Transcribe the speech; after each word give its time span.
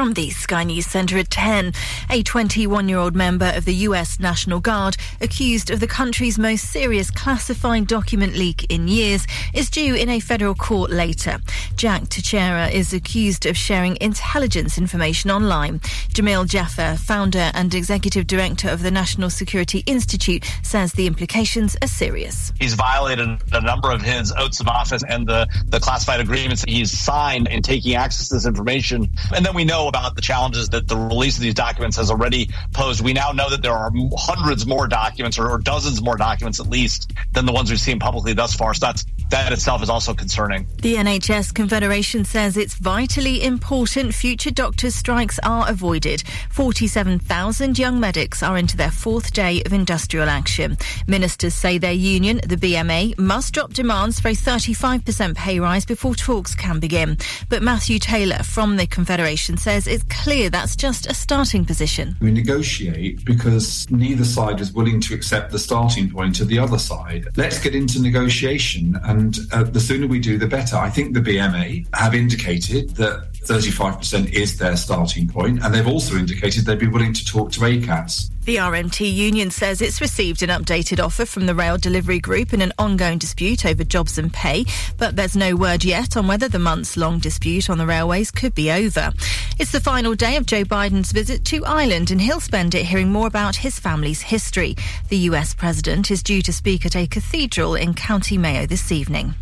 From 0.00 0.14
the 0.14 0.30
Sky 0.30 0.64
News 0.64 0.86
Centre 0.86 1.18
at 1.18 1.28
10, 1.28 1.74
a 2.08 2.22
21 2.22 2.88
year 2.88 2.96
old 2.96 3.14
member 3.14 3.52
of 3.54 3.66
the 3.66 3.74
US 3.74 4.18
National 4.18 4.58
Guard, 4.58 4.96
accused 5.20 5.68
of 5.68 5.78
the 5.78 5.86
country's 5.86 6.38
most 6.38 6.70
serious 6.70 7.10
classified 7.10 7.86
document 7.86 8.32
leak 8.32 8.64
in 8.72 8.88
years, 8.88 9.26
is 9.52 9.68
due 9.68 9.94
in 9.94 10.08
a 10.08 10.18
federal 10.18 10.54
court 10.54 10.90
later. 10.90 11.36
Jack 11.76 12.08
Teixeira 12.08 12.68
is 12.68 12.94
accused 12.94 13.44
of 13.44 13.58
sharing 13.58 13.98
intelligence 14.00 14.78
information 14.78 15.30
online. 15.30 15.80
Jamil 16.14 16.48
Jaffer, 16.48 16.96
founder 16.96 17.50
and 17.52 17.74
executive 17.74 18.26
director 18.26 18.70
of 18.70 18.82
the 18.82 18.90
National 18.90 19.28
Security 19.28 19.82
Institute, 19.84 20.50
says 20.62 20.94
the 20.94 21.06
implications 21.06 21.76
are 21.82 21.88
serious. 21.88 22.54
He's 22.58 22.72
violated 22.72 23.38
a 23.52 23.60
number 23.60 23.90
of 23.90 24.00
his 24.00 24.32
oaths 24.32 24.60
of 24.60 24.68
office 24.68 25.04
and 25.06 25.26
the, 25.26 25.46
the 25.66 25.78
classified 25.78 26.20
agreements 26.20 26.64
he's 26.66 26.98
signed 26.98 27.48
in 27.48 27.60
taking 27.60 27.96
access 27.96 28.28
to 28.28 28.36
this 28.36 28.46
information. 28.46 29.06
And 29.36 29.44
then 29.44 29.54
we 29.54 29.64
know 29.64 29.89
about 29.90 30.14
the 30.16 30.22
challenges 30.22 30.70
that 30.70 30.88
the 30.88 30.96
release 30.96 31.36
of 31.36 31.42
these 31.42 31.54
documents 31.54 31.98
has 31.98 32.10
already 32.10 32.48
posed. 32.72 33.02
We 33.02 33.12
now 33.12 33.32
know 33.32 33.50
that 33.50 33.60
there 33.60 33.72
are 33.72 33.90
hundreds 34.16 34.66
more 34.66 34.88
documents 34.88 35.38
or, 35.38 35.50
or 35.50 35.58
dozens 35.58 36.00
more 36.00 36.16
documents 36.16 36.58
at 36.60 36.68
least 36.68 37.12
than 37.32 37.44
the 37.44 37.52
ones 37.52 37.70
we've 37.70 37.78
seen 37.78 37.98
publicly 37.98 38.32
thus 38.32 38.54
far. 38.54 38.72
So 38.72 38.86
that's 38.86 39.04
that 39.30 39.52
itself 39.52 39.82
is 39.82 39.88
also 39.88 40.12
concerning. 40.12 40.66
The 40.82 40.96
NHS 40.96 41.54
Confederation 41.54 42.24
says 42.24 42.56
it's 42.56 42.74
vitally 42.74 43.44
important 43.44 44.12
future 44.12 44.50
doctors' 44.50 44.96
strikes 44.96 45.38
are 45.44 45.68
avoided. 45.68 46.24
47,000 46.50 47.78
young 47.78 48.00
medics 48.00 48.42
are 48.42 48.58
into 48.58 48.76
their 48.76 48.90
fourth 48.90 49.32
day 49.32 49.62
of 49.64 49.72
industrial 49.72 50.28
action. 50.28 50.76
Ministers 51.06 51.54
say 51.54 51.78
their 51.78 51.92
union, 51.92 52.40
the 52.44 52.56
BMA, 52.56 53.18
must 53.18 53.54
drop 53.54 53.72
demands 53.72 54.18
for 54.18 54.28
a 54.28 54.32
35% 54.32 55.36
pay 55.36 55.60
rise 55.60 55.84
before 55.84 56.16
talks 56.16 56.54
can 56.54 56.80
begin. 56.80 57.16
But 57.48 57.62
Matthew 57.62 57.98
Taylor 58.00 58.42
from 58.42 58.76
the 58.76 58.86
Confederation 58.86 59.56
says 59.56 59.79
it's 59.86 60.04
clear 60.04 60.50
that's 60.50 60.76
just 60.76 61.06
a 61.06 61.14
starting 61.14 61.64
position. 61.64 62.16
We 62.20 62.30
negotiate 62.30 63.24
because 63.24 63.90
neither 63.90 64.24
side 64.24 64.60
is 64.60 64.72
willing 64.72 65.00
to 65.02 65.14
accept 65.14 65.52
the 65.52 65.58
starting 65.58 66.10
point 66.10 66.40
of 66.40 66.48
the 66.48 66.58
other 66.58 66.78
side. 66.78 67.28
Let's 67.36 67.58
get 67.58 67.74
into 67.74 68.00
negotiation 68.02 68.98
and 69.04 69.20
and 69.20 69.52
uh, 69.52 69.62
the 69.64 69.80
sooner 69.80 70.06
we 70.06 70.18
do, 70.18 70.38
the 70.38 70.46
better. 70.46 70.76
I 70.76 70.90
think 70.90 71.14
the 71.14 71.20
BMA 71.20 71.86
have 71.94 72.14
indicated 72.14 72.90
that 72.96 73.28
35% 73.44 74.32
is 74.32 74.58
their 74.58 74.76
starting 74.76 75.28
point, 75.28 75.62
and 75.62 75.74
they've 75.74 75.86
also 75.86 76.16
indicated 76.16 76.64
they'd 76.64 76.78
be 76.78 76.86
willing 76.86 77.12
to 77.12 77.24
talk 77.24 77.50
to 77.52 77.60
Acas. 77.60 78.30
The 78.44 78.56
RMT 78.56 79.12
union 79.12 79.50
says 79.50 79.82
it's 79.82 80.00
received 80.00 80.42
an 80.42 80.48
updated 80.48 80.98
offer 80.98 81.26
from 81.26 81.44
the 81.44 81.54
rail 81.54 81.76
delivery 81.76 82.18
group 82.18 82.54
in 82.54 82.62
an 82.62 82.72
ongoing 82.78 83.18
dispute 83.18 83.66
over 83.66 83.84
jobs 83.84 84.16
and 84.16 84.32
pay, 84.32 84.64
but 84.96 85.14
there's 85.14 85.36
no 85.36 85.54
word 85.54 85.84
yet 85.84 86.16
on 86.16 86.26
whether 86.26 86.48
the 86.48 86.58
months 86.58 86.96
long 86.96 87.18
dispute 87.18 87.68
on 87.68 87.76
the 87.76 87.86
railways 87.86 88.30
could 88.30 88.54
be 88.54 88.72
over. 88.72 89.12
It's 89.58 89.72
the 89.72 89.80
final 89.80 90.14
day 90.14 90.36
of 90.36 90.46
Joe 90.46 90.64
Biden's 90.64 91.12
visit 91.12 91.44
to 91.46 91.66
Ireland, 91.66 92.10
and 92.10 92.20
he'll 92.20 92.40
spend 92.40 92.74
it 92.74 92.86
hearing 92.86 93.12
more 93.12 93.26
about 93.26 93.56
his 93.56 93.78
family's 93.78 94.22
history. 94.22 94.74
The 95.10 95.18
US 95.28 95.52
president 95.52 96.10
is 96.10 96.22
due 96.22 96.40
to 96.42 96.52
speak 96.52 96.86
at 96.86 96.96
a 96.96 97.06
cathedral 97.06 97.74
in 97.74 97.92
County 97.92 98.38
Mayo 98.38 98.64
this 98.64 98.90
evening. 98.90 99.34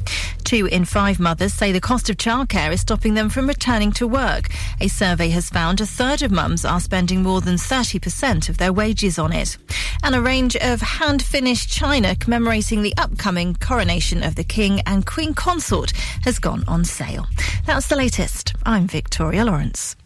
Two 0.43 0.67
in 0.67 0.85
five 0.85 1.21
mothers 1.21 1.53
say 1.55 1.73
the 1.73 1.81
cost 1.81 2.11
of 2.11 2.17
childcare 2.17 2.73
is 2.73 2.81
stopping 2.81 3.15
them 3.15 3.29
from 3.29 3.47
returning 3.47 3.88
to 3.93 4.07
work. 4.07 4.49
A 4.81 4.89
survey 4.89 5.29
has 5.31 5.51
found 5.51 5.81
a 5.81 5.87
third 5.87 6.23
of 6.23 6.31
mums 6.31 6.65
are 6.65 6.81
spending 6.81 7.23
more 7.23 7.41
than 7.41 7.57
30% 7.57 8.49
of 8.49 8.59
their 8.59 8.73
wages 8.73 9.19
on 9.19 9.33
it. 9.33 9.57
And 10.03 10.15
a 10.15 10.21
range 10.21 10.57
of 10.57 10.81
hand 10.81 11.23
finished 11.23 11.71
china 11.71 12.17
commemorating 12.17 12.83
the 12.83 12.95
upcoming 12.97 13.55
coronation 13.55 14.23
of 14.23 14.35
the 14.35 14.45
King 14.45 14.81
and 14.87 15.07
Queen 15.07 15.35
Consort 15.35 15.93
has 16.23 16.39
gone 16.39 16.65
on 16.69 16.85
sale. 16.85 17.27
That's 17.67 17.89
the 17.89 17.97
latest. 17.97 18.55
I'm 18.65 18.87
Victoria 18.87 19.45
Lawrence. 19.45 19.97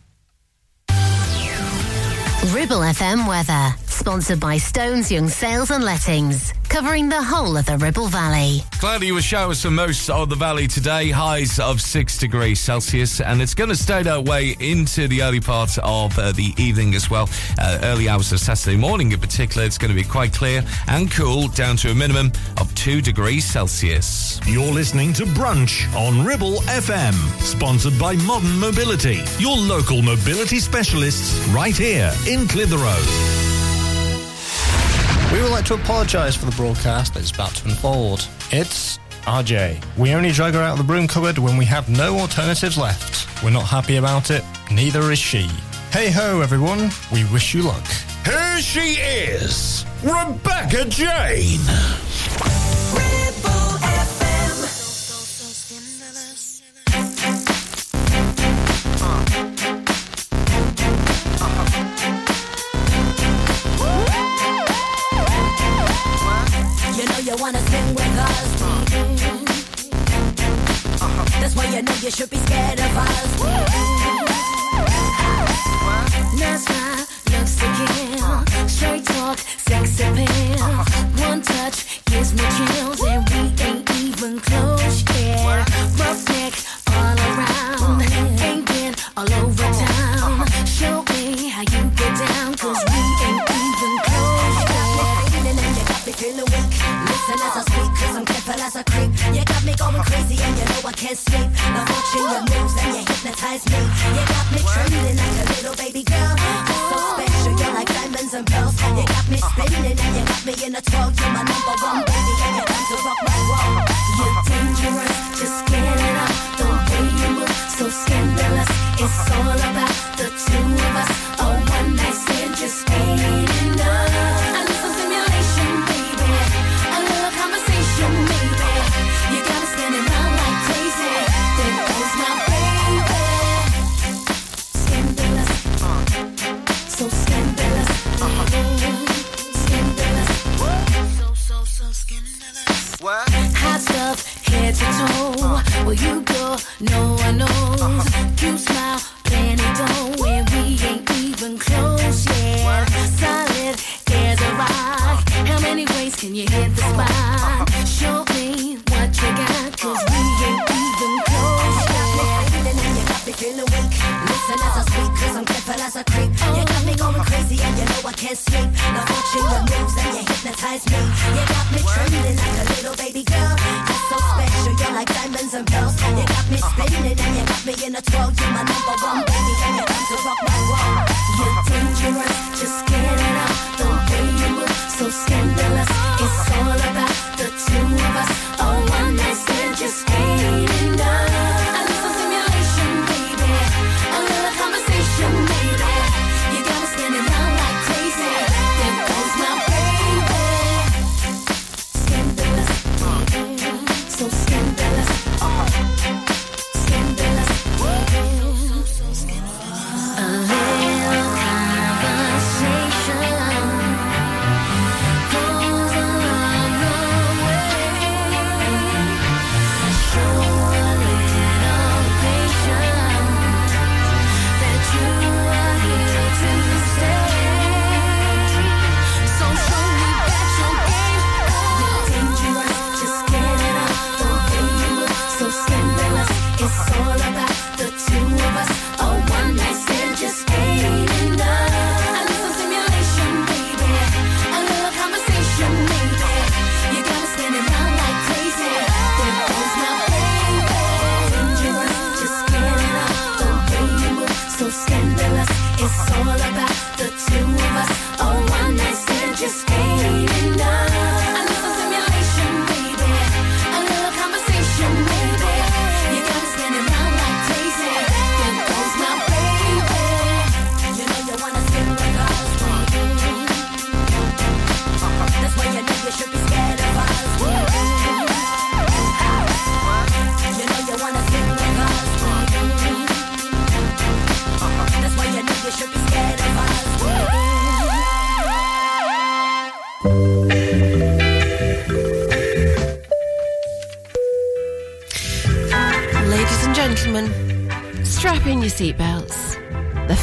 Ribble 2.51 2.81
FM 2.81 3.29
weather, 3.29 3.71
sponsored 3.87 4.41
by 4.41 4.57
Stones 4.59 5.13
Young 5.13 5.29
Sales 5.29 5.71
and 5.71 5.85
Lettings, 5.85 6.53
covering 6.69 7.09
the 7.09 7.23
whole 7.23 7.57
of 7.57 7.67
the 7.67 7.79
Ribble 7.79 8.09
Valley. 8.09 8.63
Cloudy 8.81 9.13
with 9.13 9.23
showers 9.23 9.63
for 9.63 9.71
most 9.71 10.11
of 10.11 10.29
the 10.29 10.35
valley 10.35 10.67
today, 10.67 11.11
highs 11.11 11.61
of 11.61 11.81
6 11.81 12.19
degrees 12.19 12.59
Celsius, 12.61 13.21
and 13.21 13.41
it's 13.41 13.55
going 13.55 13.71
to 13.71 13.77
stay 13.77 14.03
that 14.03 14.25
way 14.25 14.57
into 14.59 15.07
the 15.07 15.23
early 15.23 15.39
part 15.39 15.79
of 15.79 16.19
uh, 16.19 16.33
the 16.33 16.53
evening 16.59 16.97
as 16.97 17.09
well. 17.09 17.29
Uh, 17.61 17.79
early 17.85 18.09
hours 18.09 18.33
of 18.33 18.41
Saturday 18.41 18.77
morning 18.77 19.13
in 19.13 19.21
particular, 19.21 19.65
it's 19.65 19.79
going 19.79 19.95
to 19.95 19.95
be 19.95 20.03
quite 20.07 20.33
clear 20.33 20.65
and 20.89 21.13
cool, 21.13 21.47
down 21.49 21.77
to 21.77 21.93
a 21.93 21.95
minimum 21.95 22.33
of 22.61 22.75
2 22.75 23.01
degrees 23.01 23.45
Celsius. 23.45 24.41
You're 24.49 24.73
listening 24.73 25.13
to 25.15 25.27
Brunch 25.27 25.95
on 25.95 26.27
Ribble 26.27 26.61
FM, 26.63 27.15
sponsored 27.41 27.97
by 28.01 28.17
Modern 28.17 28.59
Mobility, 28.59 29.23
your 29.39 29.57
local 29.57 30.03
mobility 30.03 30.59
specialists 30.59 31.39
right 31.49 31.77
here 31.77 32.13
in 32.33 32.49
Clitheroe. 32.49 32.97
We 35.33 35.43
would 35.43 35.51
like 35.51 35.67
to 35.67 35.75
apologise 35.75 36.35
for 36.35 36.47
the 36.47 36.57
broadcast 36.57 37.13
that's 37.15 37.31
about 37.31 37.55
to 37.57 37.69
unfold. 37.69 38.27
It's 38.51 38.99
RJ. 39.25 39.83
We 39.99 40.15
only 40.15 40.33
drag 40.33 40.55
her 40.55 40.63
out 40.63 40.73
of 40.73 40.79
the 40.79 40.85
broom 40.85 41.07
cupboard 41.07 41.39
when 41.39 41.59
we 41.59 41.67
have 41.67 41.91
no 41.91 42.19
alternatives 42.19 42.79
left. 42.79 43.43
We're 43.43 43.51
not 43.51 43.65
happy 43.65 43.97
about 43.97 44.31
it, 44.31 44.45
neither 44.71 45.13
is 45.13 45.19
she. 45.19 45.47
Hey 45.91 46.11
ho, 46.11 46.41
everyone. 46.41 46.91
We 47.13 47.25
wish 47.27 47.53
you 47.55 47.63
luck. 47.63 47.87
Here 48.25 48.59
she 48.61 48.95
is, 48.95 49.85
Rebecca 50.03 50.87
Jane. 50.87 51.61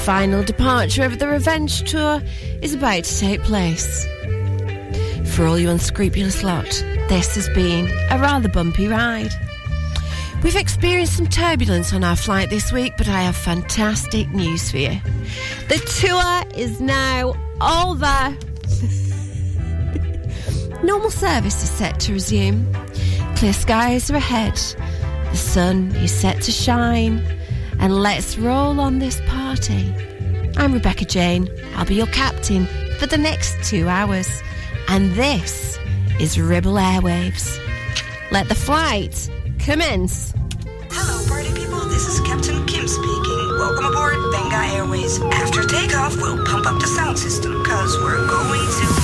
final 0.09 0.41
departure 0.41 1.03
of 1.03 1.19
the 1.19 1.27
Revenge 1.27 1.83
Tour 1.83 2.19
is 2.63 2.73
about 2.73 3.03
to 3.03 3.19
take 3.19 3.43
place. 3.43 4.07
For 5.35 5.45
all 5.45 5.59
you 5.59 5.69
unscrupulous 5.69 6.41
lot, 6.41 6.65
this 7.09 7.35
has 7.35 7.47
been 7.49 7.85
a 8.09 8.17
rather 8.17 8.49
bumpy 8.49 8.87
ride. 8.87 9.29
We've 10.41 10.55
experienced 10.55 11.15
some 11.15 11.27
turbulence 11.27 11.93
on 11.93 12.03
our 12.03 12.15
flight 12.15 12.49
this 12.49 12.71
week, 12.71 12.93
but 12.97 13.07
I 13.07 13.21
have 13.21 13.35
fantastic 13.35 14.27
news 14.31 14.71
for 14.71 14.77
you. 14.77 14.99
The 15.67 15.77
tour 16.01 16.59
is 16.59 16.81
now 16.81 17.35
over. 17.61 18.35
Normal 20.83 21.11
service 21.11 21.61
is 21.61 21.69
set 21.69 21.99
to 21.99 22.13
resume. 22.13 22.65
Clear 23.35 23.53
skies 23.53 24.09
are 24.09 24.15
ahead. 24.15 24.55
The 25.29 25.37
sun 25.37 25.95
is 25.97 26.11
set 26.11 26.41
to 26.41 26.51
shine. 26.51 27.23
And 27.79 27.95
let's 27.95 28.39
roll 28.39 28.79
on 28.79 28.97
this 28.97 29.21
path 29.27 29.38
party. 29.49 29.91
I'm 30.57 30.73
Rebecca 30.73 31.05
Jane. 31.05 31.49
I'll 31.75 31.83
be 31.83 31.95
your 31.95 32.05
captain 32.07 32.67
for 32.99 33.07
the 33.07 33.17
next 33.17 33.57
two 33.63 33.87
hours. 33.87 34.29
And 34.87 35.11
this 35.13 35.79
is 36.19 36.39
Ribble 36.39 36.73
Airwaves. 36.73 37.57
Let 38.29 38.47
the 38.47 38.53
flight 38.53 39.27
commence. 39.57 40.35
Hello, 40.91 41.27
party 41.27 41.51
people. 41.59 41.79
This 41.89 42.07
is 42.07 42.19
Captain 42.27 42.63
Kim 42.67 42.87
speaking. 42.87 43.47
Welcome 43.57 43.85
aboard 43.85 44.19
Benga 44.31 44.75
Airways. 44.75 45.19
After 45.19 45.63
takeoff, 45.63 46.15
we'll 46.17 46.45
pump 46.45 46.67
up 46.67 46.79
the 46.79 46.87
sound 46.87 47.17
system 47.17 47.63
because 47.63 47.97
we're 48.03 48.27
going 48.27 48.59
to. 48.59 48.98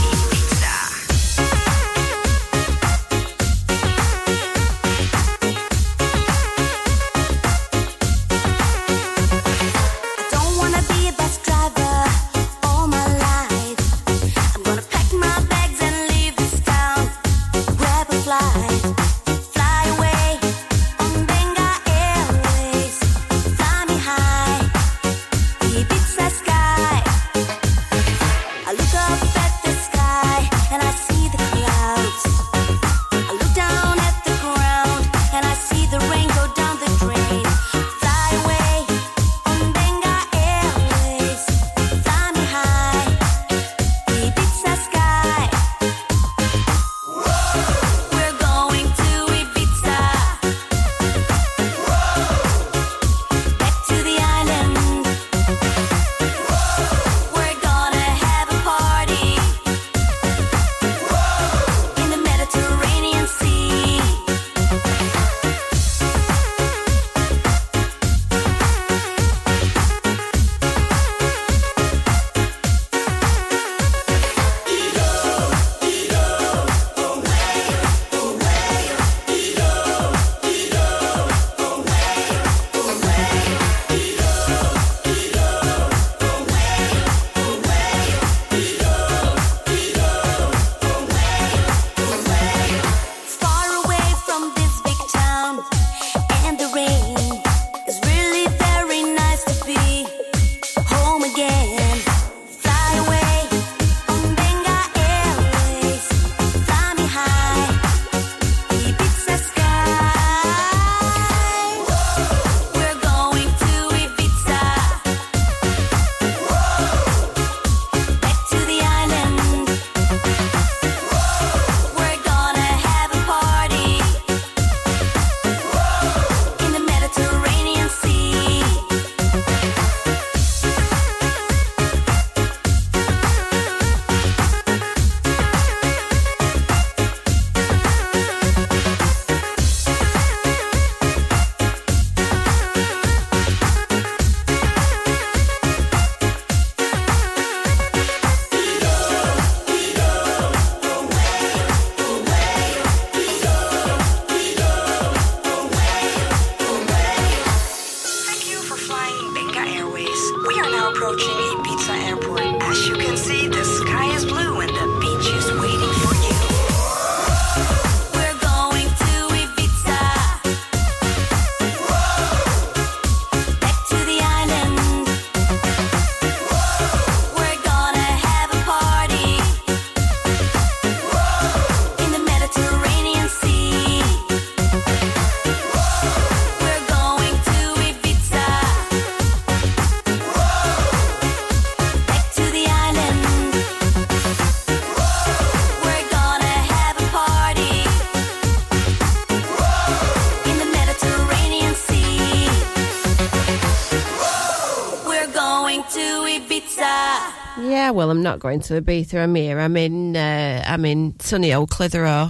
Well, 207.96 208.12
I'm 208.12 208.22
not 208.22 208.40
going 208.40 208.60
to 208.60 208.82
Ibiza. 208.82 209.24
I'm 209.24 209.34
here. 209.36 209.60
I'm 209.60 209.78
in. 209.78 210.16
Uh, 210.16 210.64
I'm 210.68 210.86
in 210.86 211.20
sunny 211.20 211.54
old 211.54 211.70
Clitheroe. 211.70 212.30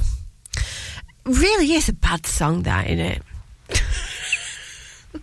Really 1.26 1.74
is 1.74 1.90
a 1.90 1.94
bad 1.94 2.26
song, 2.28 2.64
that 2.64 2.88
isn't 2.88 3.00
it? 3.00 3.22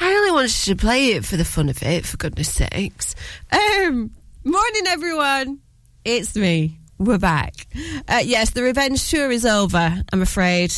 I 0.00 0.12
only 0.12 0.32
wanted 0.32 0.50
to 0.50 0.74
play 0.74 1.12
it 1.12 1.24
for 1.24 1.36
the 1.36 1.44
fun 1.44 1.68
of 1.68 1.80
it, 1.82 2.04
for 2.04 2.16
goodness 2.16 2.52
sakes. 2.52 3.14
Um, 3.52 4.10
morning, 4.42 4.82
everyone. 4.88 5.60
It's 6.04 6.34
me. 6.34 6.78
We're 6.98 7.18
back. 7.18 7.68
Uh, 8.08 8.22
yes, 8.24 8.50
the 8.50 8.64
revenge 8.64 9.08
tour 9.08 9.30
is 9.30 9.46
over. 9.46 10.02
I'm 10.12 10.22
afraid. 10.22 10.72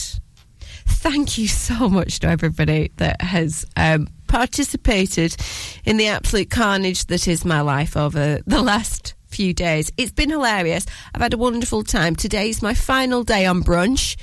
Thank 0.86 1.38
you 1.38 1.48
so 1.48 1.88
much 1.88 2.20
to 2.20 2.28
everybody 2.28 2.92
that 2.96 3.22
has 3.22 3.64
um, 3.76 4.08
participated 4.28 5.36
in 5.84 5.96
the 5.96 6.08
absolute 6.08 6.50
carnage 6.50 7.06
that 7.06 7.26
is 7.26 7.44
my 7.44 7.60
life 7.60 7.96
over 7.96 8.40
the 8.46 8.62
last 8.62 9.14
few 9.28 9.52
days. 9.52 9.92
It's 9.96 10.10
been 10.10 10.30
hilarious. 10.30 10.86
I've 11.14 11.20
had 11.20 11.34
a 11.34 11.38
wonderful 11.38 11.84
time. 11.84 12.16
Today's 12.16 12.62
my 12.62 12.74
final 12.74 13.22
day 13.22 13.46
on 13.46 13.62
brunch. 13.62 14.16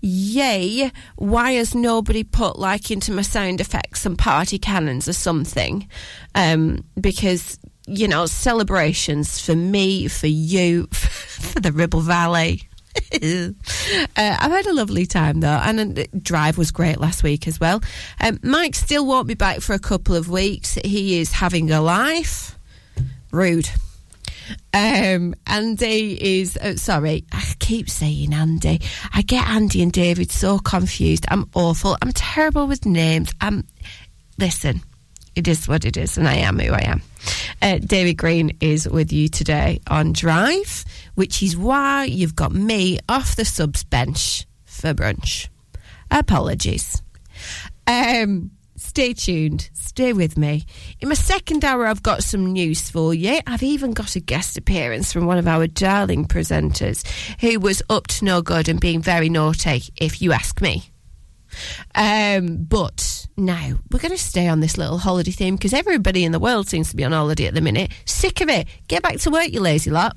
Yay. 0.00 0.90
Why 1.16 1.52
has 1.52 1.74
nobody 1.74 2.24
put 2.24 2.58
like 2.58 2.90
into 2.90 3.12
my 3.12 3.22
sound 3.22 3.60
effects 3.60 4.06
and 4.06 4.18
party 4.18 4.58
cannons 4.58 5.08
or 5.08 5.12
something? 5.12 5.88
Um, 6.34 6.84
because, 7.00 7.58
you 7.86 8.08
know, 8.08 8.26
celebrations 8.26 9.40
for 9.40 9.54
me, 9.54 10.08
for 10.08 10.28
you, 10.28 10.86
for 10.90 11.60
the 11.60 11.72
Ribble 11.72 12.00
Valley. 12.00 12.68
uh, 13.14 13.52
I've 14.16 14.50
had 14.50 14.66
a 14.66 14.74
lovely 14.74 15.06
time 15.06 15.40
though, 15.40 15.48
and 15.48 15.96
the 15.96 16.08
drive 16.20 16.58
was 16.58 16.70
great 16.70 17.00
last 17.00 17.22
week 17.22 17.46
as 17.46 17.60
well. 17.60 17.82
Um, 18.20 18.38
Mike 18.42 18.74
still 18.74 19.06
won't 19.06 19.28
be 19.28 19.34
back 19.34 19.60
for 19.60 19.72
a 19.74 19.78
couple 19.78 20.14
of 20.14 20.28
weeks. 20.28 20.78
He 20.84 21.18
is 21.18 21.32
having 21.32 21.70
a 21.70 21.80
life. 21.80 22.58
Rude. 23.30 23.68
Um, 24.74 25.34
Andy 25.46 26.40
is 26.40 26.56
uh, 26.56 26.76
sorry. 26.76 27.24
I 27.32 27.54
keep 27.58 27.88
saying 27.88 28.34
Andy. 28.34 28.80
I 29.14 29.22
get 29.22 29.48
Andy 29.48 29.82
and 29.82 29.92
David 29.92 30.30
so 30.30 30.58
confused. 30.58 31.26
I'm 31.28 31.48
awful. 31.54 31.96
I'm 32.02 32.12
terrible 32.12 32.66
with 32.66 32.84
names. 32.84 33.32
I'm 33.40 33.66
listen. 34.38 34.82
It 35.34 35.48
is 35.48 35.66
what 35.66 35.86
it 35.86 35.96
is, 35.96 36.18
and 36.18 36.28
I 36.28 36.34
am 36.36 36.58
who 36.58 36.72
I 36.72 36.82
am. 36.82 37.02
Uh, 37.62 37.78
David 37.78 38.18
Green 38.18 38.56
is 38.60 38.86
with 38.86 39.12
you 39.12 39.28
today 39.28 39.80
on 39.86 40.12
Drive, 40.12 40.84
which 41.14 41.42
is 41.42 41.56
why 41.56 42.04
you've 42.04 42.36
got 42.36 42.52
me 42.52 42.98
off 43.08 43.36
the 43.36 43.44
subs 43.44 43.84
bench 43.84 44.46
for 44.64 44.94
brunch. 44.94 45.48
Apologies. 46.10 47.02
Um, 47.86 48.50
stay 48.76 49.14
tuned. 49.14 49.70
Stay 49.72 50.12
with 50.12 50.36
me. 50.36 50.64
In 51.00 51.08
my 51.08 51.14
second 51.14 51.64
hour, 51.64 51.86
I've 51.86 52.02
got 52.02 52.22
some 52.22 52.52
news 52.52 52.90
for 52.90 53.12
you. 53.12 53.40
I've 53.46 53.62
even 53.62 53.92
got 53.92 54.16
a 54.16 54.20
guest 54.20 54.56
appearance 54.56 55.12
from 55.12 55.26
one 55.26 55.38
of 55.38 55.46
our 55.46 55.66
darling 55.66 56.26
presenters 56.26 57.06
who 57.40 57.60
was 57.60 57.82
up 57.90 58.06
to 58.08 58.24
no 58.24 58.42
good 58.42 58.68
and 58.68 58.80
being 58.80 59.02
very 59.02 59.28
naughty, 59.28 59.82
if 59.96 60.22
you 60.22 60.32
ask 60.32 60.60
me. 60.60 60.90
Um, 61.94 62.64
but 62.64 63.26
now 63.36 63.74
we're 63.90 63.98
going 63.98 64.12
to 64.12 64.18
stay 64.18 64.48
on 64.48 64.60
this 64.60 64.78
little 64.78 64.98
holiday 64.98 65.30
theme 65.30 65.56
because 65.56 65.74
everybody 65.74 66.24
in 66.24 66.32
the 66.32 66.38
world 66.38 66.68
seems 66.68 66.90
to 66.90 66.96
be 66.96 67.04
on 67.04 67.12
holiday 67.12 67.46
at 67.46 67.54
the 67.54 67.60
minute. 67.60 67.92
Sick 68.06 68.40
of 68.40 68.48
it. 68.48 68.66
Get 68.88 69.02
back 69.02 69.18
to 69.18 69.30
work, 69.30 69.52
you 69.52 69.60
lazy 69.60 69.90
lot. 69.90 70.16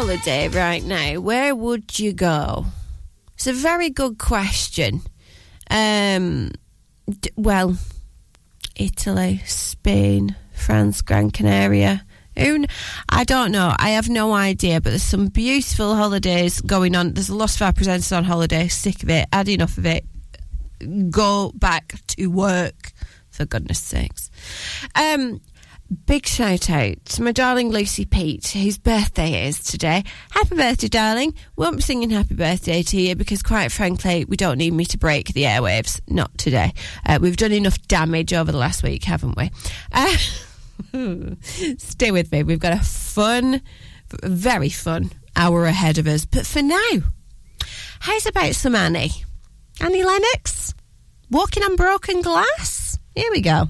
Holiday 0.00 0.46
right 0.46 0.84
now, 0.84 1.18
where 1.18 1.56
would 1.56 1.98
you 1.98 2.12
go? 2.12 2.66
It's 3.34 3.48
a 3.48 3.52
very 3.52 3.90
good 3.90 4.16
question. 4.16 5.02
Um, 5.68 6.52
d- 7.10 7.32
well, 7.34 7.76
Italy, 8.76 9.42
Spain, 9.44 10.36
France, 10.52 11.02
Gran 11.02 11.32
Canaria. 11.32 12.04
I 12.36 13.24
don't 13.24 13.50
know. 13.50 13.74
I 13.76 13.90
have 13.90 14.08
no 14.08 14.34
idea, 14.34 14.80
but 14.80 14.90
there's 14.90 15.02
some 15.02 15.26
beautiful 15.26 15.96
holidays 15.96 16.60
going 16.60 16.94
on. 16.94 17.14
There's 17.14 17.28
a 17.28 17.34
lot 17.34 17.52
of 17.56 17.60
our 17.60 17.72
presenters 17.72 18.16
on 18.16 18.22
holiday. 18.22 18.68
Sick 18.68 19.02
of 19.02 19.10
it. 19.10 19.26
Had 19.32 19.48
enough 19.48 19.78
of 19.78 19.84
it. 19.84 20.04
Go 21.10 21.50
back 21.56 21.94
to 22.14 22.28
work, 22.28 22.92
for 23.30 23.46
goodness 23.46 23.80
sakes. 23.80 24.30
Um, 24.94 25.40
big 26.06 26.26
shout 26.26 26.70
out 26.70 27.04
to 27.04 27.22
my 27.22 27.32
darling 27.32 27.70
Lucy 27.70 28.04
Pete, 28.04 28.48
whose 28.48 28.78
birthday 28.78 29.46
is 29.46 29.62
today. 29.62 30.04
Happy 30.30 30.54
birthday, 30.54 30.88
darling. 30.88 31.34
Won't 31.56 31.76
be 31.76 31.82
singing 31.82 32.10
happy 32.10 32.34
birthday 32.34 32.82
to 32.82 33.00
you 33.00 33.14
because, 33.14 33.42
quite 33.42 33.72
frankly, 33.72 34.24
we 34.26 34.36
don't 34.36 34.58
need 34.58 34.72
me 34.72 34.84
to 34.86 34.98
break 34.98 35.28
the 35.28 35.44
airwaves. 35.44 36.00
Not 36.08 36.36
today. 36.36 36.72
Uh, 37.06 37.18
we've 37.20 37.36
done 37.36 37.52
enough 37.52 37.80
damage 37.88 38.32
over 38.32 38.52
the 38.52 38.58
last 38.58 38.82
week, 38.82 39.04
haven't 39.04 39.36
we? 39.36 39.50
Uh, 39.92 40.16
stay 41.78 42.10
with 42.10 42.30
me. 42.32 42.42
We've 42.42 42.60
got 42.60 42.74
a 42.74 42.84
fun, 42.84 43.62
very 44.22 44.70
fun 44.70 45.10
hour 45.36 45.64
ahead 45.64 45.98
of 45.98 46.06
us. 46.06 46.26
But 46.26 46.46
for 46.46 46.62
now, 46.62 46.90
how's 48.00 48.26
about 48.26 48.54
some 48.54 48.74
Annie? 48.74 49.12
Annie 49.80 50.04
Lennox? 50.04 50.74
Walking 51.30 51.62
on 51.62 51.76
broken 51.76 52.20
glass? 52.20 52.98
Here 53.14 53.30
we 53.30 53.40
go. 53.40 53.68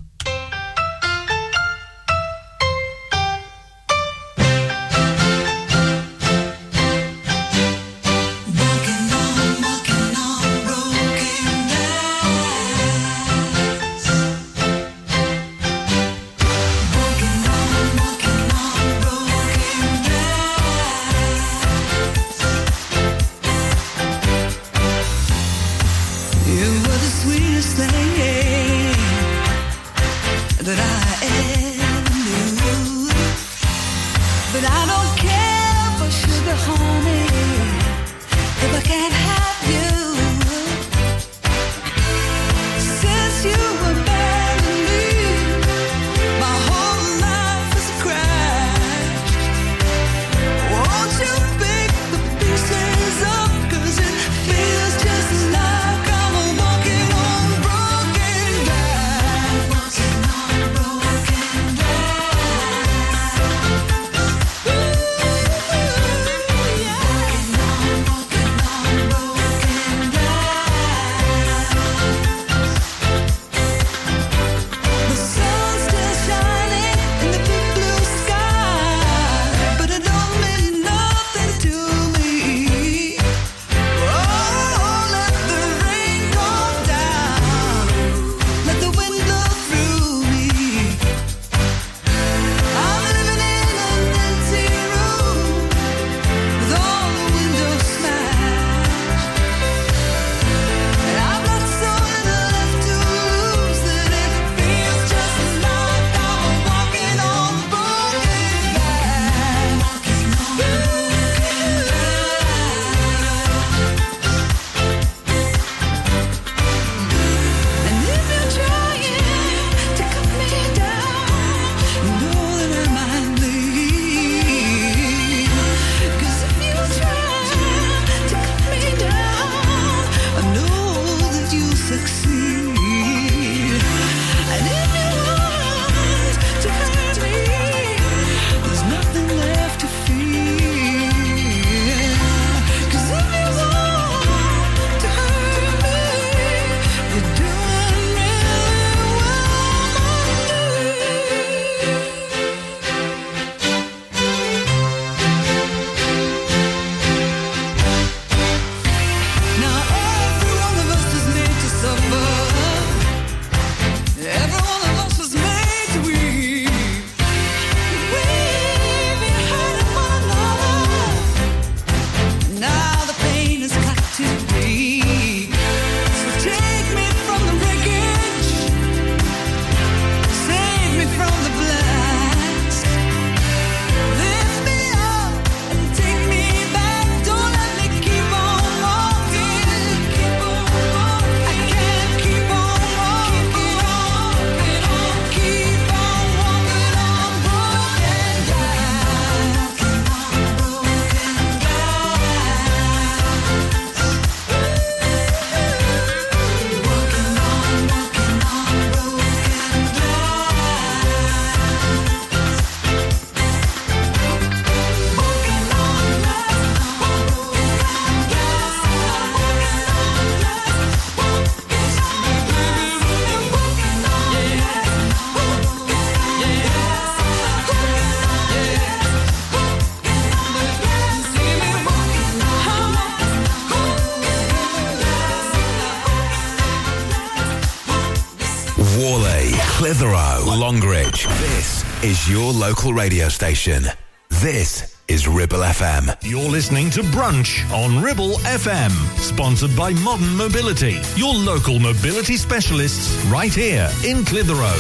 Longridge. 240.68 241.24
This 241.24 242.04
is 242.04 242.28
your 242.30 242.52
local 242.52 242.92
radio 242.92 243.30
station. 243.30 243.84
This 244.28 245.00
is 245.08 245.26
Ribble 245.26 245.60
FM. 245.60 246.14
You're 246.20 246.50
listening 246.50 246.90
to 246.90 247.00
Brunch 247.00 247.64
on 247.72 248.02
Ribble 248.02 248.34
FM, 248.40 248.90
sponsored 249.18 249.74
by 249.74 249.94
Modern 249.94 250.36
Mobility, 250.36 251.00
your 251.16 251.32
local 251.32 251.78
mobility 251.78 252.36
specialists 252.36 253.16
right 253.28 253.54
here 253.54 253.88
in 254.04 254.26
Clitheroe. 254.26 254.76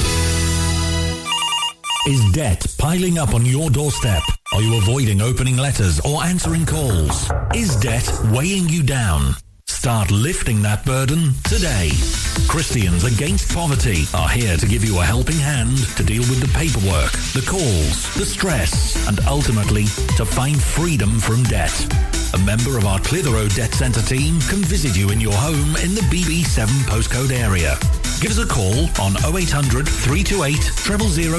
Is 2.06 2.32
debt 2.32 2.66
piling 2.76 3.16
up 3.16 3.32
on 3.32 3.46
your 3.46 3.70
doorstep? 3.70 4.24
Are 4.52 4.60
you 4.60 4.76
avoiding 4.76 5.22
opening 5.22 5.56
letters 5.56 6.00
or 6.00 6.22
answering 6.22 6.66
calls? 6.66 7.30
Is 7.54 7.76
debt 7.76 8.06
weighing 8.24 8.68
you 8.68 8.82
down? 8.82 9.36
Start 9.68 10.10
lifting 10.10 10.62
that 10.62 10.84
burden 10.84 11.34
today. 11.44 11.90
Christians 12.48 13.04
Against 13.04 13.54
Poverty 13.54 14.06
are 14.14 14.28
here 14.28 14.56
to 14.56 14.66
give 14.66 14.82
you 14.82 14.98
a 14.98 15.04
helping 15.04 15.36
hand 15.36 15.76
to 15.96 16.02
deal 16.02 16.22
with 16.22 16.40
the 16.40 16.48
paperwork, 16.58 17.12
the 17.32 17.44
calls, 17.46 18.12
the 18.14 18.24
stress, 18.24 19.06
and 19.06 19.20
ultimately 19.26 19.84
to 20.16 20.24
find 20.24 20.60
freedom 20.60 21.20
from 21.20 21.44
debt. 21.44 22.17
A 22.34 22.38
member 22.38 22.76
of 22.76 22.84
our 22.84 22.98
Clitheroe 23.00 23.48
Debt 23.48 23.72
Centre 23.72 24.02
team 24.02 24.38
can 24.42 24.58
visit 24.58 24.94
you 24.94 25.10
in 25.10 25.18
your 25.18 25.32
home 25.32 25.76
in 25.76 25.94
the 25.94 26.02
BB7 26.12 26.66
postcode 26.84 27.32
area. 27.32 27.74
Give 28.20 28.32
us 28.32 28.38
a 28.38 28.46
call 28.46 28.84
on 29.00 29.16
0800 29.34 29.88
328 29.88 30.56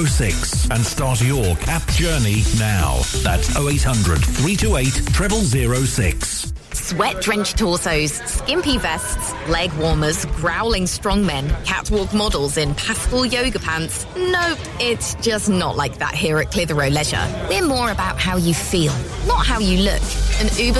0006 0.08 0.70
and 0.70 0.84
start 0.84 1.22
your 1.22 1.54
CAP 1.56 1.86
journey 1.90 2.42
now. 2.58 3.02
That's 3.22 3.54
0800 3.56 4.18
328 4.18 5.86
0006. 5.86 6.52
Sweat 6.72 7.20
drenched 7.20 7.58
torsos, 7.58 8.12
skimpy 8.12 8.78
vests, 8.78 9.32
leg 9.48 9.72
warmers, 9.74 10.24
growling 10.26 10.84
strongmen, 10.84 11.48
catwalk 11.64 12.12
models 12.14 12.56
in 12.56 12.74
pastel 12.76 13.26
yoga 13.26 13.58
pants. 13.58 14.06
Nope, 14.16 14.58
it's 14.80 15.14
just 15.16 15.48
not 15.48 15.76
like 15.76 15.98
that 15.98 16.14
here 16.14 16.38
at 16.38 16.50
Clitheroe 16.52 16.90
Leisure. 16.90 17.26
We're 17.48 17.66
more 17.66 17.90
about 17.90 18.18
how 18.18 18.36
you 18.36 18.54
feel, 18.54 18.92
not 19.26 19.44
how 19.44 19.58
you 19.58 19.82
look. 19.82 20.02
An 20.40 20.48
uber 20.56 20.79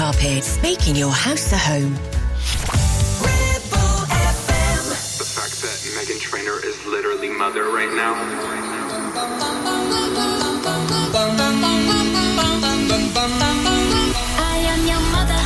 making 0.63 0.95
your 0.95 1.11
house 1.11 1.51
a 1.53 1.57
home. 1.57 1.93
The 5.21 5.27
fact 5.37 5.61
that 5.61 5.77
Meghan 5.95 6.19
Trainor 6.19 6.57
is 6.65 6.75
literally 6.87 7.29
mother 7.29 7.65
right 7.69 7.93
now. 7.93 8.13
I 14.39 14.57
am 14.73 14.81
your 14.91 15.03
mother. 15.15 15.43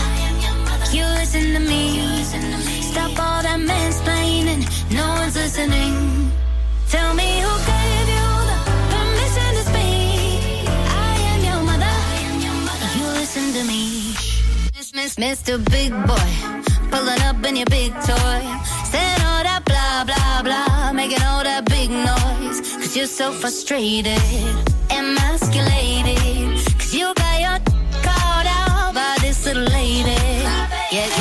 You 0.95 1.03
listen 1.19 1.45
to 1.55 1.59
me. 1.59 2.23
Stop 2.91 3.11
all 3.19 3.41
that 3.43 3.59
mansplaining. 3.59 4.63
No 4.89 5.05
one's 5.19 5.35
listening. 5.35 5.84
Miss, 15.05 15.17
Mr. 15.17 15.63
Big 15.69 15.91
Boy, 15.91 16.31
pulling 16.89 17.21
up 17.21 17.37
in 17.45 17.55
your 17.57 17.67
big 17.67 17.93
toy, 17.93 18.41
saying 18.89 19.21
all 19.21 19.43
that 19.45 19.61
blah 19.63 20.03
blah 20.03 20.41
blah, 20.41 20.93
making 20.93 21.21
all 21.21 21.43
that 21.43 21.63
big 21.65 21.91
noise. 21.91 22.59
Cause 22.77 22.97
you're 22.97 23.05
so 23.05 23.31
frustrated, 23.31 24.17
emasculated. 24.89 26.57
Cause 26.79 26.95
you 26.95 27.13
got 27.13 27.39
your 27.39 27.59
called 28.01 28.47
out 28.49 28.95
by 28.95 29.15
this 29.21 29.45
little 29.45 29.65
lady. 29.65 30.17
Yet 30.91 31.11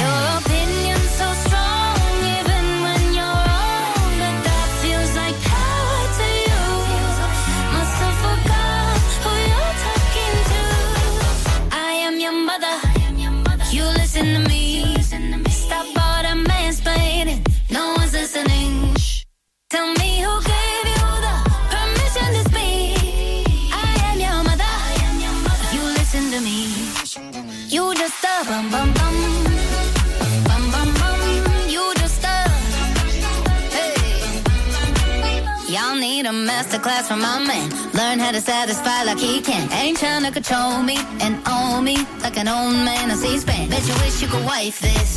Ain't 39.94 40.00
trying 40.00 40.24
to 40.24 40.32
control 40.32 40.82
me 40.82 40.96
and 41.20 41.40
own 41.46 41.84
me 41.84 41.96
like 42.20 42.36
an 42.36 42.48
old 42.48 42.74
man 42.74 43.12
on 43.12 43.16
C-SPAN. 43.16 43.70
Bet 43.70 43.86
you 43.86 43.94
wish 44.02 44.20
you 44.20 44.26
could 44.26 44.44
wife 44.44 44.80
this. 44.80 45.08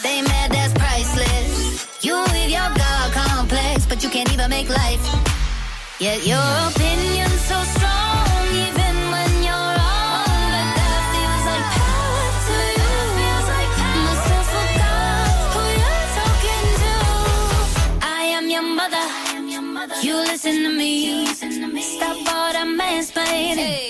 Stay 0.00 0.22
mad, 0.22 0.50
that's 0.50 0.72
priceless. 0.72 2.02
You 2.02 2.22
with 2.22 2.48
your 2.48 2.70
God 2.72 3.12
complex, 3.12 3.84
but 3.84 4.02
you 4.02 4.08
can't 4.08 4.32
even 4.32 4.48
make 4.48 4.70
life. 4.70 5.04
Yet 6.00 6.26
your 6.26 6.40
opinion's 6.40 7.38
so 7.42 7.62
strong, 7.76 8.48
even 8.64 8.94
when 9.12 9.30
you're 9.44 9.70
wrong. 9.76 10.24
But 10.54 10.68
that 10.72 11.02
feels 11.12 11.44
like 11.50 11.66
power 11.76 12.24
to 12.48 12.56
you. 12.80 12.96
Must 14.08 14.26
have 14.32 14.48
forgot 14.56 15.52
who 15.52 15.64
you're 15.82 16.08
talking 16.16 16.66
to. 16.80 16.96
I 18.00 18.22
am 18.38 18.48
your 18.48 18.62
mother. 18.62 19.06
You 20.00 20.16
listen 20.16 20.62
to 20.62 20.70
me. 20.70 21.26
Stop 21.82 22.16
all 22.16 22.52
that 22.54 22.66
mansplaining. 22.66 23.56
No 23.56 23.83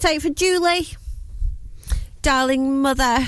shout 0.00 0.14
out 0.16 0.22
for 0.22 0.30
Julie, 0.30 0.88
darling 2.22 2.80
mother. 2.80 3.18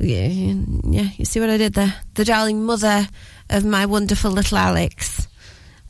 Yeah, 0.00 0.26
yeah, 0.26 1.10
you 1.16 1.24
see 1.24 1.40
what 1.40 1.50
I 1.50 1.58
did 1.58 1.74
there? 1.74 1.94
The 2.14 2.24
darling 2.24 2.64
mother 2.64 3.06
of 3.50 3.64
my 3.64 3.86
wonderful 3.86 4.30
little 4.30 4.56
Alex. 4.56 5.28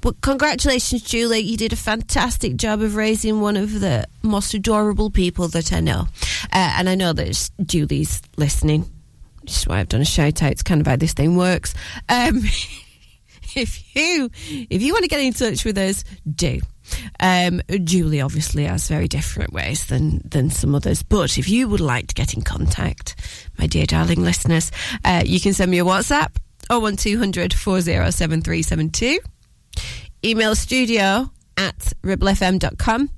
But 0.01 0.21
congratulations, 0.21 1.03
Julie. 1.03 1.39
You 1.39 1.57
did 1.57 1.73
a 1.73 1.77
fantastic 1.77 2.57
job 2.57 2.83
of 2.83 2.97
raising 2.97 3.41
one 3.41 3.57
of 3.57 3.79
the 3.79 4.09
most 4.23 4.53
adorable 4.53 5.11
people 5.11 5.47
that 5.49 5.73
I 5.73 5.79
know. 5.79 6.09
Uh, 6.53 6.75
and 6.77 6.89
I 6.89 6.97
know 6.97 7.13
that 7.13 7.51
Julie's 7.65 8.21
listening. 8.37 8.91
Which 9.43 9.57
is 9.57 9.69
why 9.69 9.79
I've 9.79 9.89
done 9.89 10.01
a 10.01 10.05
shout 10.05 10.43
out. 10.43 10.53
It's 10.53 10.63
kind 10.65 10.81
of 10.81 10.89
how 10.89 10.97
this 10.97 11.13
thing 11.13 11.37
works. 11.37 11.75
Um, 12.09 12.39
if 13.55 13.95
you 13.95 14.29
if 14.35 14.83
you 14.83 14.93
want 14.93 15.05
to 15.05 15.09
get 15.09 15.21
in 15.21 15.33
touch 15.33 15.65
with 15.65 15.79
us, 15.79 16.03
do. 16.29 16.61
Um, 17.21 17.63
Julie 17.85 18.21
obviously 18.21 18.65
has 18.65 18.89
very 18.89 19.09
different 19.09 19.53
ways 19.53 19.87
than 19.87 20.21
than 20.25 20.51
some 20.51 20.75
others, 20.75 21.03
but 21.03 21.39
if 21.39 21.49
you 21.49 21.69
would 21.69 21.81
like 21.81 22.09
to 22.09 22.15
get 22.15 22.35
in 22.35 22.43
contact, 22.43 23.17
my 23.59 23.67
dear 23.67 23.87
darling 23.87 24.23
listeners, 24.23 24.71
uh, 25.05 25.23
you 25.25 25.41
can 25.41 25.53
send 25.53 25.71
me 25.71 25.79
a 25.79 25.85
WhatsApp 25.85 26.37
01200 26.71 27.53
407372, 27.53 29.19
email 30.25 30.55
studio 30.55 31.31
at 31.57 31.93
ribblefm.com, 32.03 33.11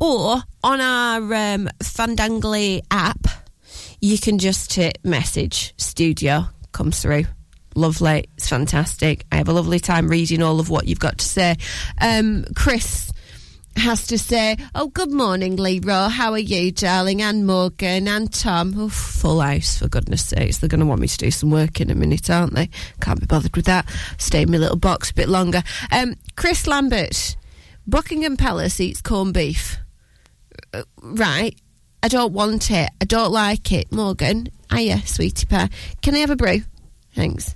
or 0.00 0.36
on 0.62 0.80
our 0.80 1.18
um, 1.18 1.68
Fandangly 1.82 2.82
app, 2.90 3.26
you 4.00 4.18
can 4.18 4.38
just 4.38 4.72
hit 4.74 4.98
message 5.04 5.74
studio 5.76 6.46
comes 6.72 7.00
through 7.00 7.24
lovely. 7.74 8.24
It's 8.36 8.48
fantastic. 8.48 9.26
I 9.32 9.36
have 9.36 9.48
a 9.48 9.52
lovely 9.52 9.78
time 9.78 10.08
reading 10.08 10.42
all 10.42 10.60
of 10.60 10.70
what 10.70 10.86
you've 10.86 10.98
got 11.00 11.18
to 11.18 11.24
say. 11.24 11.56
Um, 12.00 12.44
Chris 12.56 13.12
has 13.76 14.06
to 14.06 14.18
say, 14.18 14.56
Oh, 14.74 14.88
good 14.88 15.10
morning, 15.12 15.56
Leroy. 15.56 16.08
How 16.08 16.32
are 16.32 16.38
you, 16.38 16.70
darling? 16.72 17.22
And 17.22 17.46
Morgan 17.46 18.08
and 18.08 18.32
Tom. 18.32 18.74
Oh, 18.76 18.88
full 18.88 19.40
house, 19.40 19.78
for 19.78 19.88
goodness 19.88 20.24
sakes. 20.24 20.58
They're 20.58 20.68
going 20.68 20.80
to 20.80 20.86
want 20.86 21.00
me 21.00 21.08
to 21.08 21.18
do 21.18 21.30
some 21.30 21.50
work 21.50 21.80
in 21.80 21.90
a 21.90 21.94
minute, 21.94 22.30
aren't 22.30 22.54
they? 22.54 22.70
Can't 23.00 23.20
be 23.20 23.26
bothered 23.26 23.56
with 23.56 23.66
that. 23.66 23.88
Stay 24.18 24.42
in 24.42 24.50
my 24.50 24.58
little 24.58 24.76
box 24.76 25.10
a 25.10 25.14
bit 25.14 25.28
longer. 25.28 25.62
Um, 25.90 26.14
Chris 26.36 26.66
Lambert, 26.66 27.36
Buckingham 27.86 28.36
Palace 28.36 28.80
eats 28.80 29.02
corned 29.02 29.34
beef. 29.34 29.78
Uh, 30.72 30.82
right. 31.02 31.58
I 32.02 32.08
don't 32.08 32.32
want 32.32 32.70
it. 32.70 32.90
I 33.00 33.04
don't 33.06 33.32
like 33.32 33.72
it. 33.72 33.90
Morgan, 33.90 34.48
hiya, 34.70 34.98
sweetie 35.06 35.46
pie. 35.46 35.70
Can 36.02 36.14
I 36.14 36.18
have 36.18 36.30
a 36.30 36.36
brew? 36.36 36.60
Thanks. 37.14 37.54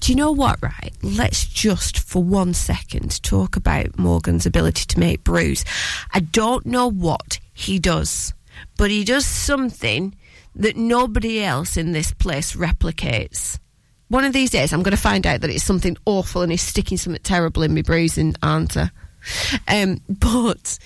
Do 0.00 0.12
you 0.12 0.16
know 0.16 0.32
what, 0.32 0.62
right? 0.62 0.92
Let's 1.02 1.46
just 1.46 1.98
for 1.98 2.22
one 2.22 2.54
second 2.54 3.22
talk 3.22 3.56
about 3.56 3.98
Morgan's 3.98 4.46
ability 4.46 4.84
to 4.86 5.00
make 5.00 5.24
brews. 5.24 5.64
I 6.12 6.20
don't 6.20 6.66
know 6.66 6.90
what 6.90 7.38
he 7.52 7.78
does, 7.78 8.34
but 8.76 8.90
he 8.90 9.04
does 9.04 9.26
something 9.26 10.14
that 10.54 10.76
nobody 10.76 11.42
else 11.42 11.76
in 11.76 11.92
this 11.92 12.12
place 12.12 12.56
replicates. 12.56 13.58
One 14.08 14.24
of 14.24 14.32
these 14.32 14.50
days, 14.50 14.72
I'm 14.72 14.82
going 14.82 14.96
to 14.96 15.02
find 15.02 15.26
out 15.26 15.40
that 15.40 15.50
it's 15.50 15.64
something 15.64 15.96
awful 16.06 16.42
and 16.42 16.52
he's 16.52 16.62
sticking 16.62 16.96
something 16.96 17.22
terrible 17.22 17.62
in 17.62 17.74
my 17.74 17.82
brews 17.82 18.16
and 18.16 18.38
answer. 18.42 18.90
Um, 19.68 20.00
but 20.08 20.78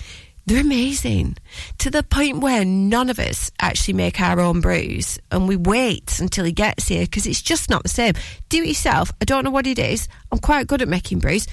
they're 0.45 0.61
amazing 0.61 1.37
to 1.77 1.89
the 1.89 2.03
point 2.03 2.39
where 2.39 2.65
none 2.65 3.09
of 3.09 3.19
us 3.19 3.51
actually 3.59 3.93
make 3.93 4.19
our 4.19 4.39
own 4.39 4.59
brews 4.59 5.19
and 5.31 5.47
we 5.47 5.55
wait 5.55 6.19
until 6.19 6.45
he 6.45 6.51
gets 6.51 6.87
here 6.87 7.03
because 7.03 7.27
it's 7.27 7.41
just 7.41 7.69
not 7.69 7.83
the 7.83 7.89
same. 7.89 8.15
Do 8.49 8.63
it 8.63 8.67
yourself. 8.67 9.11
I 9.21 9.25
don't 9.25 9.43
know 9.43 9.51
what 9.51 9.67
it 9.67 9.79
is. 9.79 10.07
I'm 10.31 10.39
quite 10.39 10.67
good 10.67 10.81
at 10.81 10.87
making 10.87 11.19
brews, 11.19 11.47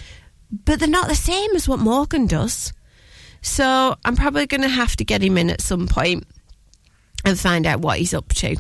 but 0.51 0.81
they're 0.81 0.89
not 0.89 1.09
the 1.09 1.15
same 1.15 1.55
as 1.55 1.69
what 1.69 1.79
Morgan 1.79 2.27
does. 2.27 2.73
So 3.43 3.95
I'm 4.05 4.17
probably 4.17 4.47
going 4.47 4.63
to 4.63 4.69
have 4.69 4.97
to 4.97 5.05
get 5.05 5.23
him 5.23 5.39
in 5.39 5.51
at 5.51 5.61
some 5.61 5.87
point 5.87 6.27
and 7.25 7.39
find 7.39 7.67
out 7.67 7.81
what 7.81 7.99
he's 7.99 8.15
up 8.15 8.29
to. 8.35 8.57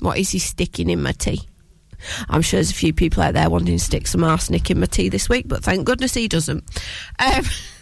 What 0.00 0.18
is 0.18 0.30
he 0.30 0.38
sticking 0.38 0.90
in 0.90 1.02
my 1.02 1.12
tea? 1.12 1.42
I'm 2.28 2.42
sure 2.42 2.58
there's 2.58 2.70
a 2.70 2.74
few 2.74 2.92
people 2.92 3.22
out 3.22 3.34
there 3.34 3.48
wanting 3.48 3.78
to 3.78 3.84
stick 3.84 4.06
some 4.06 4.24
arsenic 4.24 4.70
in 4.70 4.80
my 4.80 4.86
tea 4.86 5.08
this 5.08 5.28
week, 5.28 5.48
but 5.48 5.64
thank 5.64 5.86
goodness 5.86 6.14
he 6.14 6.28
doesn't. 6.28 6.64
Um, 7.18 7.44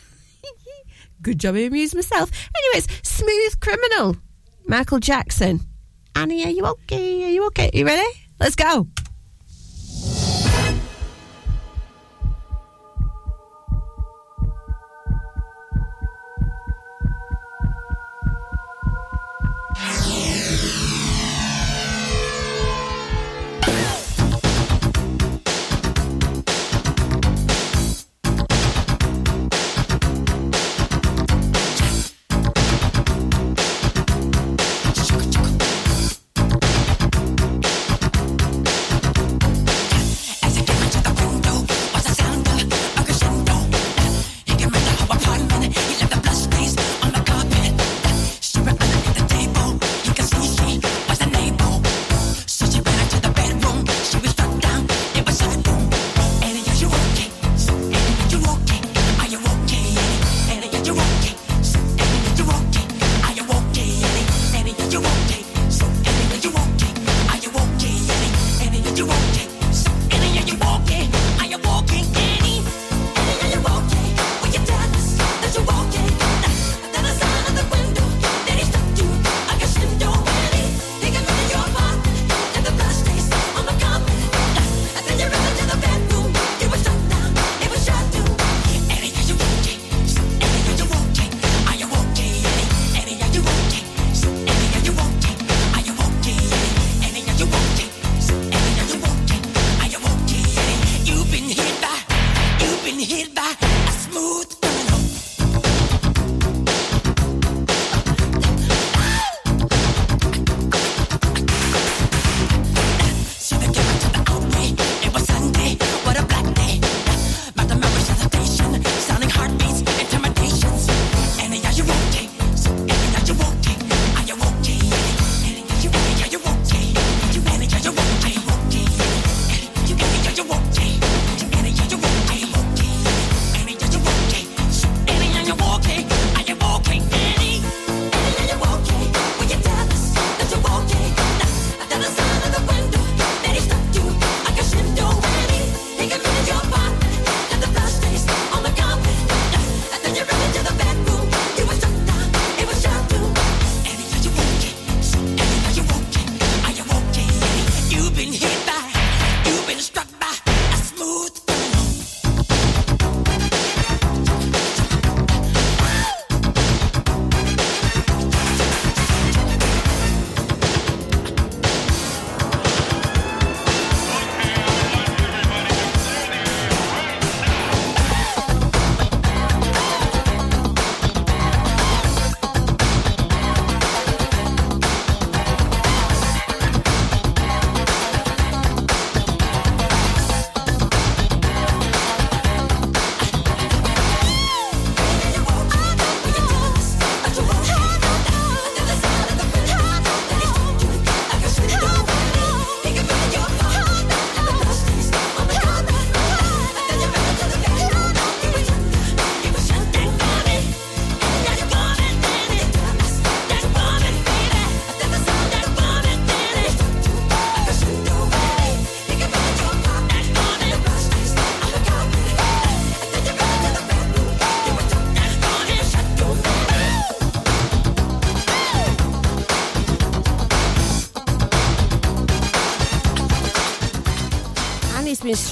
good 1.24 1.40
job 1.40 1.56
I 1.56 1.60
amused 1.60 1.94
myself. 1.94 2.30
Anyways, 2.56 2.86
Smooth 3.02 3.60
Criminal, 3.60 4.16
Michael 4.66 5.00
Jackson. 5.00 5.60
Annie, 6.14 6.44
are 6.44 6.50
you 6.50 6.64
okay? 6.66 7.24
Are 7.24 7.30
you 7.30 7.46
okay? 7.46 7.70
Are 7.72 7.76
You 7.76 7.86
ready? 7.86 8.06
Let's 8.38 8.54
go. 8.54 8.86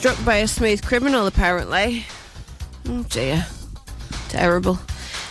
Struck 0.03 0.25
by 0.25 0.39
a 0.39 0.49
smooth 0.49 0.85
criminal, 0.85 1.29
apparently. 1.29 2.05
Oh 2.89 3.05
dear. 3.05 3.47
Terrible. 4.29 4.77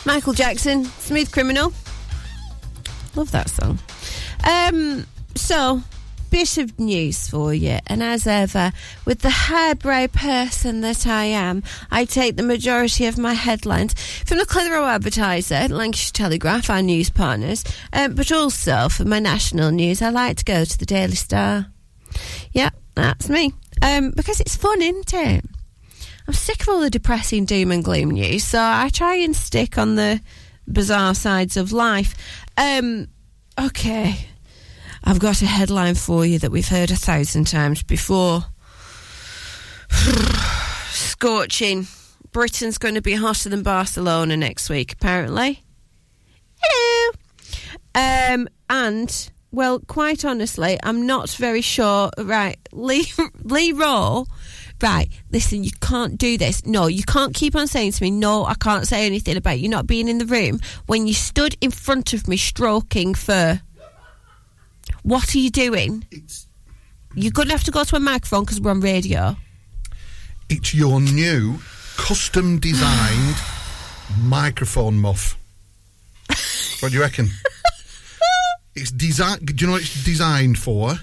Michael 0.05 0.31
Jackson, 0.31 0.85
Smooth 0.85 1.29
Criminal. 1.29 1.73
Love 3.13 3.31
that 3.31 3.49
song. 3.49 3.79
Um, 4.47 5.05
so, 5.35 5.83
bit 6.29 6.57
of 6.57 6.79
news 6.79 7.27
for 7.27 7.53
you. 7.53 7.79
And 7.87 8.01
as 8.01 8.25
ever, 8.25 8.71
with 9.03 9.19
the 9.19 9.29
highbrow 9.29 10.07
person 10.07 10.79
that 10.79 11.05
I 11.05 11.25
am, 11.25 11.63
I 11.91 12.05
take 12.05 12.37
the 12.37 12.41
majority 12.41 13.07
of 13.07 13.17
my 13.17 13.33
headlines 13.33 13.93
from 14.25 14.37
the 14.37 14.45
Clitheroe 14.45 14.85
Advertiser, 14.85 15.67
Lancashire 15.67 16.13
Telegraph, 16.13 16.69
our 16.69 16.81
news 16.81 17.09
partners, 17.09 17.65
um, 17.91 18.15
but 18.15 18.31
also 18.31 18.87
for 18.87 19.03
my 19.03 19.19
national 19.19 19.71
news, 19.71 20.01
I 20.01 20.11
like 20.11 20.37
to 20.37 20.45
go 20.45 20.63
to 20.63 20.79
the 20.79 20.85
Daily 20.85 21.15
Star. 21.15 21.65
Yeah, 22.53 22.69
that's 22.95 23.27
me. 23.27 23.51
Um, 23.81 24.11
because 24.11 24.39
it's 24.39 24.55
fun, 24.55 24.81
isn't 24.81 25.13
it? 25.13 25.45
I'm 26.27 26.33
sick 26.33 26.61
of 26.61 26.69
all 26.69 26.79
the 26.81 26.89
depressing 26.89 27.45
doom 27.45 27.71
and 27.71 27.83
gloom 27.83 28.11
news, 28.11 28.43
so 28.43 28.59
I 28.59 28.89
try 28.93 29.15
and 29.15 29.35
stick 29.35 29.77
on 29.77 29.95
the 29.95 30.21
bizarre 30.71 31.15
sides 31.15 31.57
of 31.57 31.71
life. 31.71 32.15
Um, 32.57 33.07
okay, 33.59 34.27
I've 35.03 35.19
got 35.19 35.41
a 35.41 35.47
headline 35.47 35.95
for 35.95 36.25
you 36.25 36.39
that 36.39 36.51
we've 36.51 36.67
heard 36.67 36.91
a 36.91 36.95
thousand 36.95 37.47
times 37.47 37.83
before. 37.83 38.45
Scorching. 40.91 41.87
Britain's 42.31 42.77
going 42.77 42.95
to 42.95 43.01
be 43.01 43.15
hotter 43.15 43.49
than 43.49 43.63
Barcelona 43.63 44.37
next 44.37 44.69
week, 44.69 44.93
apparently. 44.93 45.63
Hello. 46.61 47.11
Um, 47.93 48.47
and 48.69 49.31
well, 49.51 49.79
quite 49.79 50.23
honestly, 50.23 50.79
I'm 50.81 51.05
not 51.05 51.29
very 51.31 51.61
sure. 51.61 52.09
Right, 52.17 52.57
Lee 52.71 53.05
Lee 53.43 53.71
Raw. 53.71 54.25
Right, 54.81 55.09
listen, 55.31 55.63
you 55.63 55.71
can't 55.79 56.17
do 56.17 56.37
this. 56.37 56.65
No, 56.65 56.87
you 56.87 57.03
can't 57.03 57.35
keep 57.35 57.55
on 57.55 57.67
saying 57.67 57.91
to 57.91 58.03
me, 58.03 58.09
no, 58.09 58.45
I 58.45 58.55
can't 58.55 58.87
say 58.87 59.05
anything 59.05 59.37
about 59.37 59.59
you 59.59 59.69
not 59.69 59.85
being 59.85 60.07
in 60.07 60.17
the 60.17 60.25
room 60.25 60.59
when 60.87 61.05
you 61.05 61.13
stood 61.13 61.55
in 61.61 61.69
front 61.69 62.13
of 62.13 62.27
me 62.27 62.35
stroking 62.35 63.13
fur. 63.13 63.61
What 65.03 65.35
are 65.35 65.39
you 65.39 65.51
doing? 65.51 66.05
You're 67.13 67.31
going 67.31 67.49
to 67.49 67.53
have 67.53 67.63
to 67.65 67.71
go 67.71 67.83
to 67.83 67.95
a 67.95 67.99
microphone 67.99 68.43
because 68.43 68.59
we're 68.59 68.71
on 68.71 68.79
radio. 68.79 69.35
It's 70.49 70.73
your 70.73 70.99
new 70.99 71.59
custom 71.97 72.59
designed 72.59 73.35
microphone 74.23 74.97
muff. 74.97 75.37
What 76.79 76.89
do 76.89 76.97
you 76.97 77.01
reckon? 77.01 77.29
it's 78.81 78.91
designed. 78.91 79.45
Do 79.45 79.53
you 79.61 79.67
know 79.67 79.73
what 79.73 79.83
it's 79.83 80.03
designed 80.03 80.57
for? 80.57 80.95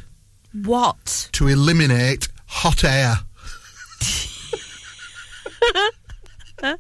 What? 0.53 1.29
To 1.33 1.47
eliminate 1.49 2.29
hot 2.47 2.85
air. 2.85 3.14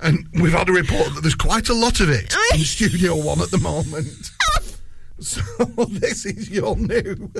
and 0.00 0.26
we've 0.34 0.52
had 0.52 0.68
a 0.68 0.72
report 0.72 1.14
that 1.14 1.20
there's 1.20 1.34
quite 1.34 1.68
a 1.68 1.74
lot 1.74 2.00
of 2.00 2.08
it 2.08 2.34
in 2.54 2.60
Studio 2.64 3.14
One 3.16 3.40
at 3.40 3.50
the 3.50 3.58
moment. 3.58 4.30
so 5.20 5.42
this 5.88 6.24
is 6.24 6.48
your 6.50 6.76
new. 6.76 7.30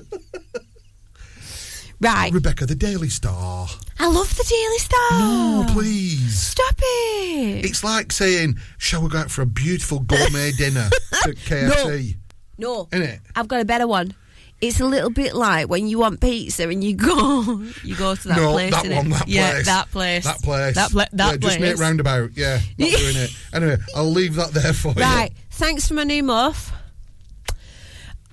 Right. 2.02 2.32
Rebecca, 2.32 2.66
the 2.66 2.74
Daily 2.74 3.08
Star. 3.08 3.68
I 4.00 4.08
love 4.08 4.36
the 4.36 4.42
Daily 4.42 4.78
Star. 4.78 5.20
No, 5.20 5.66
please. 5.72 6.36
Stop 6.36 6.74
it. 6.76 7.64
It's 7.64 7.84
like 7.84 8.10
saying, 8.10 8.58
shall 8.76 9.02
we 9.02 9.08
go 9.08 9.18
out 9.18 9.30
for 9.30 9.42
a 9.42 9.46
beautiful 9.46 10.00
gourmet 10.00 10.50
dinner 10.58 10.90
at 11.24 11.36
KFC? 11.36 12.16
No. 12.58 12.86
Innit? 12.86 13.20
I've 13.36 13.46
got 13.46 13.60
a 13.60 13.64
better 13.64 13.86
one. 13.86 14.14
It's 14.60 14.80
a 14.80 14.84
little 14.84 15.10
bit 15.10 15.32
like 15.36 15.68
when 15.68 15.86
you 15.86 16.00
want 16.00 16.20
pizza 16.20 16.68
and 16.68 16.82
you 16.82 16.96
go, 16.96 17.62
you 17.84 17.94
go 17.94 18.16
to 18.16 18.28
that 18.28 18.36
no, 18.36 18.50
place. 18.50 18.72
that 18.72 18.96
one, 18.96 19.10
that 19.10 19.28
yeah, 19.28 19.52
place. 19.52 19.66
that 19.66 19.90
place. 19.92 20.24
That 20.24 20.42
place. 20.42 20.74
That, 20.74 20.90
pla- 20.90 21.06
that 21.12 21.32
yeah, 21.34 21.36
place. 21.36 21.52
Just 21.54 21.60
make 21.60 21.78
roundabout. 21.78 22.30
Yeah, 22.34 22.58
not 22.78 22.90
doing 22.98 23.16
it. 23.16 23.30
Anyway, 23.52 23.76
I'll 23.94 24.10
leave 24.10 24.34
that 24.34 24.50
there 24.50 24.72
for 24.72 24.88
you. 24.88 25.02
Right. 25.02 25.30
Thanks 25.50 25.86
for 25.86 25.94
my 25.94 26.02
new 26.02 26.24
muff. 26.24 26.72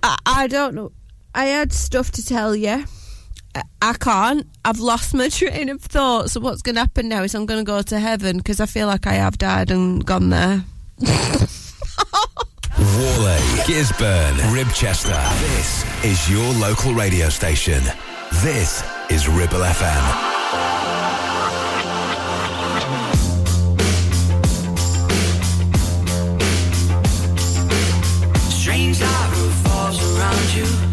I, 0.02 0.18
I 0.26 0.48
don't 0.48 0.74
know. 0.74 0.92
I 1.36 1.46
had 1.46 1.72
stuff 1.72 2.10
to 2.14 2.26
tell 2.26 2.56
you. 2.56 2.86
I, 3.82 3.90
I 3.90 3.94
can't. 3.94 4.48
I've 4.66 4.80
lost 4.80 5.14
my 5.14 5.30
train 5.30 5.70
of 5.70 5.82
thought. 5.82 6.30
So 6.30 6.40
what's 6.40 6.62
going 6.62 6.76
to 6.76 6.82
happen 6.82 7.10
now 7.10 7.24
is 7.24 7.36
I'm 7.36 7.46
going 7.46 7.60
to 7.60 7.70
go 7.70 7.82
to 7.82 8.00
heaven 8.00 8.38
because 8.38 8.60
I 8.60 8.66
feel 8.66 8.88
like 8.88 9.08
I 9.08 9.14
have 9.14 9.38
died 9.38 9.72
and 9.72 10.06
gone 10.06 10.30
there. 10.30 10.64
Whalley, 12.80 13.40
Gisburn, 13.68 14.36
Ribchester. 14.54 15.40
This 15.42 16.04
is 16.06 16.30
your 16.30 16.54
local 16.54 16.94
radio 16.94 17.30
station. 17.30 17.84
This 18.44 18.84
is 19.10 19.28
Ribble 19.28 19.60
FM. 19.60 20.30
Strange 28.50 29.02
light 29.02 29.30
revolves 29.36 30.00
around 30.18 30.54
you. 30.56 30.66
You 30.66 30.89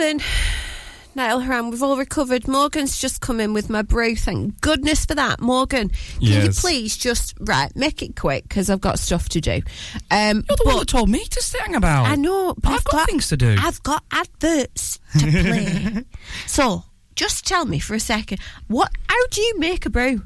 Kevin, 0.00 0.22
Niall 1.14 1.40
Horan, 1.40 1.68
we've 1.68 1.82
all 1.82 1.98
recovered. 1.98 2.48
Morgan's 2.48 2.98
just 2.98 3.20
come 3.20 3.38
in 3.38 3.52
with 3.52 3.68
my 3.68 3.82
brew. 3.82 4.16
Thank 4.16 4.58
goodness 4.62 5.04
for 5.04 5.14
that. 5.14 5.42
Morgan, 5.42 5.90
can 5.90 6.44
you 6.46 6.48
please 6.52 6.96
just, 6.96 7.34
right, 7.38 7.70
make 7.76 8.00
it 8.00 8.16
quick 8.16 8.44
because 8.44 8.70
I've 8.70 8.80
got 8.80 8.98
stuff 8.98 9.28
to 9.28 9.42
do. 9.42 9.60
Um, 10.10 10.42
You're 10.48 10.56
the 10.56 10.62
one 10.64 10.78
that 10.78 10.88
told 10.88 11.10
me 11.10 11.22
to 11.22 11.42
sing 11.42 11.74
about. 11.74 12.06
I 12.06 12.14
know, 12.14 12.54
but 12.54 12.72
I've 12.72 12.84
got 12.84 13.10
things 13.10 13.28
to 13.28 13.36
do. 13.36 13.54
I've 13.58 13.82
got 13.82 14.02
adverts 14.10 15.00
to 15.18 15.30
play. 15.30 16.04
so, 16.46 16.84
just 17.14 17.46
tell 17.46 17.66
me 17.66 17.78
for 17.78 17.92
a 17.92 18.00
second, 18.00 18.40
what? 18.68 18.90
How 19.06 19.26
do 19.30 19.42
you 19.42 19.58
make 19.58 19.84
a 19.84 19.90
brew? 19.90 20.22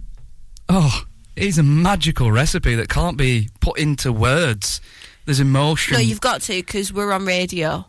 Oh, 0.69 1.03
it's 1.35 1.59
a 1.59 1.65
magical 1.65 2.31
recipe 2.31 2.77
that 2.77 2.89
can't 2.89 3.17
be 3.17 3.49
put 3.59 3.81
into 3.81 4.13
words. 4.13 4.81
There's 5.25 5.41
emotion. 5.41 5.95
No, 5.95 6.01
you've 6.01 6.21
got 6.21 6.43
to 6.43 6.53
because 6.55 6.93
we're 6.93 7.13
on 7.13 7.25
radio. 7.25 7.85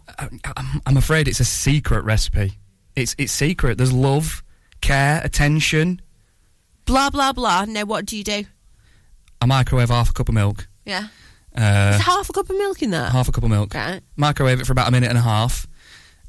I'm 0.86 0.98
afraid 0.98 1.28
it's 1.28 1.40
a 1.42 1.46
secret 1.46 2.04
recipe. 2.06 2.54
It's 2.96 3.14
it's 3.18 3.32
secret. 3.34 3.78
There's 3.78 3.92
love, 3.94 4.44
care, 4.82 5.22
attention. 5.24 6.02
Blah 6.86 7.10
blah 7.10 7.34
blah. 7.34 7.66
Now, 7.66 7.84
what 7.84 8.06
do 8.06 8.18
you 8.18 8.24
do? 8.24 8.46
I 9.42 9.46
microwave 9.48 9.90
half 9.90 10.12
a 10.12 10.14
cup 10.14 10.30
of 10.30 10.36
milk. 10.36 10.68
Yeah, 10.86 11.08
Uh, 11.56 11.90
There's 11.92 12.02
half 12.04 12.30
a 12.30 12.34
cup 12.34 12.50
of 12.50 12.56
milk 12.58 12.82
in 12.82 12.92
there? 12.92 13.10
half 13.10 13.28
a 13.28 13.32
cup 13.32 13.44
of 13.44 13.50
milk. 13.50 13.74
Right. 13.74 14.02
Microwave 14.16 14.60
it 14.62 14.66
for 14.66 14.72
about 14.72 14.88
a 14.88 14.92
minute 14.92 15.10
and 15.10 15.18
a 15.18 15.22
half. 15.22 15.68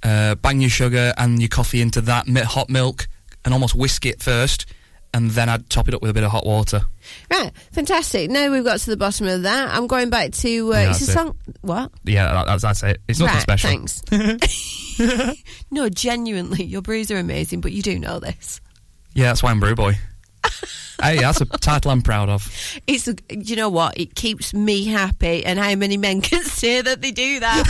Uh, 0.02 0.34
bang 0.36 0.60
your 0.60 0.70
sugar 0.70 1.12
and 1.18 1.40
your 1.40 1.48
coffee 1.48 1.80
into 1.82 2.00
that 2.02 2.26
hot 2.28 2.68
milk 2.68 3.06
and 3.44 3.52
almost 3.54 3.74
whisk 3.74 4.06
it 4.06 4.20
first, 4.22 4.66
and 5.14 5.30
then 5.30 5.48
I'd 5.48 5.68
top 5.70 5.88
it 5.88 5.94
up 5.94 6.02
with 6.02 6.10
a 6.10 6.14
bit 6.14 6.24
of 6.24 6.30
hot 6.30 6.44
water. 6.46 6.82
Right, 7.30 7.50
fantastic. 7.72 8.30
Now 8.30 8.50
we've 8.50 8.64
got 8.64 8.80
to 8.80 8.90
the 8.90 8.96
bottom 8.96 9.26
of 9.26 9.42
that. 9.42 9.74
I'm 9.74 9.86
going 9.86 10.10
back 10.10 10.32
to 10.32 10.74
uh, 10.74 10.78
Yeah, 10.78 10.90
it's 10.90 11.08
a 11.08 11.10
it. 11.10 11.14
song. 11.14 11.38
What? 11.62 11.90
Yeah, 12.04 12.32
that, 12.32 12.46
that's, 12.46 12.62
that's 12.62 12.82
it. 12.82 13.00
It's 13.08 13.18
nothing 13.18 13.34
right, 13.34 13.42
special. 13.42 13.70
Thanks. 13.70 14.02
no, 15.70 15.88
genuinely, 15.88 16.64
your 16.64 16.82
brews 16.82 17.10
are 17.10 17.16
amazing, 17.18 17.60
but 17.60 17.72
you 17.72 17.82
do 17.82 17.98
know 17.98 18.18
this. 18.18 18.60
Yeah, 19.14 19.26
that's 19.26 19.42
why 19.42 19.50
I'm 19.50 19.60
brew 19.60 19.74
boy. 19.74 19.94
hey, 21.02 21.18
that's 21.18 21.40
a 21.40 21.46
title 21.46 21.90
I'm 21.90 22.02
proud 22.02 22.28
of. 22.28 22.50
It's 22.86 23.08
a, 23.08 23.14
you 23.30 23.56
know 23.56 23.68
what? 23.70 23.98
It 23.98 24.14
keeps 24.14 24.52
me 24.52 24.84
happy, 24.84 25.44
and 25.44 25.58
how 25.58 25.74
many 25.74 25.96
men 25.96 26.20
can 26.20 26.42
say 26.44 26.82
that 26.82 27.00
they 27.00 27.10
do 27.12 27.40
that? 27.40 27.64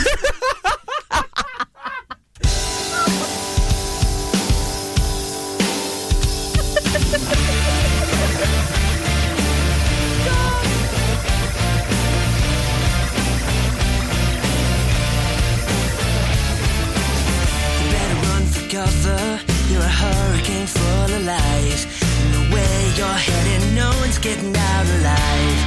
Cover. 18.77 19.39
You're 19.71 19.89
a 19.93 19.95
hurricane 20.03 20.67
full 20.67 21.09
of 21.17 21.23
lies. 21.25 21.81
And 22.21 22.29
the 22.37 22.43
way 22.53 22.75
you're 22.97 23.21
heading, 23.27 23.65
no 23.73 23.89
one's 24.01 24.19
getting 24.19 24.53
out 24.55 24.87
alive. 24.97 25.59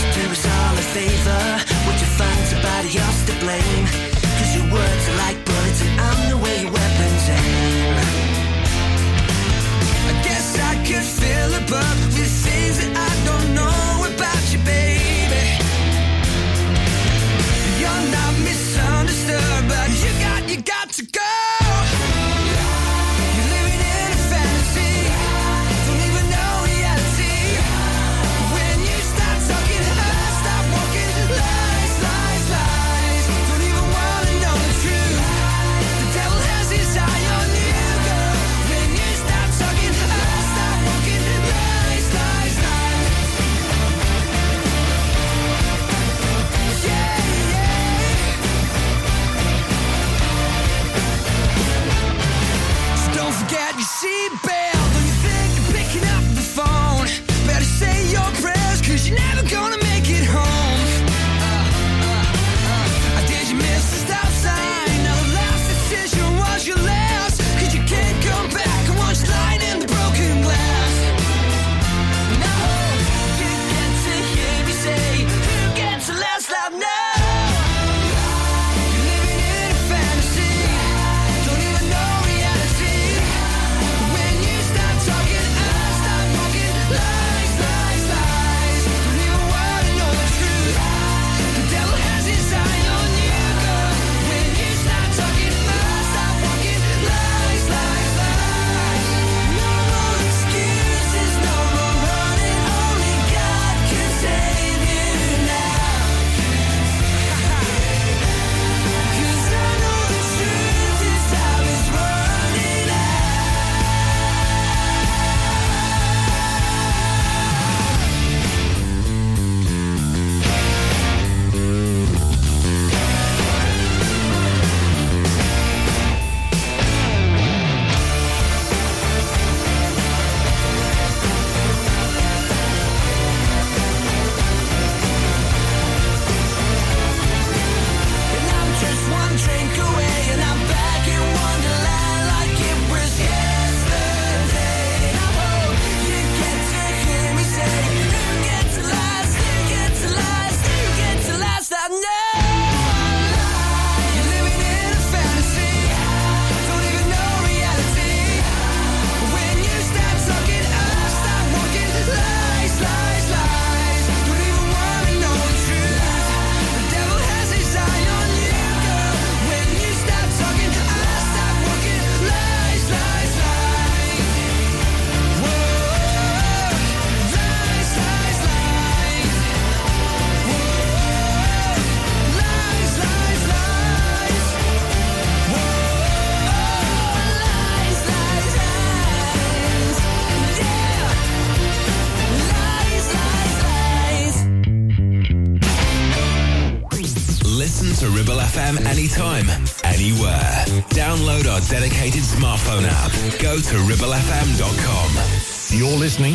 So 0.00 0.06
do 0.16 0.22
us 0.36 0.44
all 0.54 0.74
a 0.84 0.86
favor. 0.96 1.44
What 1.86 1.96
you 2.02 2.08
find 2.20 2.42
somebody 2.52 2.90
else 3.04 3.20
to 3.28 3.34
blame. 3.44 3.84
Cause 4.38 4.50
your 4.56 4.66
words 4.76 5.04
are 5.10 5.18
like 5.24 5.38
bullets 5.48 5.80
and 5.84 5.94
I'm 6.08 6.20
the 6.32 6.38
way 6.44 6.54
your 6.62 6.72
weapons 6.72 6.87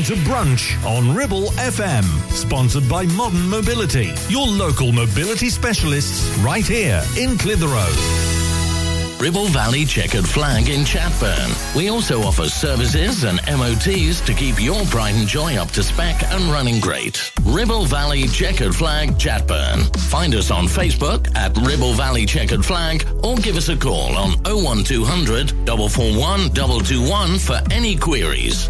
to 0.03 0.15
Brunch 0.15 0.75
on 0.85 1.15
Ribble 1.15 1.47
FM, 1.51 2.03
sponsored 2.29 2.89
by 2.89 3.05
Modern 3.05 3.47
Mobility, 3.47 4.13
your 4.27 4.45
local 4.45 4.91
mobility 4.91 5.49
specialists 5.49 6.27
right 6.39 6.65
here 6.65 7.01
in 7.17 7.37
Clitheroe. 7.37 7.87
Ribble 9.21 9.47
Valley 9.47 9.85
Checkered 9.85 10.27
Flag 10.27 10.67
in 10.67 10.81
Chatburn. 10.81 11.75
We 11.75 11.89
also 11.89 12.21
offer 12.21 12.49
services 12.49 13.23
and 13.23 13.39
MOTs 13.47 14.19
to 14.25 14.33
keep 14.33 14.61
your 14.61 14.83
pride 14.87 15.15
and 15.15 15.25
joy 15.25 15.55
up 15.55 15.71
to 15.71 15.83
spec 15.83 16.21
and 16.23 16.43
running 16.51 16.81
great. 16.81 17.31
Ribble 17.45 17.85
Valley 17.85 18.27
Checkered 18.27 18.75
Flag 18.75 19.11
Chatburn. 19.11 19.95
Find 20.09 20.35
us 20.35 20.51
on 20.51 20.65
Facebook 20.65 21.33
at 21.37 21.55
Ribble 21.57 21.93
Valley 21.93 22.25
Checkered 22.25 22.65
Flag 22.65 23.07
or 23.23 23.37
give 23.37 23.55
us 23.55 23.69
a 23.69 23.77
call 23.77 24.17
on 24.17 24.31
01200 24.43 25.51
441 25.51 26.53
221 26.53 27.39
for 27.39 27.61
any 27.71 27.95
queries. 27.95 28.69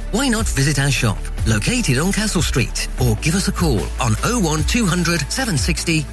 Why 0.11 0.27
not 0.27 0.45
visit 0.45 0.77
our 0.77 0.91
shop, 0.91 1.17
located 1.47 1.97
on 1.97 2.11
Castle 2.11 2.41
Street, 2.41 2.89
or 2.99 3.15
give 3.21 3.33
us 3.33 3.47
a 3.47 3.51
call 3.51 3.79
on 4.01 4.11
01200 4.27 5.21
760 5.31 6.05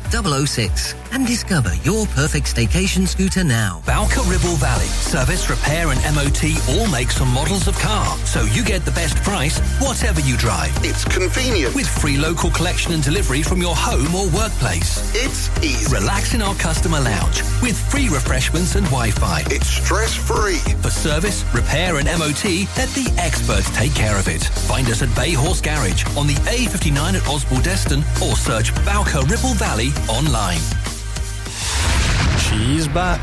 006 0.47 0.95
and 1.11 1.27
discover 1.27 1.75
your 1.83 2.07
perfect 2.15 2.55
staycation 2.55 3.09
scooter 3.09 3.43
now. 3.43 3.83
Bowker 3.87 4.23
Ribble 4.23 4.55
Valley. 4.63 4.87
Service, 4.87 5.51
repair 5.51 5.89
and 5.91 5.99
MOT 6.15 6.45
all 6.71 6.87
makes 6.93 7.21
and 7.21 7.29
models 7.33 7.67
of 7.67 7.77
car. 7.81 8.07
So 8.19 8.43
you 8.55 8.63
get 8.65 8.85
the 8.85 8.93
best 8.93 9.17
price, 9.25 9.59
whatever 9.81 10.21
you 10.21 10.37
drive. 10.37 10.73
It's 10.85 11.05
convenient. 11.05 11.75
With 11.75 11.89
free 11.89 12.19
local 12.19 12.51
collection 12.51 12.93
and 12.93 13.03
delivery 13.03 13.43
from 13.43 13.61
your 13.61 13.75
home 13.75 14.15
or 14.15 14.29
workplace. 14.37 15.11
It's 15.15 15.51
easy. 15.65 15.93
Relax 15.93 16.35
in 16.35 16.43
our 16.43 16.55
customer 16.55 17.01
lounge 17.01 17.43
with 17.63 17.77
free 17.91 18.09
refreshments 18.09 18.77
and 18.77 18.87
Wi-Fi. 18.87 19.43
It's 19.47 19.67
stress-free. 19.67 20.59
For 20.83 20.91
service, 20.91 21.45
repair 21.53 21.97
and 21.97 22.07
MOT, 22.07 22.69
let 22.77 22.89
the 22.95 23.13
experts 23.19 23.69
take 23.77 23.88
care 23.95 24.19
of 24.19 24.29
it. 24.29 24.43
Find 24.43 24.89
us 24.89 25.03
at 25.03 25.15
Bay 25.15 25.33
Horse 25.33 25.61
Garage 25.61 26.05
on 26.17 26.27
the 26.27 26.35
A59 26.35 27.15
at 27.15 27.23
Osbaldeston 27.23 28.01
or 28.23 28.37
search 28.37 28.75
Bowker 28.85 29.21
Ribble 29.27 29.55
Valley 29.55 29.91
online. 30.09 30.61
She's 32.39 32.89
back. 32.89 33.21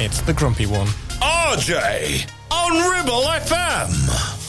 It's 0.00 0.20
the 0.20 0.32
grumpy 0.32 0.66
one. 0.66 0.86
RJ 1.20 2.30
on 2.50 2.90
Ribble 2.90 3.22
FM. 3.22 4.47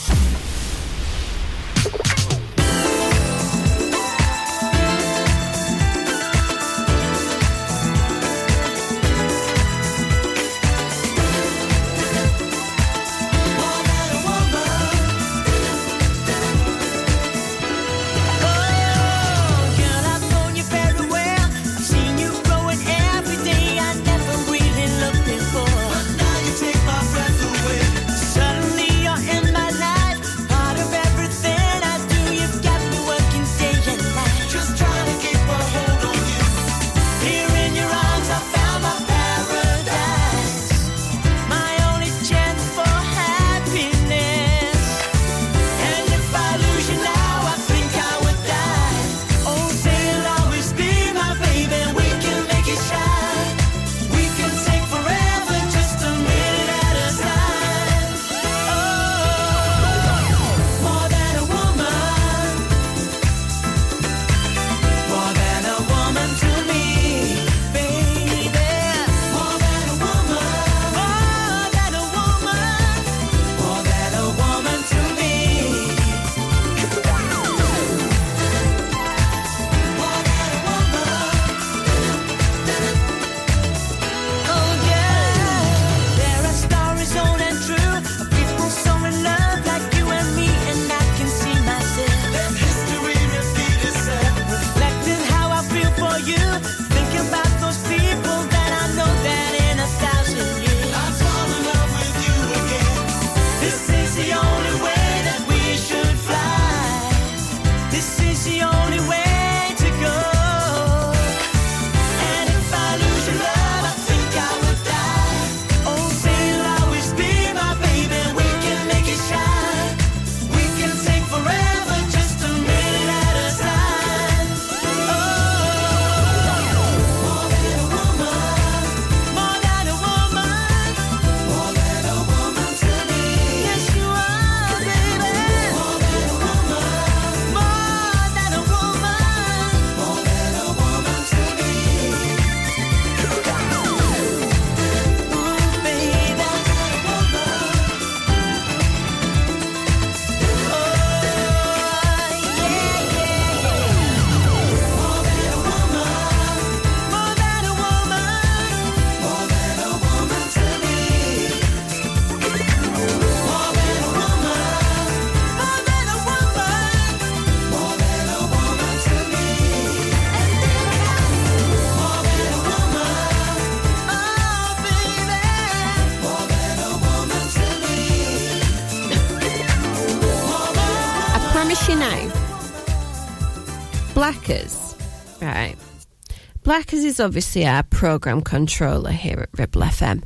Blackers 186.70 187.02
is 187.02 187.18
obviously 187.18 187.66
our 187.66 187.82
program 187.82 188.42
controller 188.42 189.10
here 189.10 189.40
at 189.40 189.58
Ribble 189.58 189.80
FM, 189.80 190.22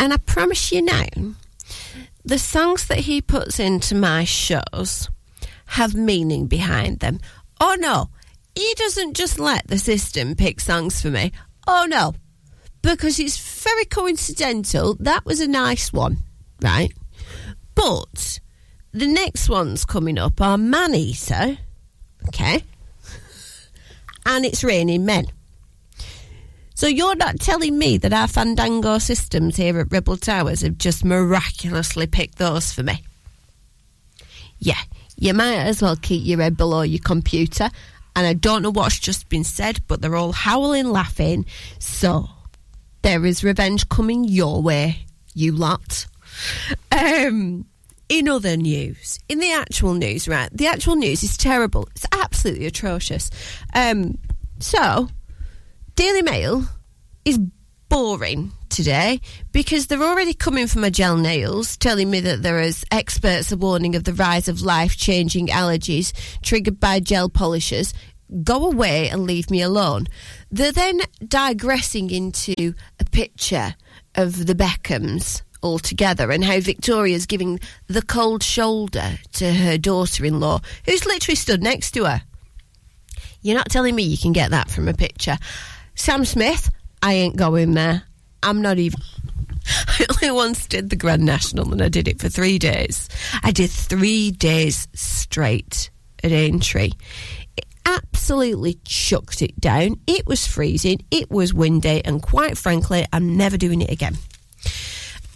and 0.00 0.12
I 0.12 0.16
promise 0.16 0.72
you 0.72 0.82
now, 0.82 1.06
the 2.24 2.40
songs 2.40 2.88
that 2.88 2.98
he 2.98 3.22
puts 3.22 3.60
into 3.60 3.94
my 3.94 4.24
shows 4.24 5.08
have 5.66 5.94
meaning 5.94 6.48
behind 6.48 6.98
them. 6.98 7.20
Oh 7.60 7.76
no, 7.78 8.08
he 8.56 8.74
doesn't 8.74 9.14
just 9.14 9.38
let 9.38 9.68
the 9.68 9.78
system 9.78 10.34
pick 10.34 10.58
songs 10.58 11.00
for 11.00 11.08
me. 11.08 11.30
Oh 11.68 11.86
no, 11.88 12.16
because 12.82 13.20
it's 13.20 13.62
very 13.62 13.84
coincidental. 13.84 14.94
That 14.94 15.24
was 15.24 15.38
a 15.38 15.46
nice 15.46 15.92
one, 15.92 16.16
right? 16.60 16.92
But 17.76 18.40
the 18.90 19.06
next 19.06 19.48
ones 19.48 19.84
coming 19.84 20.18
up 20.18 20.40
are 20.40 20.58
Man 20.58 20.96
Eater, 20.96 21.58
okay, 22.26 22.64
and 24.26 24.44
it's 24.44 24.64
Raining 24.64 25.04
Men. 25.04 25.26
So 26.76 26.86
you're 26.86 27.16
not 27.16 27.40
telling 27.40 27.78
me 27.78 27.96
that 27.96 28.12
our 28.12 28.28
Fandango 28.28 28.98
systems 28.98 29.56
here 29.56 29.80
at 29.80 29.90
Ribble 29.90 30.18
Towers 30.18 30.60
have 30.60 30.76
just 30.76 31.06
miraculously 31.06 32.06
picked 32.06 32.36
those 32.36 32.70
for 32.70 32.82
me? 32.82 33.02
Yeah, 34.58 34.82
you 35.16 35.32
might 35.32 35.56
as 35.56 35.80
well 35.80 35.96
keep 35.96 36.26
your 36.26 36.38
head 36.38 36.58
below 36.58 36.82
your 36.82 37.00
computer. 37.02 37.70
And 38.14 38.26
I 38.26 38.34
don't 38.34 38.60
know 38.60 38.70
what's 38.70 38.98
just 38.98 39.30
been 39.30 39.42
said, 39.42 39.80
but 39.88 40.02
they're 40.02 40.16
all 40.16 40.32
howling, 40.32 40.90
laughing. 40.90 41.46
So 41.78 42.28
there 43.00 43.24
is 43.24 43.42
revenge 43.42 43.88
coming 43.88 44.24
your 44.24 44.60
way, 44.60 45.06
you 45.32 45.52
lot. 45.52 46.06
Um, 46.92 47.64
in 48.10 48.28
other 48.28 48.54
news, 48.58 49.18
in 49.30 49.38
the 49.38 49.52
actual 49.52 49.94
news, 49.94 50.28
right? 50.28 50.50
The 50.52 50.66
actual 50.66 50.96
news 50.96 51.22
is 51.22 51.38
terrible. 51.38 51.88
It's 51.96 52.06
absolutely 52.12 52.66
atrocious. 52.66 53.30
Um, 53.74 54.18
so, 54.58 55.08
Daily 55.96 56.20
Mail 56.20 56.62
is 57.24 57.38
boring 57.88 58.52
today 58.68 59.18
because 59.52 59.86
they're 59.86 60.02
already 60.02 60.34
coming 60.34 60.66
for 60.66 60.78
my 60.78 60.90
gel 60.90 61.16
nails, 61.16 61.78
telling 61.78 62.10
me 62.10 62.20
that 62.20 62.42
there 62.42 62.60
is 62.60 62.84
experts 62.90 63.50
are 63.50 63.56
warning 63.56 63.96
of 63.96 64.04
the 64.04 64.12
rise 64.12 64.46
of 64.46 64.60
life-changing 64.60 65.46
allergies 65.46 66.12
triggered 66.42 66.78
by 66.78 67.00
gel 67.00 67.30
polishers. 67.30 67.94
Go 68.44 68.66
away 68.66 69.08
and 69.08 69.22
leave 69.22 69.50
me 69.50 69.62
alone. 69.62 70.06
They're 70.50 70.70
then 70.70 71.00
digressing 71.26 72.10
into 72.10 72.74
a 73.00 73.04
picture 73.06 73.74
of 74.14 74.46
the 74.46 74.54
Beckhams 74.54 75.40
all 75.62 75.78
together 75.78 76.30
and 76.30 76.44
how 76.44 76.60
Victoria's 76.60 77.24
giving 77.24 77.58
the 77.86 78.02
cold 78.02 78.42
shoulder 78.42 79.18
to 79.32 79.50
her 79.50 79.78
daughter-in-law, 79.78 80.60
who's 80.84 81.06
literally 81.06 81.36
stood 81.36 81.62
next 81.62 81.92
to 81.92 82.04
her. 82.04 82.20
You're 83.40 83.56
not 83.56 83.70
telling 83.70 83.94
me 83.94 84.02
you 84.02 84.18
can 84.18 84.34
get 84.34 84.50
that 84.50 84.70
from 84.70 84.88
a 84.88 84.92
picture. 84.92 85.38
Sam 85.96 86.24
Smith, 86.24 86.70
I 87.02 87.14
ain't 87.14 87.36
going 87.36 87.72
there. 87.72 88.02
I'm 88.42 88.62
not 88.62 88.78
even. 88.78 89.00
I 89.88 90.06
only 90.22 90.30
once 90.30 90.66
did 90.66 90.90
the 90.90 90.96
Grand 90.96 91.24
National 91.24 91.72
and 91.72 91.82
I 91.82 91.88
did 91.88 92.06
it 92.06 92.20
for 92.20 92.28
three 92.28 92.58
days. 92.58 93.08
I 93.42 93.50
did 93.50 93.70
three 93.70 94.30
days 94.30 94.86
straight 94.94 95.90
at 96.22 96.30
Aintree. 96.30 96.92
It 97.56 97.66
absolutely 97.84 98.78
chucked 98.84 99.42
it 99.42 99.58
down. 99.60 99.96
It 100.06 100.26
was 100.26 100.46
freezing, 100.46 101.04
it 101.10 101.30
was 101.30 101.52
windy, 101.52 102.04
and 102.04 102.22
quite 102.22 102.56
frankly, 102.56 103.04
I'm 103.12 103.36
never 103.36 103.56
doing 103.56 103.80
it 103.80 103.90
again. 103.90 104.16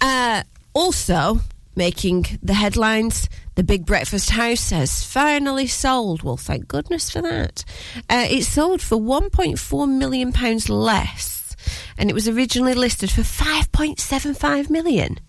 Uh, 0.00 0.42
also, 0.74 1.40
making 1.80 2.38
the 2.42 2.52
headlines, 2.52 3.26
the 3.54 3.64
Big 3.64 3.86
Breakfast 3.86 4.28
House 4.28 4.68
has 4.68 5.02
finally 5.02 5.66
sold. 5.66 6.22
Well, 6.22 6.36
thank 6.36 6.68
goodness 6.68 7.08
for 7.08 7.22
that. 7.22 7.64
Uh, 8.10 8.26
it 8.28 8.44
sold 8.44 8.82
for 8.82 8.98
£1.4 8.98 9.88
million 9.88 10.30
pounds 10.30 10.68
less, 10.68 11.56
and 11.96 12.10
it 12.10 12.12
was 12.12 12.28
originally 12.28 12.74
listed 12.74 13.10
for 13.10 13.22
£5.75 13.22 14.68
million. 14.68 15.20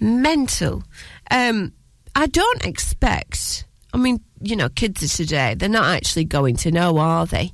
Mental. 0.00 0.84
Um, 1.30 1.74
I 2.14 2.28
don't 2.28 2.64
expect, 2.64 3.66
I 3.92 3.98
mean, 3.98 4.20
you 4.40 4.56
know, 4.56 4.70
kids 4.70 5.02
of 5.02 5.12
today, 5.12 5.52
they're 5.52 5.68
not 5.68 5.94
actually 5.94 6.24
going 6.24 6.56
to 6.56 6.70
know, 6.70 6.96
are 6.96 7.26
they? 7.26 7.52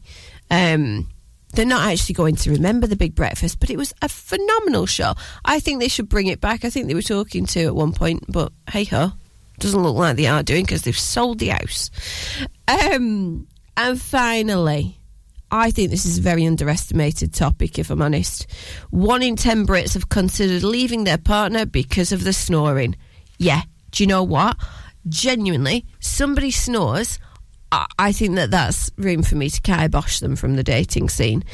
Um, 0.53 1.09
they're 1.55 1.65
not 1.65 1.91
actually 1.91 2.15
going 2.15 2.37
to 2.37 2.51
remember 2.51 2.87
the 2.87 2.97
Big 2.97 3.15
Breakfast, 3.15 3.61
but 3.61 3.71
it 3.71 3.77
was 3.77 3.93
a 4.03 4.09
phenomenal 4.09 4.87
show. 4.87 5.15
I 5.45 5.61
think 5.61 5.81
they 5.81 5.89
should 5.89 6.09
bring 6.09 6.27
it 6.27 6.41
back. 6.41 6.65
I 6.65 6.71
think 6.71 6.87
they 6.87 6.95
were 6.95 7.03
talking 7.03 7.47
to 7.47 7.65
at 7.65 7.75
one 7.75 7.93
point, 7.93 8.25
but 8.29 8.53
hey 8.71 8.85
ho, 8.85 9.13
doesn't 9.59 9.83
look 9.83 9.97
like 9.97 10.17
they 10.17 10.27
are 10.27 10.43
doing 10.43 10.65
because 10.65 10.83
they've 10.83 10.99
sold 10.99 11.39
the 11.39 11.49
house. 11.49 11.91
Um, 12.67 13.47
and 13.77 14.01
finally, 14.01 14.99
I 15.51 15.71
think 15.71 15.91
this 15.91 16.07
is 16.07 16.19
a 16.19 16.23
very 16.23 16.47
underestimated 16.47 17.33
topic, 17.33 17.79
if 17.79 17.91
I'm 17.91 18.03
honest. 18.03 18.51
One 18.91 19.23
in 19.23 19.37
ten 19.37 19.67
Brits 19.67 19.95
have 19.95 20.09
considered 20.09 20.65
leaving 20.65 21.05
their 21.05 21.19
partner 21.19 21.67
because 21.67 22.11
of 22.11 22.25
the 22.25 22.33
snoring. 22.33 22.97
Yeah, 23.39 23.63
do 23.93 24.03
you 24.03 24.09
know 24.09 24.23
what? 24.23 24.57
Genuinely, 25.09 25.85
somebody 26.01 26.51
snores. 26.51 27.19
I- 27.99 28.13
think 28.13 28.37
that 28.37 28.51
that's 28.51 28.91
room 28.97 29.23
for 29.23 29.37
me 29.37 29.51
to 29.51 29.61
kibosh 29.61 30.21
them 30.21 30.37
from 30.37 30.57
the 30.57 30.63
dating 30.63 31.09
scene. 31.09 31.45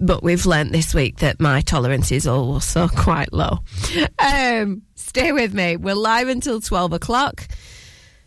But 0.00 0.22
we've 0.22 0.46
learnt 0.46 0.72
this 0.72 0.94
week 0.94 1.18
that 1.18 1.40
my 1.40 1.60
tolerance 1.60 2.10
is 2.12 2.26
also 2.26 2.88
quite 2.96 3.32
low. 3.32 3.58
Um, 4.18 4.82
stay 4.94 5.32
with 5.32 5.54
me. 5.54 5.76
We're 5.76 5.94
live 5.94 6.28
until 6.28 6.60
12 6.60 6.92
o'clock. 6.94 7.46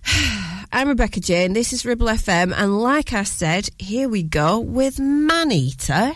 I'm 0.71 0.87
Rebecca 0.89 1.19
Jane. 1.19 1.53
This 1.53 1.73
is 1.73 1.85
Ribble 1.85 2.07
FM. 2.07 2.53
And 2.55 2.79
like 2.81 3.13
I 3.13 3.23
said, 3.23 3.69
here 3.77 4.09
we 4.09 4.23
go 4.23 4.59
with 4.59 4.99
Maneater. 4.99 6.13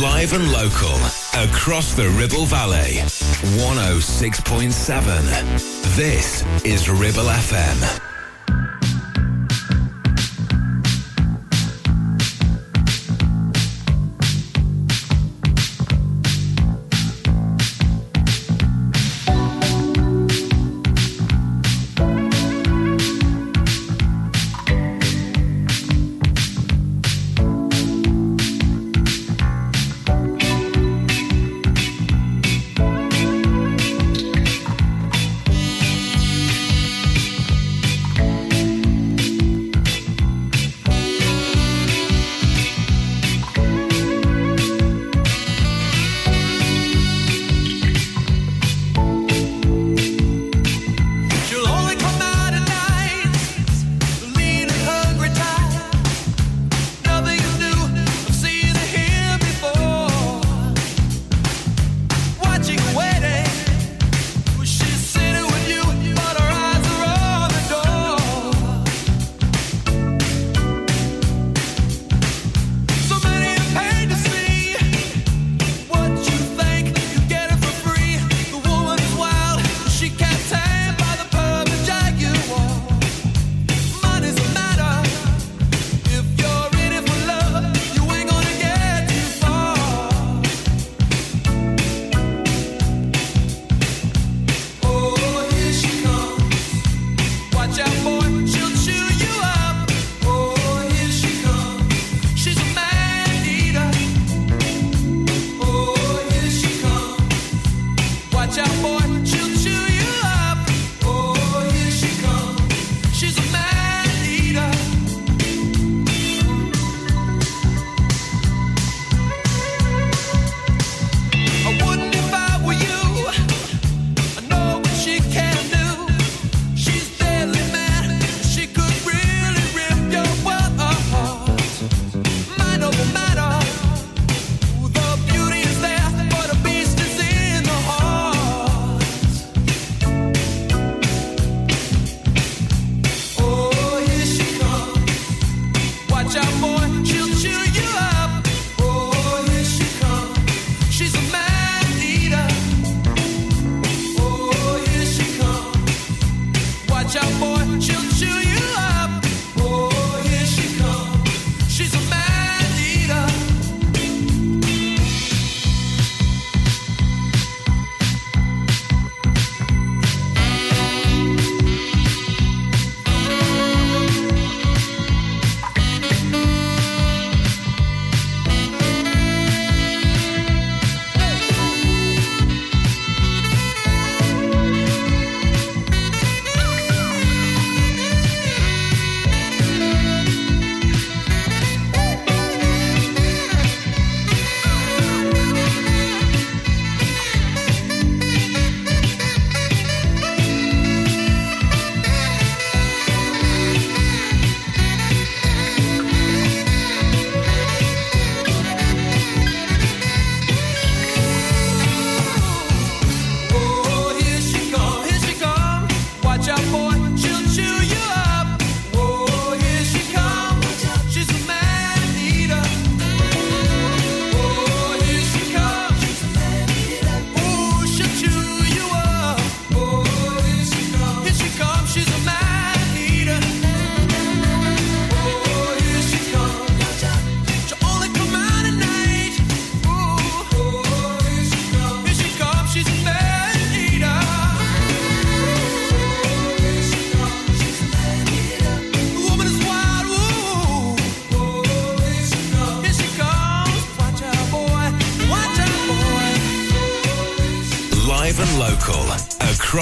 Live 0.00 0.32
and 0.32 0.50
local 0.52 0.94
across 1.34 1.94
the 1.94 2.08
Ribble 2.18 2.44
Valley. 2.46 3.00
106.7. 3.66 5.96
This 5.96 6.44
is 6.64 6.88
Ribble 6.88 7.24
FM. 7.24 8.09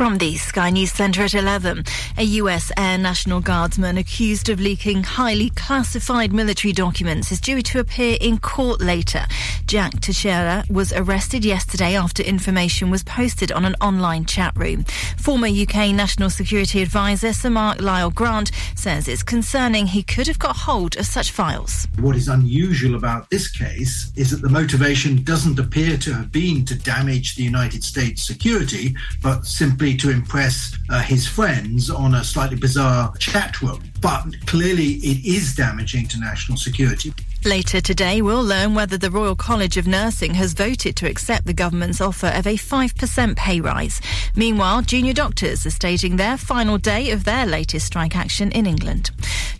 From 0.00 0.16
the 0.16 0.34
Sky 0.38 0.70
News 0.70 0.92
Centre 0.92 1.24
at 1.24 1.34
11, 1.34 1.84
a 2.16 2.22
US 2.22 2.72
Air 2.78 2.96
National 2.96 3.42
Guardsman 3.42 3.98
accused 3.98 4.48
of 4.48 4.58
leaking 4.58 5.02
highly 5.02 5.50
classified 5.50 6.32
military 6.32 6.72
documents 6.72 7.30
is 7.30 7.38
due 7.38 7.60
to 7.60 7.80
appear 7.80 8.16
in 8.18 8.38
court 8.38 8.80
later. 8.80 9.26
Jack 9.66 10.00
Teixeira 10.00 10.64
was 10.70 10.94
arrested 10.94 11.44
yesterday 11.44 11.96
after 11.96 12.22
information 12.22 12.90
was 12.90 13.02
posted 13.02 13.52
on 13.52 13.66
an 13.66 13.76
online 13.82 14.24
chat 14.24 14.56
room. 14.56 14.84
Former 15.18 15.48
UK 15.48 15.94
National 15.94 16.30
Security 16.30 16.80
Advisor 16.80 17.34
Sir 17.34 17.50
Mark 17.50 17.76
Lyall 17.76 18.14
Grant 18.14 18.52
says 18.74 19.06
it's 19.06 19.22
concerning 19.22 19.86
he 19.86 20.02
could 20.02 20.26
have 20.28 20.38
got 20.38 20.56
hold 20.56 20.96
of 20.96 21.04
such 21.04 21.30
files. 21.30 21.86
What 21.98 22.16
is 22.16 22.26
unusual 22.26 22.94
about 22.94 23.28
this 23.28 23.50
case 23.50 24.10
is 24.16 24.30
that 24.30 24.40
the 24.40 24.48
motivation 24.48 25.22
doesn't 25.24 25.58
appear 25.58 25.98
to 25.98 26.14
have 26.14 26.32
been 26.32 26.64
to 26.64 26.74
damage 26.74 27.34
the 27.34 27.44
United 27.44 27.84
States 27.84 28.26
security, 28.26 28.96
but 29.22 29.44
simply 29.44 29.89
to 29.96 30.10
impress 30.10 30.76
uh, 30.88 31.00
his 31.02 31.26
friends 31.26 31.90
on 31.90 32.14
a 32.14 32.24
slightly 32.24 32.56
bizarre 32.56 33.12
chat 33.18 33.60
room. 33.62 33.82
But 34.00 34.24
clearly, 34.46 34.94
it 34.94 35.24
is 35.24 35.54
damaging 35.54 36.08
to 36.08 36.20
national 36.20 36.58
security. 36.58 37.12
Later 37.46 37.80
today, 37.80 38.20
we'll 38.20 38.44
learn 38.44 38.74
whether 38.74 38.98
the 38.98 39.10
Royal 39.10 39.34
College 39.34 39.78
of 39.78 39.86
Nursing 39.86 40.34
has 40.34 40.52
voted 40.52 40.94
to 40.96 41.08
accept 41.08 41.46
the 41.46 41.54
government's 41.54 42.02
offer 42.02 42.26
of 42.26 42.46
a 42.46 42.56
5% 42.56 43.34
pay 43.34 43.62
rise. 43.62 43.98
Meanwhile, 44.36 44.82
junior 44.82 45.14
doctors 45.14 45.64
are 45.64 45.70
staging 45.70 46.16
their 46.16 46.36
final 46.36 46.76
day 46.76 47.12
of 47.12 47.24
their 47.24 47.46
latest 47.46 47.86
strike 47.86 48.14
action 48.14 48.52
in 48.52 48.66
England. 48.66 49.10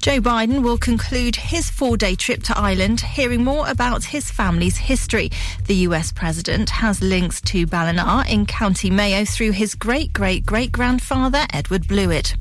Joe 0.02 0.20
Biden 0.20 0.62
will 0.62 0.76
conclude 0.76 1.36
his 1.36 1.70
four 1.70 1.96
day 1.96 2.14
trip 2.14 2.42
to 2.44 2.58
Ireland, 2.58 3.00
hearing 3.00 3.44
more 3.44 3.66
about 3.66 4.04
his 4.04 4.30
family's 4.30 4.76
history. 4.76 5.30
The 5.66 5.76
US 5.86 6.12
president 6.12 6.68
has 6.68 7.00
links 7.00 7.40
to 7.42 7.66
Ballina 7.66 8.24
in 8.28 8.44
County 8.44 8.90
Mayo 8.90 9.24
through 9.24 9.52
his 9.52 9.74
great 9.74 10.12
great 10.12 10.44
great 10.44 10.72
grandfather, 10.72 11.46
Edward 11.52 11.84
Blewitt. 11.84 12.34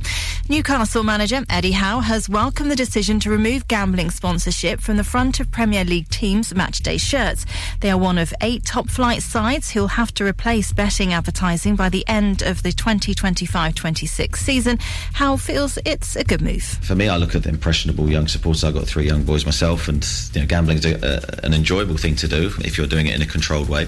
Newcastle 0.50 1.04
manager 1.04 1.44
Eddie 1.48 1.74
Howe 1.74 2.00
has 2.00 2.28
welcomed 2.28 2.72
the 2.72 2.76
decision 2.76 3.20
to 3.20 3.30
remove 3.30 3.68
gambling 3.68 4.10
sponsorship 4.10 4.82
from 4.82 4.98
the 4.98 5.04
front 5.04 5.29
of 5.38 5.52
Premier 5.52 5.84
League 5.84 6.08
teams' 6.10 6.54
matchday 6.54 7.00
shirts. 7.00 7.46
They 7.82 7.92
are 7.92 7.98
one 7.98 8.18
of 8.18 8.34
eight 8.42 8.64
top 8.64 8.90
flight 8.90 9.22
sides 9.22 9.72
who'll 9.72 9.90
have 9.90 10.14
to 10.14 10.26
replace 10.26 10.72
betting 10.72 11.14
advertising 11.14 11.76
by 11.76 11.90
the 11.90 12.08
end 12.08 12.42
of 12.42 12.64
the 12.64 12.72
2025-26 12.72 14.38
season. 14.38 14.80
Howe 15.14 15.36
feels 15.36 15.78
it's 15.86 16.16
a 16.16 16.24
good 16.24 16.42
move. 16.42 16.64
For 16.64 16.96
me, 16.96 17.10
I 17.10 17.18
look 17.18 17.36
at 17.36 17.44
the 17.44 17.50
impressionable 17.50 18.10
young 18.10 18.28
supporters. 18.28 18.64
I've 18.64 18.74
got 18.74 18.88
three 18.88 19.06
young 19.06 19.24
boys 19.24 19.46
myself, 19.46 19.88
and 19.88 20.08
you 20.34 20.42
know, 20.42 20.48
gambling 20.48 20.78
is 20.78 20.86
a, 20.86 20.96
a, 20.96 21.46
an 21.46 21.54
enjoyable 21.54 21.98
thing 21.98 22.16
to 22.16 22.28
do 22.28 22.52
if 22.62 22.78
you're 22.78 22.88
doing 22.88 23.08
it 23.08 23.16
in 23.16 23.22
a 23.22 23.28
controlled 23.28 23.70
way. 23.70 23.88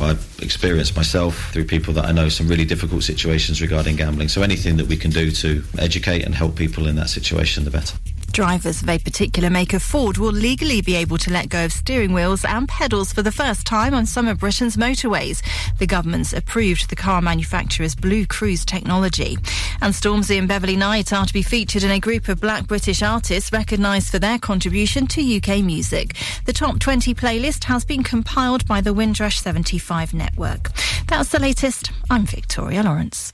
I've 0.00 0.38
experienced 0.40 0.96
myself 0.96 1.52
through 1.52 1.64
people 1.64 1.92
that 1.94 2.06
I 2.06 2.12
know 2.12 2.28
some 2.28 2.48
really 2.48 2.64
difficult 2.64 3.02
situations 3.02 3.60
regarding 3.60 3.96
gambling. 3.96 4.28
So 4.28 4.42
anything 4.42 4.76
that 4.78 4.86
we 4.86 4.96
can 4.96 5.10
do 5.10 5.30
to 5.30 5.62
educate 5.78 6.24
and 6.24 6.34
help 6.34 6.56
people 6.56 6.86
in 6.86 6.96
that 6.96 7.10
situation, 7.10 7.64
the 7.64 7.70
better. 7.70 7.96
Drivers 8.32 8.80
of 8.80 8.88
a 8.88 8.98
particular 8.98 9.50
make 9.50 9.74
of 9.74 9.82
Ford 9.82 10.16
will 10.16 10.32
legally 10.32 10.80
be 10.80 10.94
able 10.94 11.18
to 11.18 11.32
let 11.32 11.48
go 11.48 11.64
of 11.64 11.72
steering 11.72 12.12
wheels 12.12 12.44
and 12.44 12.68
pedals 12.68 13.12
for 13.12 13.22
the 13.22 13.32
first 13.32 13.66
time 13.66 13.92
on 13.92 14.06
some 14.06 14.28
of 14.28 14.38
Britain's 14.38 14.76
motorways. 14.76 15.42
The 15.78 15.86
government's 15.86 16.32
approved 16.32 16.88
the 16.88 16.96
car 16.96 17.20
manufacturer's 17.20 17.96
BlueCruise 17.96 18.64
technology. 18.64 19.36
And 19.82 19.92
Stormzy 19.92 20.38
and 20.38 20.46
Beverly 20.46 20.76
Knight 20.76 21.12
are 21.12 21.26
to 21.26 21.32
be 21.32 21.42
featured 21.42 21.82
in 21.82 21.90
a 21.90 21.98
group 21.98 22.28
of 22.28 22.40
black 22.40 22.68
British 22.68 23.02
artists 23.02 23.52
recognised 23.52 24.10
for 24.10 24.20
their 24.20 24.38
contribution 24.38 25.06
to 25.08 25.36
UK 25.36 25.62
music. 25.64 26.16
The 26.46 26.52
top 26.52 26.78
20 26.78 27.14
playlist 27.14 27.64
has 27.64 27.84
been 27.84 28.04
compiled 28.04 28.66
by 28.66 28.80
the 28.80 28.94
Windrush 28.94 29.40
75 29.40 30.14
network. 30.14 30.70
That's 31.08 31.30
the 31.30 31.40
latest. 31.40 31.90
I'm 32.08 32.26
Victoria 32.26 32.84
Lawrence. 32.84 33.32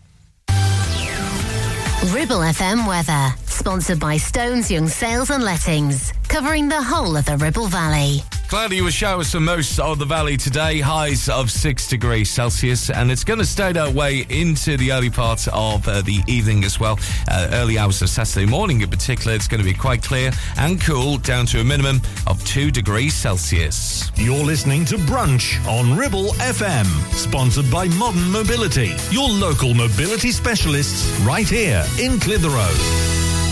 Ribble 2.04 2.40
FM 2.40 2.86
weather, 2.86 3.34
sponsored 3.46 3.98
by 3.98 4.16
Stones 4.18 4.70
Young 4.70 4.86
Sales 4.86 5.30
and 5.30 5.42
Lettings, 5.42 6.12
covering 6.28 6.68
the 6.68 6.80
whole 6.80 7.16
of 7.16 7.24
the 7.24 7.36
Ribble 7.38 7.66
Valley. 7.66 8.22
Cloudy 8.48 8.80
with 8.80 8.94
showers 8.94 9.32
for 9.32 9.40
most 9.40 9.80
of 9.80 9.98
the 9.98 10.04
valley 10.04 10.36
today, 10.36 10.78
highs 10.78 11.28
of 11.28 11.50
6 11.50 11.88
degrees 11.88 12.30
Celsius, 12.30 12.90
and 12.90 13.10
it's 13.10 13.24
going 13.24 13.40
to 13.40 13.44
stay 13.44 13.72
that 13.72 13.92
way 13.92 14.24
into 14.30 14.76
the 14.76 14.92
early 14.92 15.10
part 15.10 15.48
of 15.48 15.86
uh, 15.88 16.00
the 16.02 16.20
evening 16.28 16.62
as 16.62 16.78
well. 16.78 16.96
Uh, 17.28 17.48
early 17.54 17.76
hours 17.76 18.00
of 18.02 18.08
Saturday 18.08 18.46
morning 18.46 18.80
in 18.82 18.88
particular, 18.88 19.34
it's 19.34 19.48
going 19.48 19.60
to 19.60 19.64
be 19.64 19.74
quite 19.74 20.00
clear 20.00 20.30
and 20.58 20.80
cool, 20.80 21.18
down 21.18 21.44
to 21.46 21.60
a 21.60 21.64
minimum 21.64 22.00
of 22.28 22.42
2 22.46 22.70
degrees 22.70 23.14
Celsius. 23.14 24.12
You're 24.14 24.44
listening 24.44 24.84
to 24.86 24.96
Brunch 24.96 25.58
on 25.66 25.98
Ribble 25.98 26.28
FM, 26.34 26.86
sponsored 27.14 27.68
by 27.68 27.88
Modern 27.88 28.30
Mobility, 28.30 28.94
your 29.10 29.28
local 29.28 29.74
mobility 29.74 30.30
specialists 30.30 31.18
right 31.22 31.48
here 31.48 31.84
in 31.98 32.20
Clitheroe. 32.20 33.45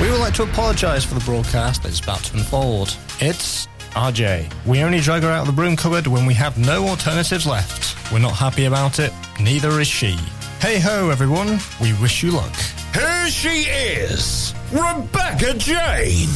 We 0.00 0.10
would 0.10 0.20
like 0.20 0.34
to 0.34 0.42
apologise 0.42 1.04
for 1.04 1.14
the 1.14 1.24
broadcast 1.24 1.82
that's 1.84 2.00
about 2.00 2.24
to 2.24 2.36
unfold. 2.36 2.96
It's 3.20 3.68
RJ. 3.92 4.52
We 4.66 4.82
only 4.82 5.00
drag 5.00 5.22
her 5.22 5.30
out 5.30 5.42
of 5.42 5.46
the 5.46 5.52
broom 5.52 5.76
cupboard 5.76 6.06
when 6.06 6.26
we 6.26 6.34
have 6.34 6.58
no 6.58 6.88
alternatives 6.88 7.46
left. 7.46 8.10
We're 8.12 8.18
not 8.18 8.32
happy 8.32 8.64
about 8.64 8.98
it, 8.98 9.12
neither 9.40 9.80
is 9.80 9.86
she. 9.86 10.16
Hey 10.60 10.80
ho, 10.80 11.10
everyone. 11.10 11.58
We 11.80 11.92
wish 11.94 12.22
you 12.22 12.30
luck. 12.32 12.54
Here 12.94 13.28
she 13.28 13.62
is, 13.68 14.54
Rebecca 14.72 15.54
Jane. 15.54 16.28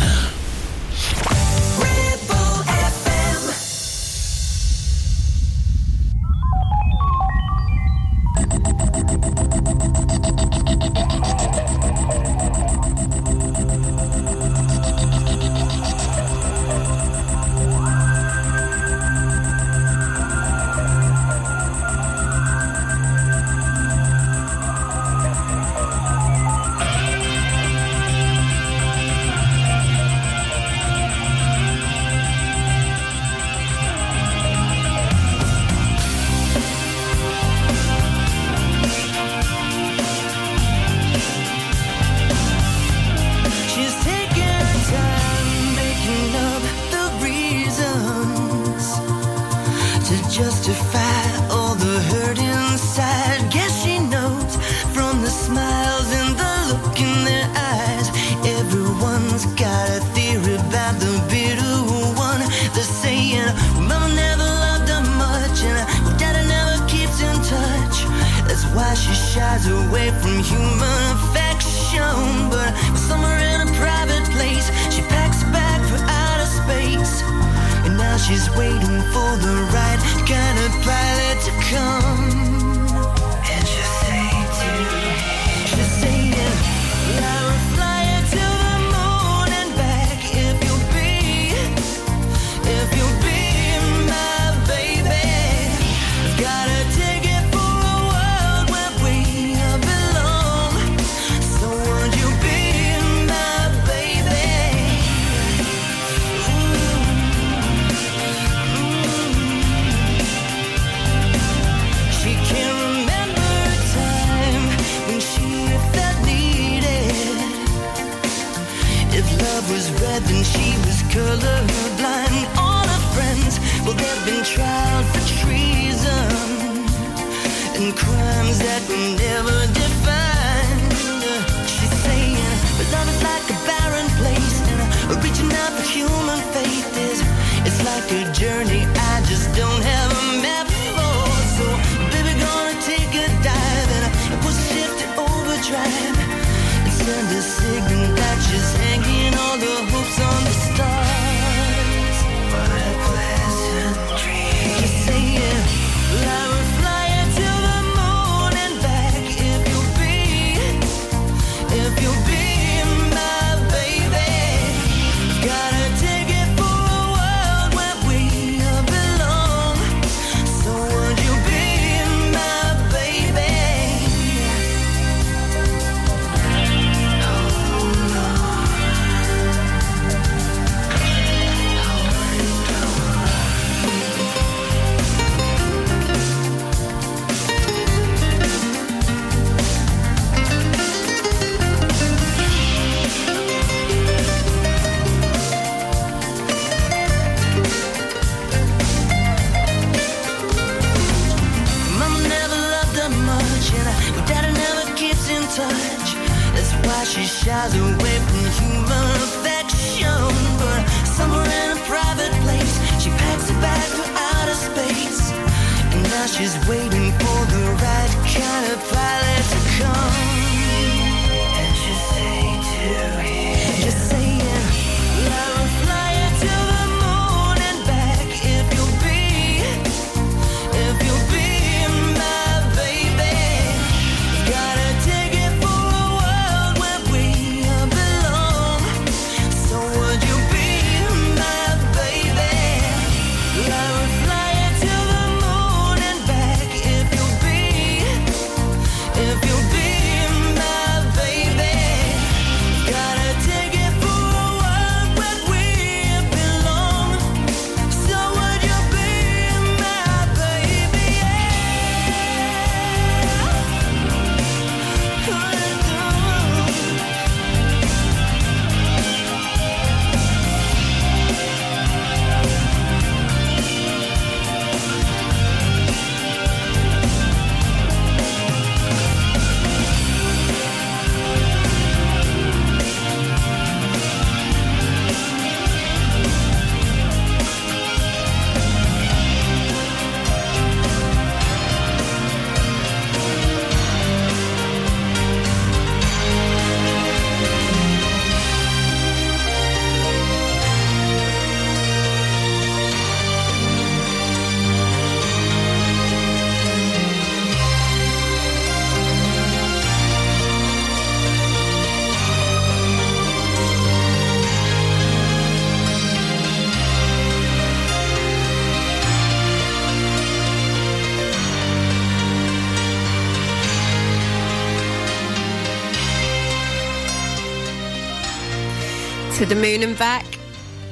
back, 329.96 330.26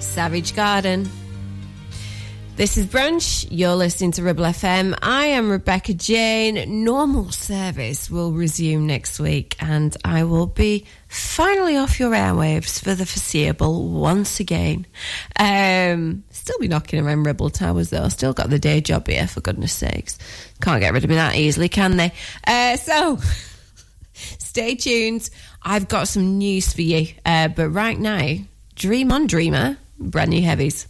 Savage 0.00 0.54
Garden. 0.56 1.08
This 2.56 2.78
is 2.78 2.86
Brunch. 2.86 3.46
You're 3.50 3.74
listening 3.74 4.12
to 4.12 4.22
Ribble 4.22 4.44
FM. 4.44 4.96
I 5.02 5.26
am 5.26 5.50
Rebecca 5.50 5.92
Jane. 5.92 6.84
Normal 6.84 7.30
service 7.30 8.08
will 8.08 8.32
resume 8.32 8.86
next 8.86 9.20
week, 9.20 9.56
and 9.60 9.94
I 10.04 10.24
will 10.24 10.46
be 10.46 10.86
finally 11.08 11.76
off 11.76 12.00
your 12.00 12.12
airwaves 12.12 12.82
for 12.82 12.94
the 12.94 13.04
foreseeable 13.04 13.88
once 13.88 14.40
again. 14.40 14.86
Um, 15.38 16.24
still 16.30 16.58
be 16.58 16.68
knocking 16.68 17.04
around 17.04 17.24
Ribble 17.24 17.50
Towers, 17.50 17.90
though. 17.90 18.08
Still 18.08 18.32
got 18.32 18.48
the 18.48 18.58
day 18.58 18.80
job 18.80 19.06
here, 19.06 19.26
for 19.26 19.40
goodness 19.42 19.72
sakes. 19.72 20.18
Can't 20.62 20.80
get 20.80 20.94
rid 20.94 21.04
of 21.04 21.10
me 21.10 21.16
that 21.16 21.36
easily, 21.36 21.68
can 21.68 21.98
they? 21.98 22.12
Uh, 22.46 22.76
so, 22.76 23.18
stay 24.14 24.76
tuned. 24.76 25.28
I've 25.62 25.88
got 25.88 26.08
some 26.08 26.38
news 26.38 26.72
for 26.72 26.82
you, 26.82 27.08
uh, 27.26 27.48
but 27.48 27.68
right 27.68 27.98
now, 27.98 28.36
Dream 28.76 29.12
on 29.12 29.28
Dreamer, 29.28 29.78
brand 30.00 30.30
new 30.30 30.42
heavies. 30.42 30.88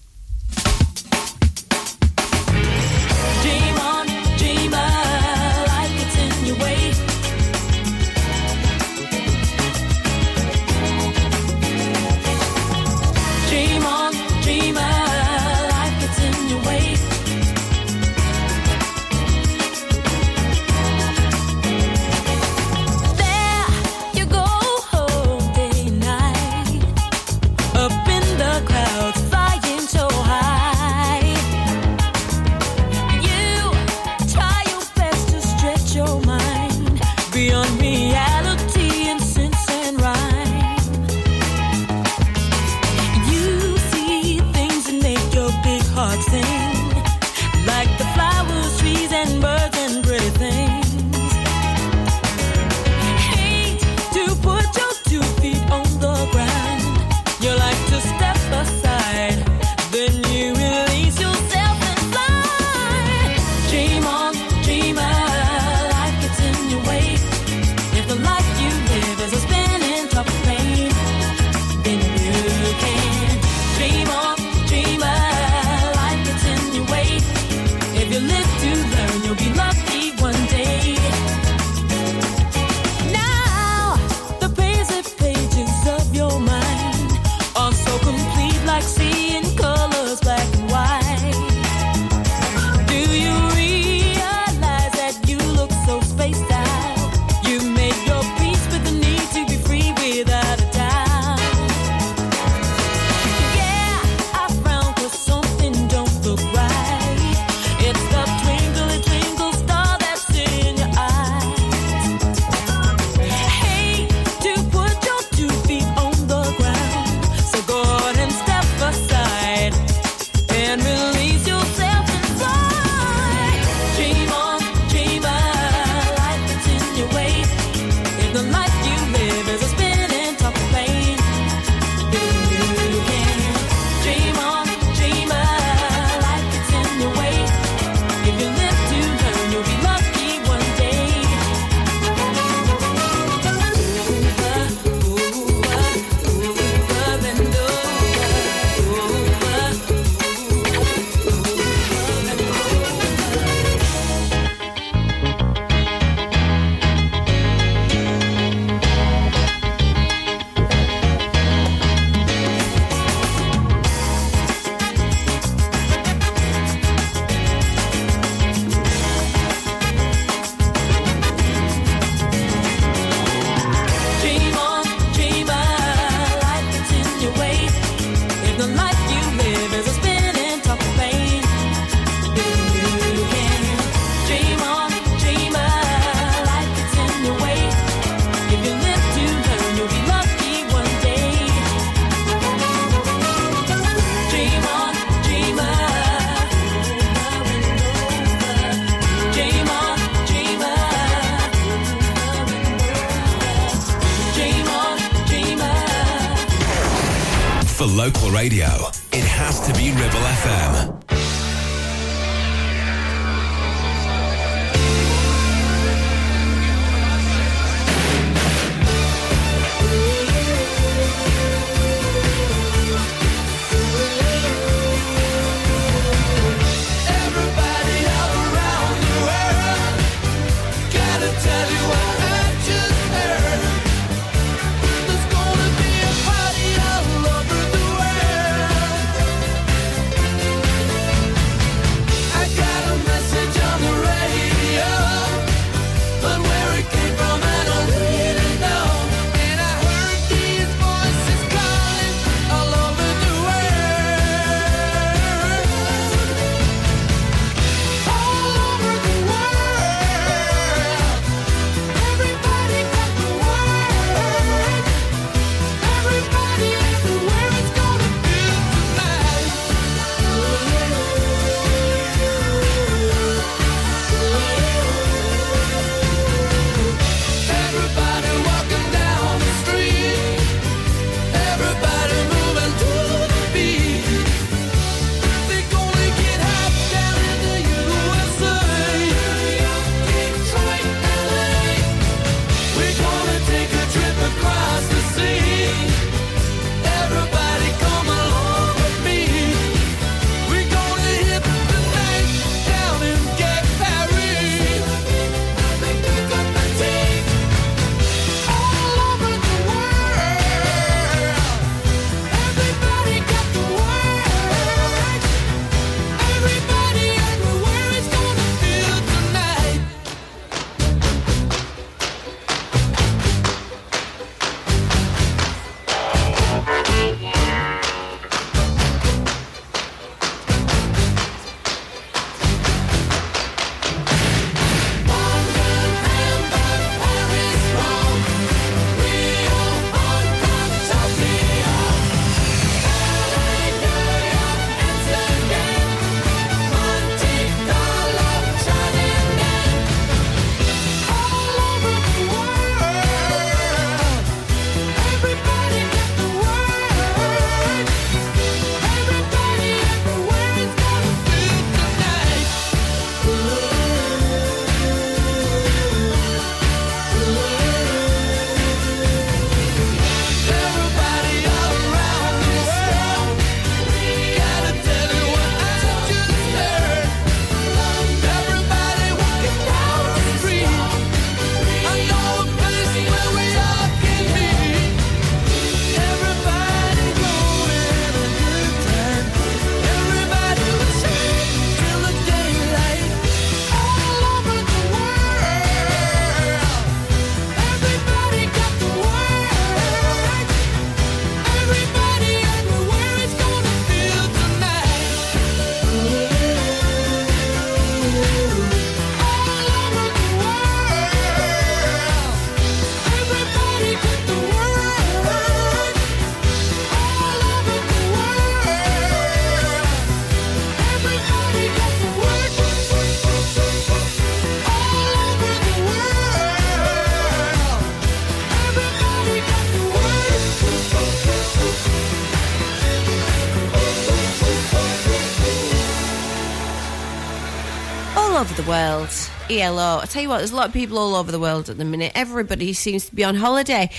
World. 439.05 439.31
ELO. 439.51 440.01
I 440.03 440.07
tell 440.07 440.23
you 440.23 440.29
what, 440.29 440.39
there's 440.39 440.53
a 440.53 440.57
lot 440.57 440.69
of 440.69 440.73
people 440.73 440.99
all 440.99 441.15
over 441.15 441.31
the 441.31 441.39
world 441.39 441.69
at 441.69 441.79
the 441.79 441.85
minute. 441.85 442.13
Everybody 442.15 442.73
seems 442.73 443.09
to 443.09 443.15
be 443.15 443.25
on 443.25 443.35
holiday. 443.35 443.91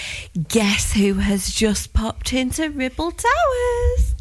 Guess 0.47 0.93
who 0.93 1.15
has 1.15 1.53
just 1.53 1.93
popped 1.93 2.33
into 2.33 2.69
Ribble 2.69 3.11
Towers? 3.11 4.15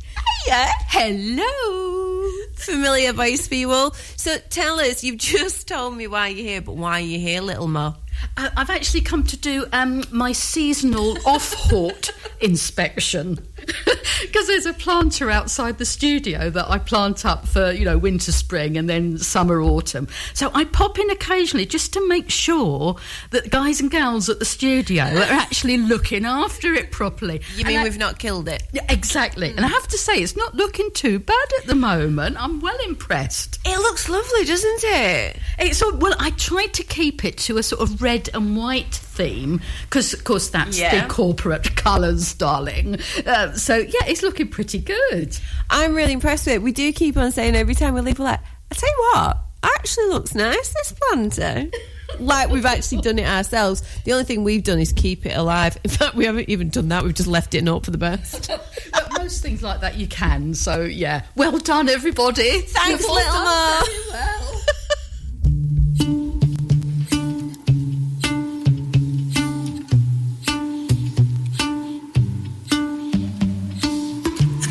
Hiya. 0.47 0.67
Hello. 0.89 2.31
Familiar 2.55 3.13
voice 3.13 3.51
all. 3.65 3.93
So 4.17 4.37
tell 4.51 4.81
us, 4.81 5.03
you've 5.03 5.19
just 5.19 5.69
told 5.69 5.97
me 5.97 6.07
why 6.07 6.29
you're 6.29 6.47
here, 6.47 6.61
but 6.61 6.77
why 6.77 7.01
are 7.01 7.05
you 7.05 7.19
here, 7.19 7.41
little 7.41 7.69
Mo? 7.69 7.97
I've 8.37 8.71
actually 8.71 9.03
come 9.03 9.25
to 9.25 9.37
do 9.37 9.67
um, 9.73 10.05
my 10.11 10.33
seasonal 10.33 11.17
off-hort 11.27 12.11
inspection 12.41 13.39
because 14.23 14.47
there's 14.47 14.67
a 14.67 14.73
planter 14.73 15.31
outside 15.31 15.79
the 15.79 15.85
studio 15.85 16.51
that 16.51 16.69
I 16.71 16.79
plant 16.79 17.25
up 17.25 17.47
for 17.47 17.71
you 17.73 17.85
know 17.85 17.99
winter, 17.99 18.33
spring, 18.33 18.77
and 18.77 18.89
then 18.89 19.19
summer, 19.19 19.61
autumn. 19.61 20.09
So 20.33 20.51
I 20.55 20.65
pop 20.65 20.99
in 20.99 21.11
occasionally 21.11 21.67
just 21.67 21.93
to 21.95 22.09
make 22.09 22.31
sure 22.31 22.97
that 23.31 23.51
guys 23.51 23.81
and 23.81 23.91
girls 23.91 24.29
at 24.29 24.39
the 24.39 24.45
studio 24.45 25.05
are 25.05 25.23
actually 25.23 25.77
looking 25.79 26.25
after 26.25 26.73
it 26.75 26.91
properly. 26.91 27.43
You 27.57 27.65
mean 27.65 27.79
I- 27.79 27.85
we've 27.85 27.99
not 27.99 28.19
killed 28.19 28.49
it? 28.49 28.63
Yeah, 28.73 28.85
exactly. 28.89 29.51
And 29.51 29.61
I 29.65 29.69
have 29.69 29.89
to 29.89 29.99
say, 29.99 30.15
it's 30.15 30.37
not 30.37 30.55
looking 30.55 30.91
too 30.93 31.19
bad 31.19 31.47
at 31.61 31.67
the 31.67 31.75
moment. 31.75 32.37
I'm 32.43 32.61
well 32.61 32.79
impressed. 32.87 33.59
It 33.65 33.79
looks 33.79 34.09
lovely, 34.09 34.45
doesn't 34.45 34.81
it? 34.85 35.39
It's 35.59 35.83
all, 35.83 35.97
well. 35.97 36.15
I 36.19 36.31
tried 36.31 36.75
to 36.75 36.83
keep 36.83 37.25
it 37.25 37.39
to 37.39 37.59
a 37.59 37.63
sort 37.63 37.83
of 37.83 38.03
red 38.03 38.29
and 38.35 38.57
white 38.57 38.95
theme 38.95 39.61
because, 39.85 40.13
of 40.15 40.25
course, 40.25 40.49
that's 40.51 40.79
Yeah. 40.79 41.03
the 41.07 41.13
corporate 41.13 41.77
colours, 41.77 42.35
darling. 42.35 42.99
Uh, 43.27 43.53
so 43.57 43.77
yeah, 43.77 44.07
it's 44.07 44.23
looking 44.23 44.49
pretty 44.49 44.79
good. 44.79 45.37
I'm 45.71 45.95
really 45.95 46.13
impressed 46.13 46.47
with 46.47 46.57
it. 46.57 46.63
We 46.63 46.73
do 46.73 46.93
keep 46.93 47.17
on 47.17 47.33
saying 47.33 47.57
every 47.57 47.75
time 47.75 47.95
we 47.95 48.01
leave, 48.01 48.19
we're 48.19 48.27
like, 48.27 48.41
I 48.71 48.75
tell 48.75 48.89
you 48.89 49.11
what, 49.15 49.39
actually 49.63 50.07
looks 50.09 50.35
nice, 50.35 50.73
this 50.73 50.93
planter. 50.93 51.71
like 52.19 52.51
we've 52.51 52.67
actually 52.67 53.01
done 53.01 53.19
it 53.19 53.27
ourselves. 53.27 53.83
The 54.05 54.13
only 54.13 54.25
thing 54.25 54.45
we've 54.45 54.63
done 54.63 54.79
is 54.79 54.93
keep 54.93 55.27
it 55.27 55.37
alive. 55.37 55.79
In 55.85 55.91
fact, 55.91 56.15
we 56.15 56.27
haven't 56.27 56.49
even 56.49 56.69
done 56.69 56.89
that. 56.89 57.03
We've 57.03 57.15
just 57.15 57.29
left 57.29 57.55
it 57.55 57.59
and 57.59 57.69
hope 57.69 57.85
for 57.85 57.91
the 57.91 57.99
best. 57.99 58.51
But 58.93 59.19
most 59.19 59.43
things 59.43 59.63
like 59.63 59.81
that 59.81 59.97
you 59.97 60.07
can. 60.07 60.55
So 60.55 60.83
yeah, 60.83 61.25
well 61.35 61.59
done, 61.59 61.89
everybody. 61.89 62.61
Thanks, 62.61 63.03
You've 63.03 63.11
little 63.11 64.75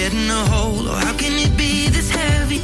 unfolds, 0.00 0.08
you 0.08 0.08
get 0.08 0.12
in 0.12 0.30
a 0.30 0.44
hole. 0.46 0.88
Or 0.88 0.96
how 0.96 1.16
can 1.16 1.32
it 1.32 1.56
be 1.56 1.88
this 1.88 2.10
heavy? 2.10 2.60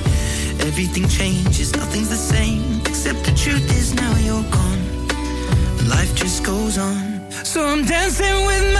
Everything 0.66 1.08
changes, 1.08 1.74
nothing's 1.76 2.08
the 2.08 2.16
same. 2.16 2.80
Except 2.86 3.24
the 3.24 3.32
truth 3.32 3.70
is 3.76 3.94
now 3.94 4.16
you're 4.18 4.50
gone. 4.50 5.08
Life 5.88 6.14
just 6.14 6.44
goes 6.44 6.78
on. 6.78 7.30
So 7.44 7.64
I'm 7.64 7.84
dancing 7.84 8.46
with 8.46 8.75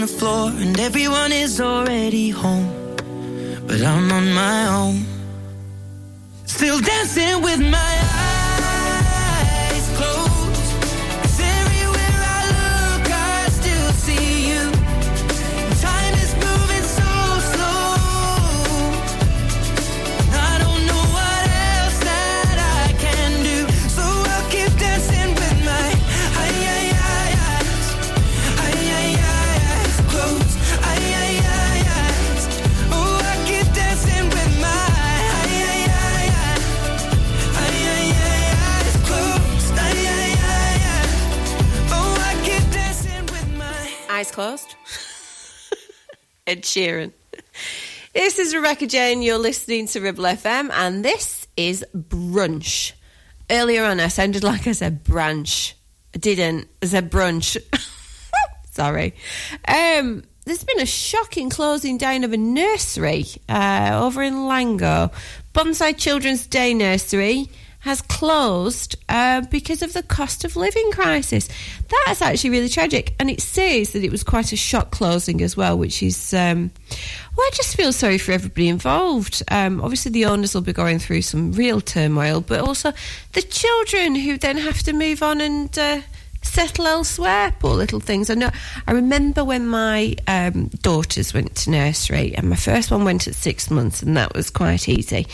the 0.00 0.06
floor, 0.06 0.50
and 0.50 0.78
everyone 0.78 1.32
is 1.32 1.60
already 1.60 2.30
home. 2.30 2.68
But 3.66 3.80
I'm 3.82 4.10
on 4.12 4.32
my 4.32 4.66
own. 4.68 4.96
Still 6.46 6.80
dancing 6.80 7.42
with 7.42 7.60
my 7.60 7.87
Eyes 44.18 44.32
closed. 44.32 44.74
Ed 46.48 46.62
Sheeran. 46.64 47.12
This 48.12 48.40
is 48.40 48.52
Rebecca 48.52 48.88
Jane. 48.88 49.22
You're 49.22 49.38
listening 49.38 49.86
to 49.86 50.00
Ribble 50.00 50.24
FM, 50.24 50.70
and 50.72 51.04
this 51.04 51.46
is 51.56 51.84
Brunch. 51.96 52.94
Earlier 53.48 53.84
on, 53.84 54.00
I 54.00 54.08
sounded 54.08 54.42
like 54.42 54.66
I 54.66 54.72
said 54.72 55.04
brunch. 55.04 55.74
I 56.16 56.18
didn't. 56.18 56.66
I 56.82 56.86
said 56.86 57.12
brunch. 57.12 57.56
Sorry. 58.72 59.14
Um, 59.68 60.24
there's 60.46 60.64
been 60.64 60.80
a 60.80 60.86
shocking 60.86 61.48
closing 61.48 61.96
down 61.96 62.24
of 62.24 62.32
a 62.32 62.36
nursery 62.36 63.26
uh, 63.48 64.00
over 64.02 64.20
in 64.24 64.34
Langho. 64.34 65.12
Bonsai 65.54 65.96
Children's 65.96 66.48
Day 66.48 66.74
Nursery 66.74 67.50
has 67.88 68.02
closed 68.02 68.96
uh, 69.08 69.40
because 69.50 69.80
of 69.80 69.94
the 69.94 70.02
cost 70.02 70.44
of 70.44 70.56
living 70.56 70.90
crisis. 70.92 71.48
That's 72.06 72.20
actually 72.20 72.50
really 72.50 72.68
tragic. 72.68 73.14
And 73.18 73.30
it 73.30 73.40
says 73.40 73.94
that 73.94 74.04
it 74.04 74.12
was 74.12 74.22
quite 74.22 74.52
a 74.52 74.56
shock 74.56 74.90
closing 74.90 75.40
as 75.40 75.56
well, 75.56 75.78
which 75.78 76.02
is, 76.02 76.34
um, 76.34 76.70
well, 77.34 77.46
I 77.46 77.50
just 77.54 77.74
feel 77.74 77.90
sorry 77.94 78.18
for 78.18 78.32
everybody 78.32 78.68
involved. 78.68 79.42
Um, 79.50 79.80
obviously, 79.80 80.12
the 80.12 80.26
owners 80.26 80.52
will 80.52 80.60
be 80.60 80.74
going 80.74 80.98
through 80.98 81.22
some 81.22 81.52
real 81.52 81.80
turmoil, 81.80 82.42
but 82.42 82.60
also 82.60 82.92
the 83.32 83.40
children 83.40 84.14
who 84.14 84.36
then 84.36 84.58
have 84.58 84.82
to 84.82 84.92
move 84.92 85.22
on 85.22 85.40
and. 85.40 85.78
Uh, 85.78 86.02
settle 86.40 86.86
elsewhere, 86.86 87.52
poor 87.58 87.74
little 87.74 88.00
things. 88.00 88.30
I 88.30 88.34
know. 88.34 88.50
I 88.86 88.92
remember 88.92 89.44
when 89.44 89.66
my 89.66 90.14
um, 90.28 90.68
daughters 90.82 91.34
went 91.34 91.56
to 91.56 91.70
nursery, 91.70 92.32
and 92.34 92.48
my 92.48 92.56
first 92.56 92.90
one 92.92 93.04
went 93.04 93.26
at 93.26 93.34
six 93.34 93.70
months, 93.70 94.02
and 94.02 94.16
that 94.16 94.34
was 94.34 94.48
quite 94.48 94.88
easy. 94.88 95.26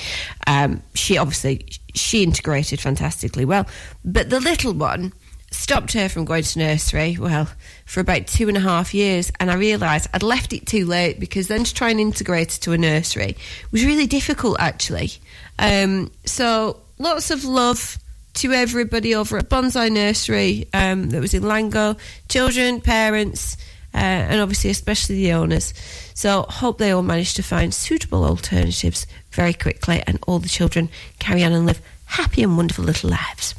Um, 0.46 0.82
she 0.94 1.18
obviously 1.18 1.66
she 1.94 2.22
integrated 2.22 2.80
fantastically 2.80 3.44
well, 3.44 3.66
but 4.04 4.30
the 4.30 4.40
little 4.40 4.74
one 4.74 5.12
stopped 5.50 5.92
her 5.92 6.08
from 6.08 6.24
going 6.24 6.42
to 6.42 6.58
nursery. 6.58 7.16
Well, 7.18 7.48
for 7.86 8.00
about 8.00 8.26
two 8.26 8.48
and 8.48 8.56
a 8.56 8.60
half 8.60 8.92
years, 8.92 9.30
and 9.40 9.50
I 9.50 9.54
realised 9.54 10.08
I'd 10.12 10.22
left 10.22 10.52
it 10.52 10.66
too 10.66 10.84
late 10.84 11.20
because 11.20 11.48
then 11.48 11.64
to 11.64 11.72
try 11.74 11.90
and 11.90 12.00
integrate 12.00 12.52
her 12.52 12.60
to 12.60 12.72
a 12.72 12.78
nursery 12.78 13.36
was 13.70 13.84
really 13.84 14.06
difficult, 14.06 14.56
actually. 14.58 15.12
Um, 15.58 16.10
so 16.24 16.80
lots 16.98 17.30
of 17.30 17.44
love 17.44 17.98
to 18.34 18.52
everybody 18.52 19.14
over 19.14 19.38
at 19.38 19.48
Bonsai 19.48 19.90
Nursery 19.90 20.68
um, 20.74 21.10
that 21.10 21.20
was 21.20 21.34
in 21.34 21.44
Langho, 21.44 21.96
children, 22.28 22.80
parents, 22.80 23.56
uh, 23.94 23.98
and 23.98 24.40
obviously 24.40 24.70
especially 24.70 25.16
the 25.16 25.32
owners. 25.32 25.72
So 26.14 26.42
hope 26.48 26.78
they 26.78 26.90
all 26.90 27.02
manage 27.02 27.34
to 27.34 27.42
find 27.42 27.72
suitable 27.72 28.24
alternatives 28.24 29.06
very 29.30 29.54
quickly, 29.54 30.02
and 30.06 30.18
all 30.26 30.38
the 30.38 30.48
children 30.48 30.88
carry 31.18 31.44
on 31.44 31.52
and 31.52 31.66
live 31.66 31.80
happy 32.06 32.42
and 32.42 32.56
wonderful 32.56 32.84
little 32.84 33.10
lives. 33.10 33.54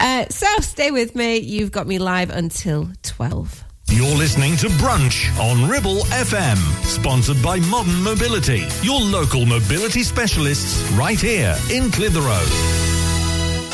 Uh, 0.00 0.26
so 0.28 0.46
stay 0.60 0.90
with 0.90 1.14
me. 1.14 1.38
You've 1.38 1.72
got 1.72 1.86
me 1.86 1.98
live 1.98 2.30
until 2.30 2.90
twelve. 3.02 3.64
You're 3.88 4.16
listening 4.16 4.56
to 4.56 4.66
Brunch 4.66 5.30
on 5.38 5.70
Ribble 5.70 6.02
FM, 6.06 6.56
sponsored 6.84 7.40
by 7.40 7.60
Modern 7.60 8.02
Mobility, 8.02 8.66
your 8.82 9.00
local 9.00 9.46
mobility 9.46 10.02
specialists 10.02 10.90
right 10.92 11.20
here 11.20 11.56
in 11.70 11.90
Clitheroe. 11.92 12.95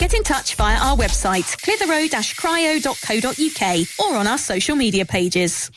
Get 0.00 0.14
in 0.14 0.22
touch 0.22 0.54
via 0.54 0.78
our 0.78 0.96
website, 0.96 1.60
clitheroe-cryo.co.uk 1.60 3.86
or 4.00 4.16
on 4.16 4.26
our 4.26 4.38
social 4.38 4.74
media 4.74 5.04
pages. 5.04 5.70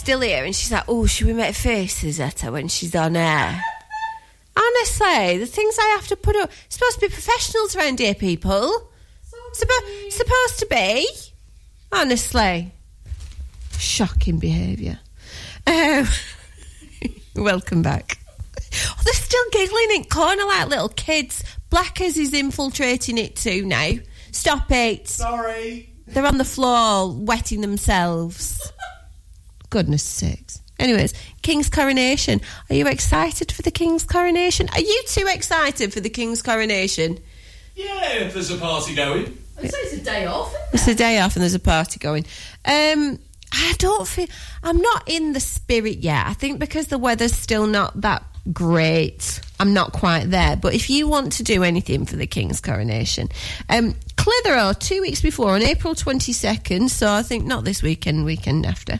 Still 0.00 0.20
here, 0.22 0.44
and 0.44 0.56
she's 0.56 0.72
like, 0.72 0.84
"Oh, 0.88 1.06
should 1.06 1.26
we 1.26 1.34
make 1.34 1.54
faces 1.54 2.20
at 2.20 2.40
her 2.40 2.52
when 2.52 2.68
she's 2.68 2.94
on 2.94 3.16
air?" 3.16 3.62
Honestly, 4.56 5.38
the 5.38 5.46
things 5.46 5.76
I 5.78 5.96
have 5.96 6.08
to 6.08 6.16
put 6.16 6.36
up. 6.36 6.50
Supposed 6.68 7.00
to 7.00 7.00
be 7.06 7.12
professionals 7.12 7.76
around 7.76 7.98
here, 7.98 8.14
people. 8.14 8.90
Suppo- 9.54 10.10
supposed 10.10 10.58
to 10.60 10.66
be. 10.70 11.06
Honestly, 11.92 12.72
shocking 13.78 14.38
behaviour. 14.38 14.98
Um, 15.66 16.06
welcome 17.36 17.82
back. 17.82 18.18
Oh, 18.72 19.00
they're 19.04 19.14
still 19.14 19.44
giggling 19.52 19.90
in 19.96 20.04
corner 20.04 20.44
like 20.44 20.68
little 20.68 20.88
kids. 20.88 21.44
Blackers 21.68 22.16
is 22.16 22.32
infiltrating 22.32 23.18
it 23.18 23.36
too 23.36 23.66
now. 23.66 23.92
Stop 24.32 24.70
it. 24.70 25.08
Sorry. 25.08 25.92
They're 26.06 26.26
on 26.26 26.38
the 26.38 26.44
floor 26.44 27.12
wetting 27.14 27.60
themselves. 27.60 28.72
Goodness 29.70 30.02
sakes. 30.02 30.60
Anyways, 30.78 31.14
King's 31.42 31.68
coronation. 31.68 32.40
Are 32.68 32.74
you 32.74 32.86
excited 32.86 33.52
for 33.52 33.62
the 33.62 33.70
King's 33.70 34.02
coronation? 34.02 34.68
Are 34.72 34.80
you 34.80 35.02
too 35.06 35.26
excited 35.28 35.92
for 35.92 36.00
the 36.00 36.08
King's 36.10 36.42
coronation? 36.42 37.18
Yeah, 37.76 38.12
if 38.14 38.34
there's 38.34 38.50
a 38.50 38.56
party 38.56 38.94
going. 38.94 39.38
I'd 39.58 39.70
say 39.70 39.78
it's 39.78 39.92
a 39.94 40.04
day 40.04 40.26
off. 40.26 40.54
It's 40.72 40.88
a 40.88 40.94
day 40.94 41.18
off 41.20 41.36
and 41.36 41.42
there's 41.42 41.54
a 41.54 41.60
party 41.60 41.98
going. 41.98 42.24
Um, 42.64 43.18
I 43.52 43.74
don't 43.78 44.06
feel 44.06 44.26
I'm 44.62 44.78
not 44.78 45.02
in 45.06 45.32
the 45.32 45.40
spirit 45.40 45.98
yet. 45.98 46.26
I 46.26 46.34
think 46.34 46.58
because 46.58 46.86
the 46.86 46.98
weather's 46.98 47.34
still 47.34 47.66
not 47.66 48.00
that 48.00 48.24
great, 48.52 49.40
I'm 49.58 49.74
not 49.74 49.92
quite 49.92 50.30
there. 50.30 50.56
But 50.56 50.74
if 50.74 50.90
you 50.90 51.08
want 51.08 51.32
to 51.32 51.42
do 51.42 51.62
anything 51.62 52.04
for 52.06 52.16
the 52.16 52.26
King's 52.26 52.60
coronation, 52.60 53.28
um, 53.68 53.94
Clitheroe 54.16 54.72
two 54.72 55.00
weeks 55.00 55.20
before 55.20 55.50
on 55.50 55.62
April 55.62 55.94
22nd, 55.94 56.90
so 56.90 57.10
I 57.10 57.22
think 57.22 57.44
not 57.44 57.64
this 57.64 57.82
weekend, 57.82 58.24
weekend 58.24 58.66
after, 58.66 58.98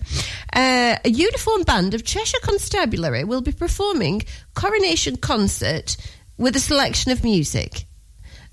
uh, 0.52 0.96
a 1.04 1.10
uniform 1.10 1.62
band 1.62 1.94
of 1.94 2.04
Cheshire 2.04 2.40
Constabulary 2.42 3.24
will 3.24 3.42
be 3.42 3.52
performing 3.52 4.22
coronation 4.54 5.16
concert 5.16 5.96
with 6.38 6.56
a 6.56 6.60
selection 6.60 7.12
of 7.12 7.22
music. 7.22 7.84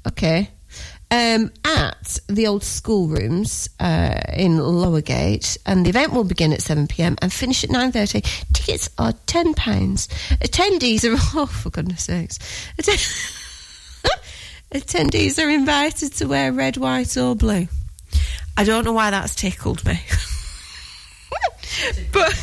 Okay. 0.07 0.49
Um, 1.09 1.51
at 1.63 2.19
the 2.27 2.47
old 2.47 2.65
schoolrooms 2.65 3.69
uh, 3.79 4.19
in 4.33 4.57
Lowergate, 4.57 5.57
and 5.65 5.85
the 5.85 5.89
event 5.89 6.11
will 6.11 6.25
begin 6.25 6.51
at 6.51 6.61
7 6.61 6.85
pm 6.87 7.15
and 7.21 7.31
finish 7.31 7.63
at 7.63 7.69
9:30. 7.69 8.21
Tickets 8.53 8.89
are 8.97 9.13
ten 9.25 9.53
pounds. 9.53 10.09
Attendees 10.41 11.05
are 11.05 11.15
oh 11.39 11.45
for 11.45 11.69
goodness 11.69 12.03
sakes, 12.03 12.39
Atten- 12.77 12.99
attendees 14.73 15.41
are 15.41 15.49
invited 15.49 16.11
to 16.13 16.25
wear 16.25 16.51
red, 16.51 16.75
white, 16.75 17.15
or 17.15 17.35
blue. 17.35 17.67
I 18.57 18.65
don't 18.65 18.83
know 18.83 18.91
why 18.93 19.11
that's 19.11 19.33
tickled 19.33 19.85
me, 19.85 19.93
but 22.11 22.33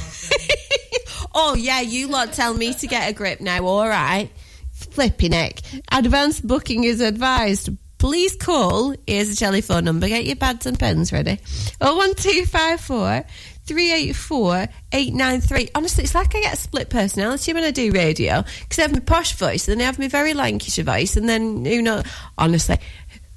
oh 1.34 1.54
yeah, 1.54 1.80
you 1.80 2.08
lot 2.08 2.32
tell 2.32 2.54
me 2.54 2.72
to 2.72 2.86
get 2.86 3.10
a 3.10 3.12
grip 3.12 3.42
now. 3.42 3.66
All 3.66 3.86
right. 3.86 4.30
Flipping 4.72 5.32
neck. 5.32 5.60
Advance 5.92 6.40
booking 6.40 6.84
is 6.84 7.00
advised. 7.00 7.68
Please 8.04 8.36
call. 8.36 8.94
Here's 9.06 9.32
a 9.32 9.34
telephone 9.34 9.86
number. 9.86 10.06
Get 10.06 10.26
your 10.26 10.36
pads 10.36 10.66
and 10.66 10.78
pens 10.78 11.10
ready. 11.10 11.38
01254 11.80 13.24
384 13.64 14.68
893. 14.92 15.70
Honestly, 15.74 16.04
it's 16.04 16.14
like 16.14 16.36
I 16.36 16.42
get 16.42 16.52
a 16.52 16.56
split 16.58 16.90
personality 16.90 17.54
when 17.54 17.64
I 17.64 17.70
do 17.70 17.90
radio 17.92 18.42
because 18.60 18.78
I 18.78 18.82
have 18.82 18.92
my 18.92 19.00
posh 19.00 19.34
voice 19.36 19.68
and 19.68 19.80
then 19.80 19.84
I 19.84 19.86
have 19.86 19.98
my 19.98 20.08
very 20.08 20.34
Lancashire 20.34 20.84
voice, 20.84 21.16
and 21.16 21.26
then, 21.26 21.64
you 21.64 21.80
know, 21.80 22.02
honestly, 22.36 22.76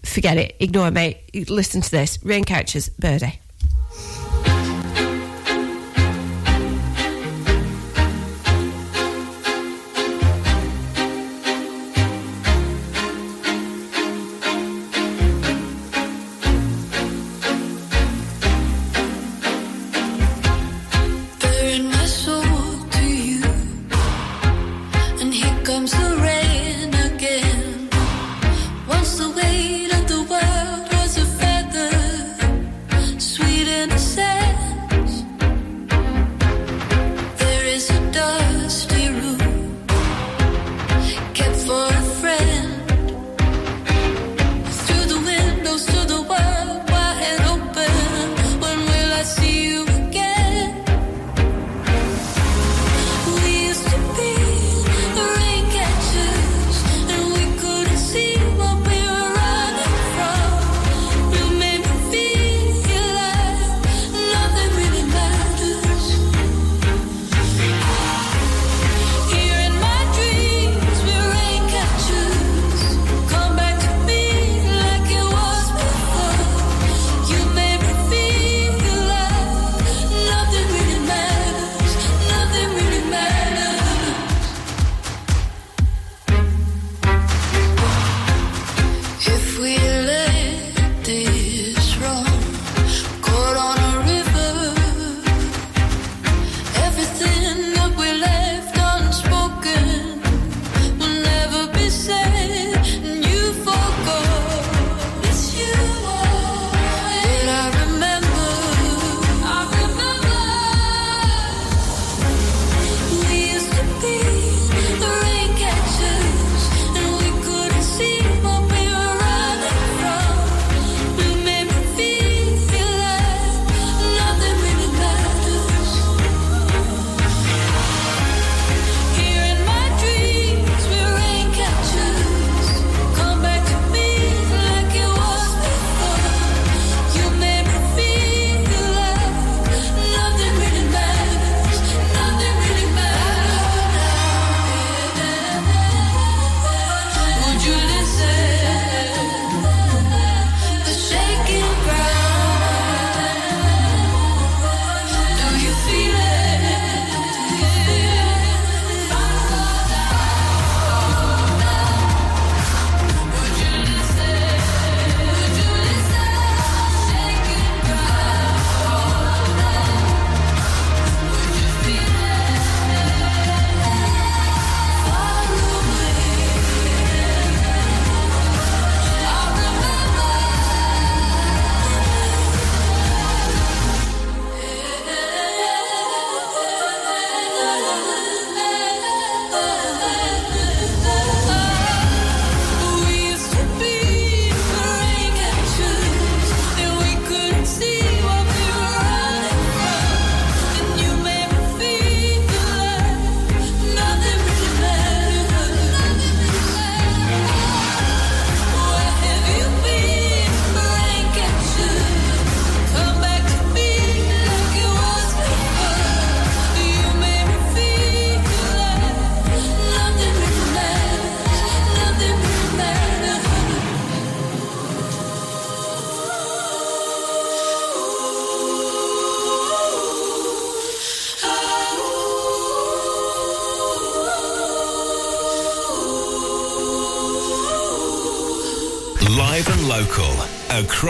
forget 0.03 0.35
it. 0.35 0.57
Ignore 0.59 0.91
me. 0.91 1.21
Listen 1.47 1.79
to 1.79 1.89
this. 1.89 2.19
Rain 2.21 2.43
couches, 2.43 2.89
birdie. 2.89 3.39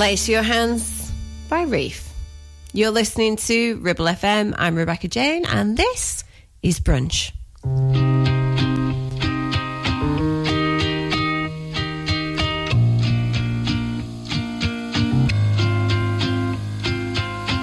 Place 0.00 0.30
Your 0.30 0.40
Hands 0.40 1.12
by 1.50 1.64
Reef. 1.64 2.10
You're 2.72 2.90
listening 2.90 3.36
to 3.36 3.76
Ribble 3.80 4.06
FM. 4.06 4.54
I'm 4.56 4.74
Rebecca 4.74 5.08
Jane, 5.08 5.44
and 5.44 5.76
this 5.76 6.24
is 6.62 6.80
Brunch. 6.80 7.32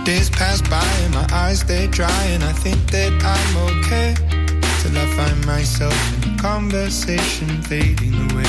Days 0.05 0.29
pass 0.29 0.61
by 0.69 0.85
and 1.05 1.15
my 1.15 1.27
eyes 1.33 1.61
stay 1.61 1.87
dry, 1.87 2.23
and 2.25 2.43
I 2.43 2.53
think 2.53 2.77
that 2.91 3.13
I'm 3.23 3.57
okay. 3.79 4.13
Till 4.83 4.95
I 4.95 5.07
find 5.15 5.43
myself 5.47 6.23
in 6.23 6.37
conversation 6.37 7.63
fading 7.63 8.13
away. 8.13 8.43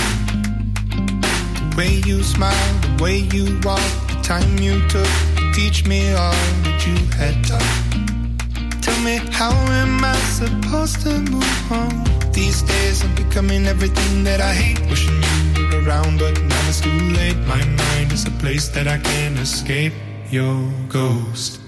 The 1.55 1.74
way 1.78 2.02
you 2.05 2.23
smile 2.23 2.77
way 3.00 3.18
you 3.32 3.58
walk, 3.62 3.80
the 4.08 4.18
time 4.22 4.58
you 4.58 4.80
took 4.88 5.06
to 5.36 5.52
teach 5.52 5.86
me 5.86 6.12
all 6.12 6.32
that 6.64 6.86
you 6.86 6.96
had 7.16 7.36
taught. 7.44 8.82
Tell 8.82 8.98
me, 9.02 9.16
how 9.30 9.52
am 9.82 10.04
I 10.04 10.16
supposed 10.38 11.00
to 11.02 11.18
move 11.20 11.72
on? 11.72 12.04
These 12.32 12.62
days 12.62 13.04
I'm 13.04 13.14
becoming 13.14 13.66
everything 13.66 14.24
that 14.24 14.40
I 14.40 14.52
hate. 14.52 14.80
Wishing 14.90 15.22
you 15.56 15.68
were 15.68 15.86
around, 15.86 16.18
but 16.18 16.40
now 16.42 16.68
it's 16.68 16.80
too 16.80 16.90
late. 16.90 17.36
My 17.46 17.62
mind 17.64 18.12
is 18.12 18.26
a 18.26 18.30
place 18.42 18.68
that 18.68 18.86
I 18.88 18.98
can't 18.98 19.38
escape. 19.38 19.92
Your 20.30 20.70
ghost. 20.88 21.60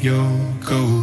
Escape 0.00 0.04
your 0.04 0.99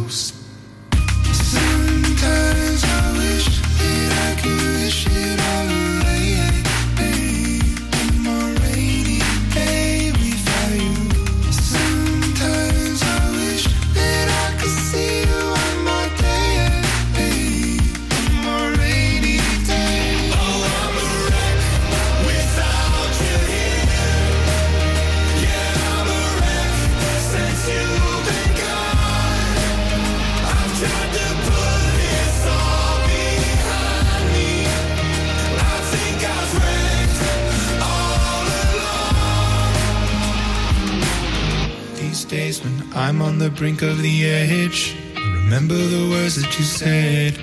brink 43.78 43.92
of 43.92 44.02
the 44.02 44.26
edge, 44.26 44.96
remember 45.14 45.74
the 45.74 46.08
words 46.10 46.36
that 46.40 46.58
you 46.58 46.64
said. 46.64 47.38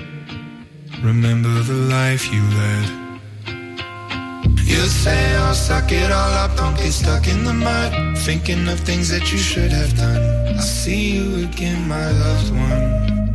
Remember 1.02 1.48
the 1.62 1.74
life 1.90 2.32
you 2.32 2.42
led. 2.42 2.88
You 4.64 4.82
say, 4.86 5.36
I'll 5.36 5.54
suck 5.54 5.92
it 5.92 6.10
all 6.10 6.32
up, 6.32 6.56
don't 6.56 6.76
get 6.76 6.92
stuck 6.92 7.28
in 7.28 7.44
the 7.44 7.52
mud. 7.52 8.18
Thinking 8.18 8.68
of 8.68 8.80
things 8.80 9.08
that 9.08 9.32
you 9.32 9.38
should 9.38 9.72
have 9.72 9.96
done. 9.96 10.22
I'll 10.54 10.60
see 10.60 11.12
you 11.16 11.46
again, 11.46 11.88
my 11.88 12.10
loved 12.10 12.50
one. 12.50 13.25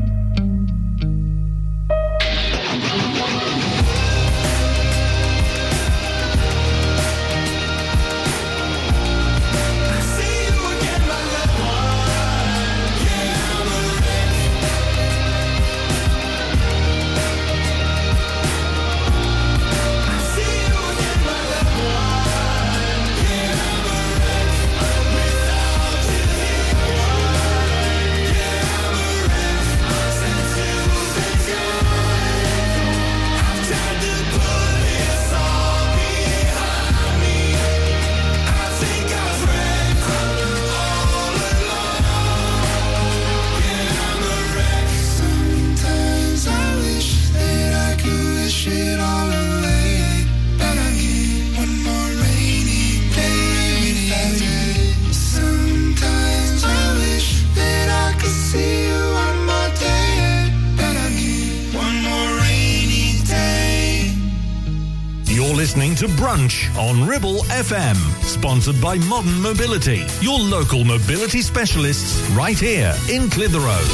FM, 67.62 67.96
sponsored 68.24 68.82
by 68.82 68.98
Modern 68.98 69.40
Mobility, 69.40 70.04
your 70.20 70.40
local 70.40 70.84
mobility 70.84 71.44
specialists 71.44 72.20
right 72.32 72.58
here 72.58 72.96
in 73.08 73.30
Clitheroe. 73.30 73.86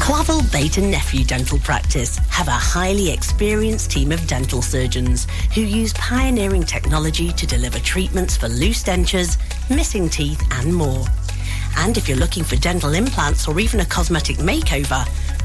Clavel 0.00 0.42
Bait 0.50 0.76
and 0.78 0.90
Nephew 0.90 1.24
Dental 1.24 1.56
Practice 1.60 2.16
have 2.30 2.48
a 2.48 2.50
highly 2.50 3.12
experienced 3.12 3.92
team 3.92 4.10
of 4.10 4.26
dental 4.26 4.60
surgeons 4.60 5.28
who 5.54 5.60
use 5.60 5.92
pioneering 5.92 6.64
technology 6.64 7.30
to 7.30 7.46
deliver 7.46 7.78
treatments 7.78 8.36
for 8.36 8.48
loose 8.48 8.82
dentures, 8.82 9.38
missing 9.70 10.08
teeth, 10.08 10.42
and 10.50 10.74
more. 10.74 11.06
And 11.76 11.96
if 11.96 12.08
you're 12.08 12.18
looking 12.18 12.42
for 12.42 12.56
dental 12.56 12.94
implants 12.94 13.46
or 13.46 13.60
even 13.60 13.78
a 13.78 13.86
cosmetic 13.86 14.38
makeover, 14.38 15.06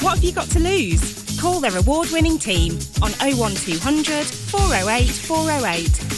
What 0.00 0.16
have 0.16 0.24
you 0.24 0.32
got 0.32 0.48
to 0.50 0.60
lose? 0.60 1.38
Call 1.40 1.60
their 1.60 1.76
award-winning 1.76 2.38
team 2.38 2.78
on 3.02 3.12
01200 3.12 4.24
408 4.24 5.08
408. 5.08 6.17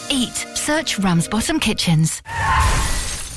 eat. 0.11 0.45
Search 0.55 0.99
Ramsbottom 0.99 1.59
Kitchens. 1.59 2.21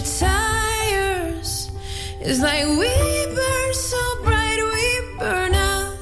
your 0.00 0.18
tires. 0.18 1.70
It's 2.20 2.40
like 2.40 2.64
we 2.64 3.34
burn 3.34 3.74
so 3.74 4.22
bright, 4.22 4.58
we 4.74 5.18
burn 5.18 5.54
out. 5.54 5.96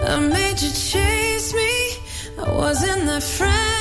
I 0.00 0.20
made 0.20 0.60
you 0.60 0.70
chase 0.70 1.54
me. 1.54 1.98
I 2.38 2.50
wasn't 2.52 3.06
that 3.06 3.22
friend. 3.22 3.73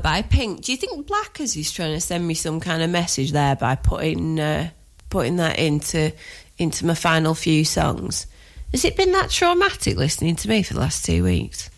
By 0.00 0.22
Pink. 0.22 0.62
Do 0.62 0.72
you 0.72 0.78
think 0.78 1.06
Blackers 1.06 1.56
is 1.56 1.72
trying 1.72 1.94
to 1.94 2.00
send 2.00 2.26
me 2.26 2.34
some 2.34 2.60
kind 2.60 2.82
of 2.82 2.90
message 2.90 3.32
there 3.32 3.56
by 3.56 3.74
putting 3.74 4.40
uh, 4.40 4.70
putting 5.10 5.36
that 5.36 5.58
into 5.58 6.12
into 6.58 6.86
my 6.86 6.94
final 6.94 7.34
few 7.34 7.64
songs? 7.64 8.26
Has 8.72 8.84
it 8.84 8.96
been 8.96 9.12
that 9.12 9.30
traumatic 9.30 9.96
listening 9.96 10.36
to 10.36 10.48
me 10.48 10.62
for 10.62 10.74
the 10.74 10.80
last 10.80 11.04
two 11.04 11.24
weeks? 11.24 11.70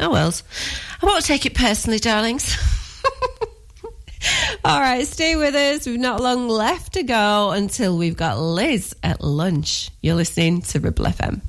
Oh 0.00 0.10
well, 0.10 0.32
I 1.02 1.06
won't 1.06 1.24
take 1.24 1.46
it 1.46 1.54
personally, 1.54 1.98
darlings. 1.98 2.56
All 4.64 4.80
right, 4.80 5.06
stay 5.06 5.36
with 5.36 5.54
us. 5.54 5.86
We've 5.86 5.98
not 5.98 6.20
long 6.20 6.48
left 6.48 6.94
to 6.94 7.02
go 7.02 7.50
until 7.50 7.96
we've 7.96 8.16
got 8.16 8.38
Liz 8.38 8.96
at 9.02 9.22
lunch. 9.22 9.90
You're 10.00 10.14
listening 10.14 10.62
to 10.62 10.80
Ribble 10.80 11.04
FM. 11.04 11.42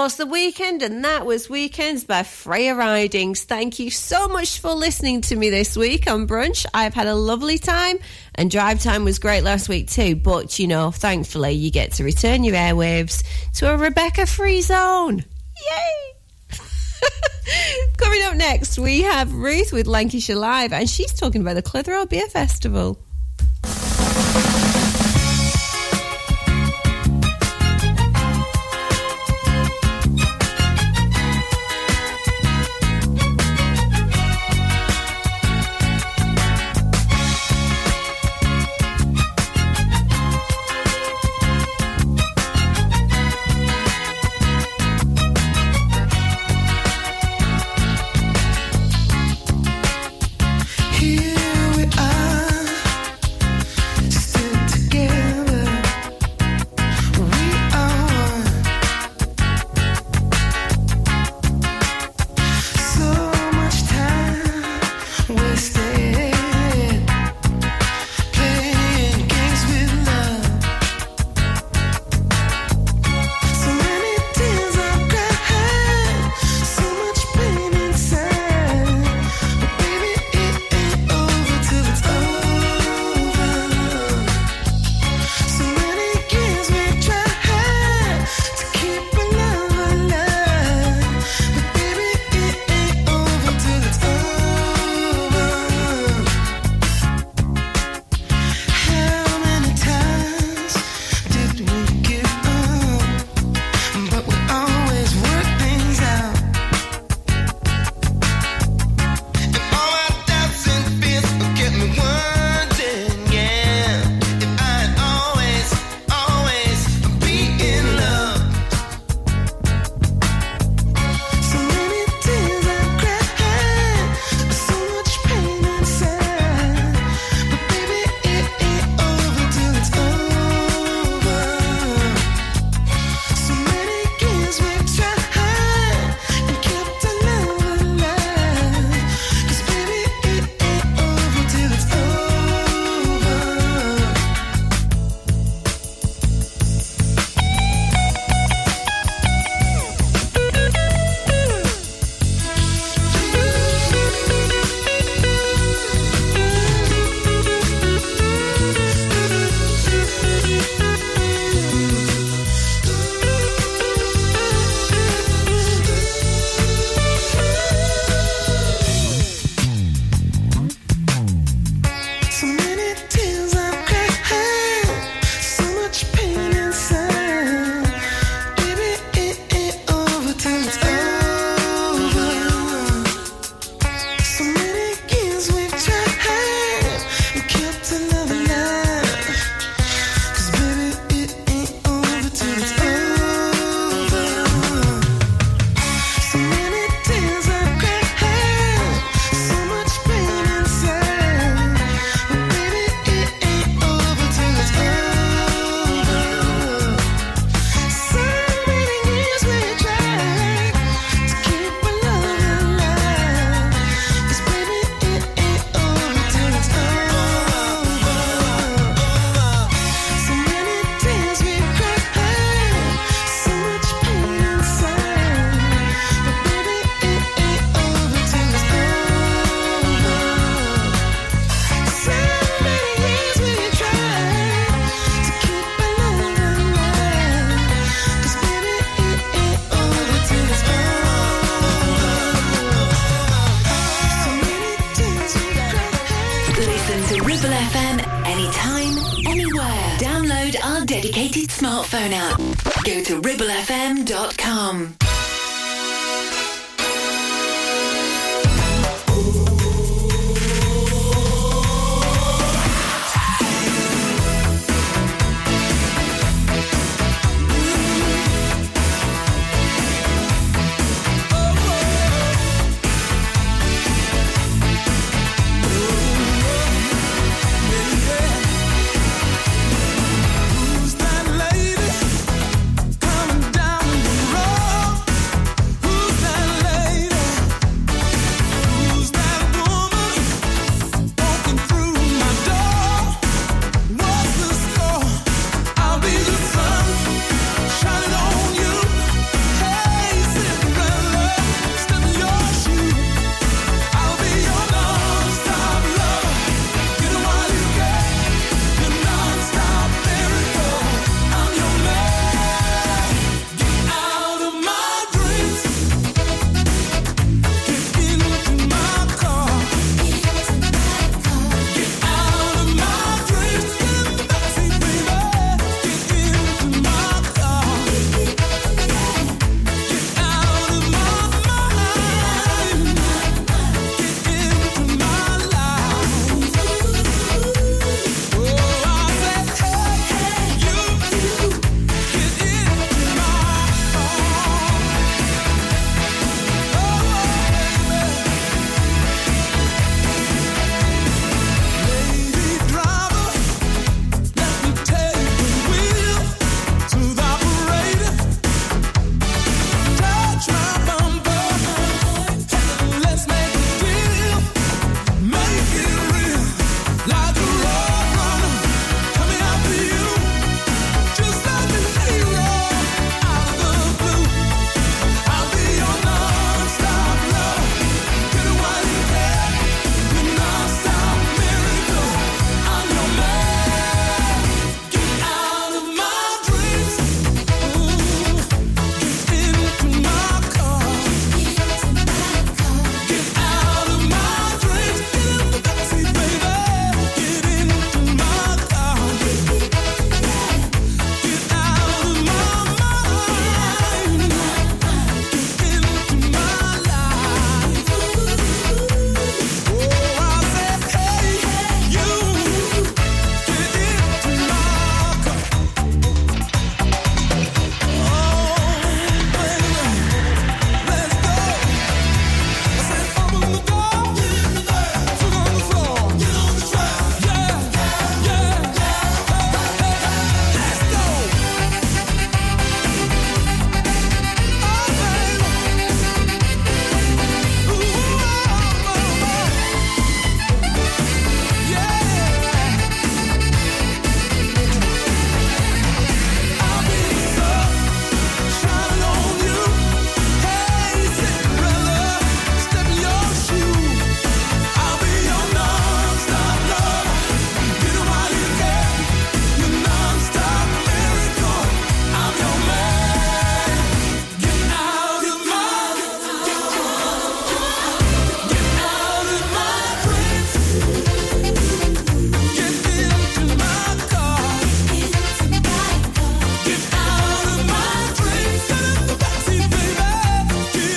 Was 0.00 0.16
the 0.16 0.24
weekend, 0.24 0.80
and 0.80 1.04
that 1.04 1.26
was 1.26 1.50
Weekends 1.50 2.04
by 2.04 2.22
Freya 2.22 2.74
Ridings. 2.74 3.44
Thank 3.44 3.78
you 3.78 3.90
so 3.90 4.28
much 4.28 4.58
for 4.58 4.72
listening 4.72 5.20
to 5.20 5.36
me 5.36 5.50
this 5.50 5.76
week 5.76 6.10
on 6.10 6.26
Brunch. 6.26 6.64
I've 6.72 6.94
had 6.94 7.06
a 7.06 7.14
lovely 7.14 7.58
time, 7.58 7.98
and 8.34 8.50
drive 8.50 8.82
time 8.82 9.04
was 9.04 9.18
great 9.18 9.44
last 9.44 9.68
week 9.68 9.90
too. 9.90 10.16
But, 10.16 10.58
you 10.58 10.68
know, 10.68 10.90
thankfully, 10.90 11.52
you 11.52 11.70
get 11.70 11.92
to 11.92 12.04
return 12.04 12.44
your 12.44 12.54
airwaves 12.54 13.22
to 13.56 13.70
a 13.70 13.76
Rebecca 13.76 14.24
free 14.24 14.62
zone. 14.62 15.22
Yay! 15.70 16.58
Coming 17.98 18.22
up 18.24 18.36
next, 18.36 18.78
we 18.78 19.02
have 19.02 19.34
Ruth 19.34 19.70
with 19.70 19.86
Lancashire 19.86 20.34
Live, 20.34 20.72
and 20.72 20.88
she's 20.88 21.12
talking 21.12 21.42
about 21.42 21.56
the 21.56 21.62
Clitheroe 21.62 22.06
Beer 22.06 22.26
Festival. 22.26 22.98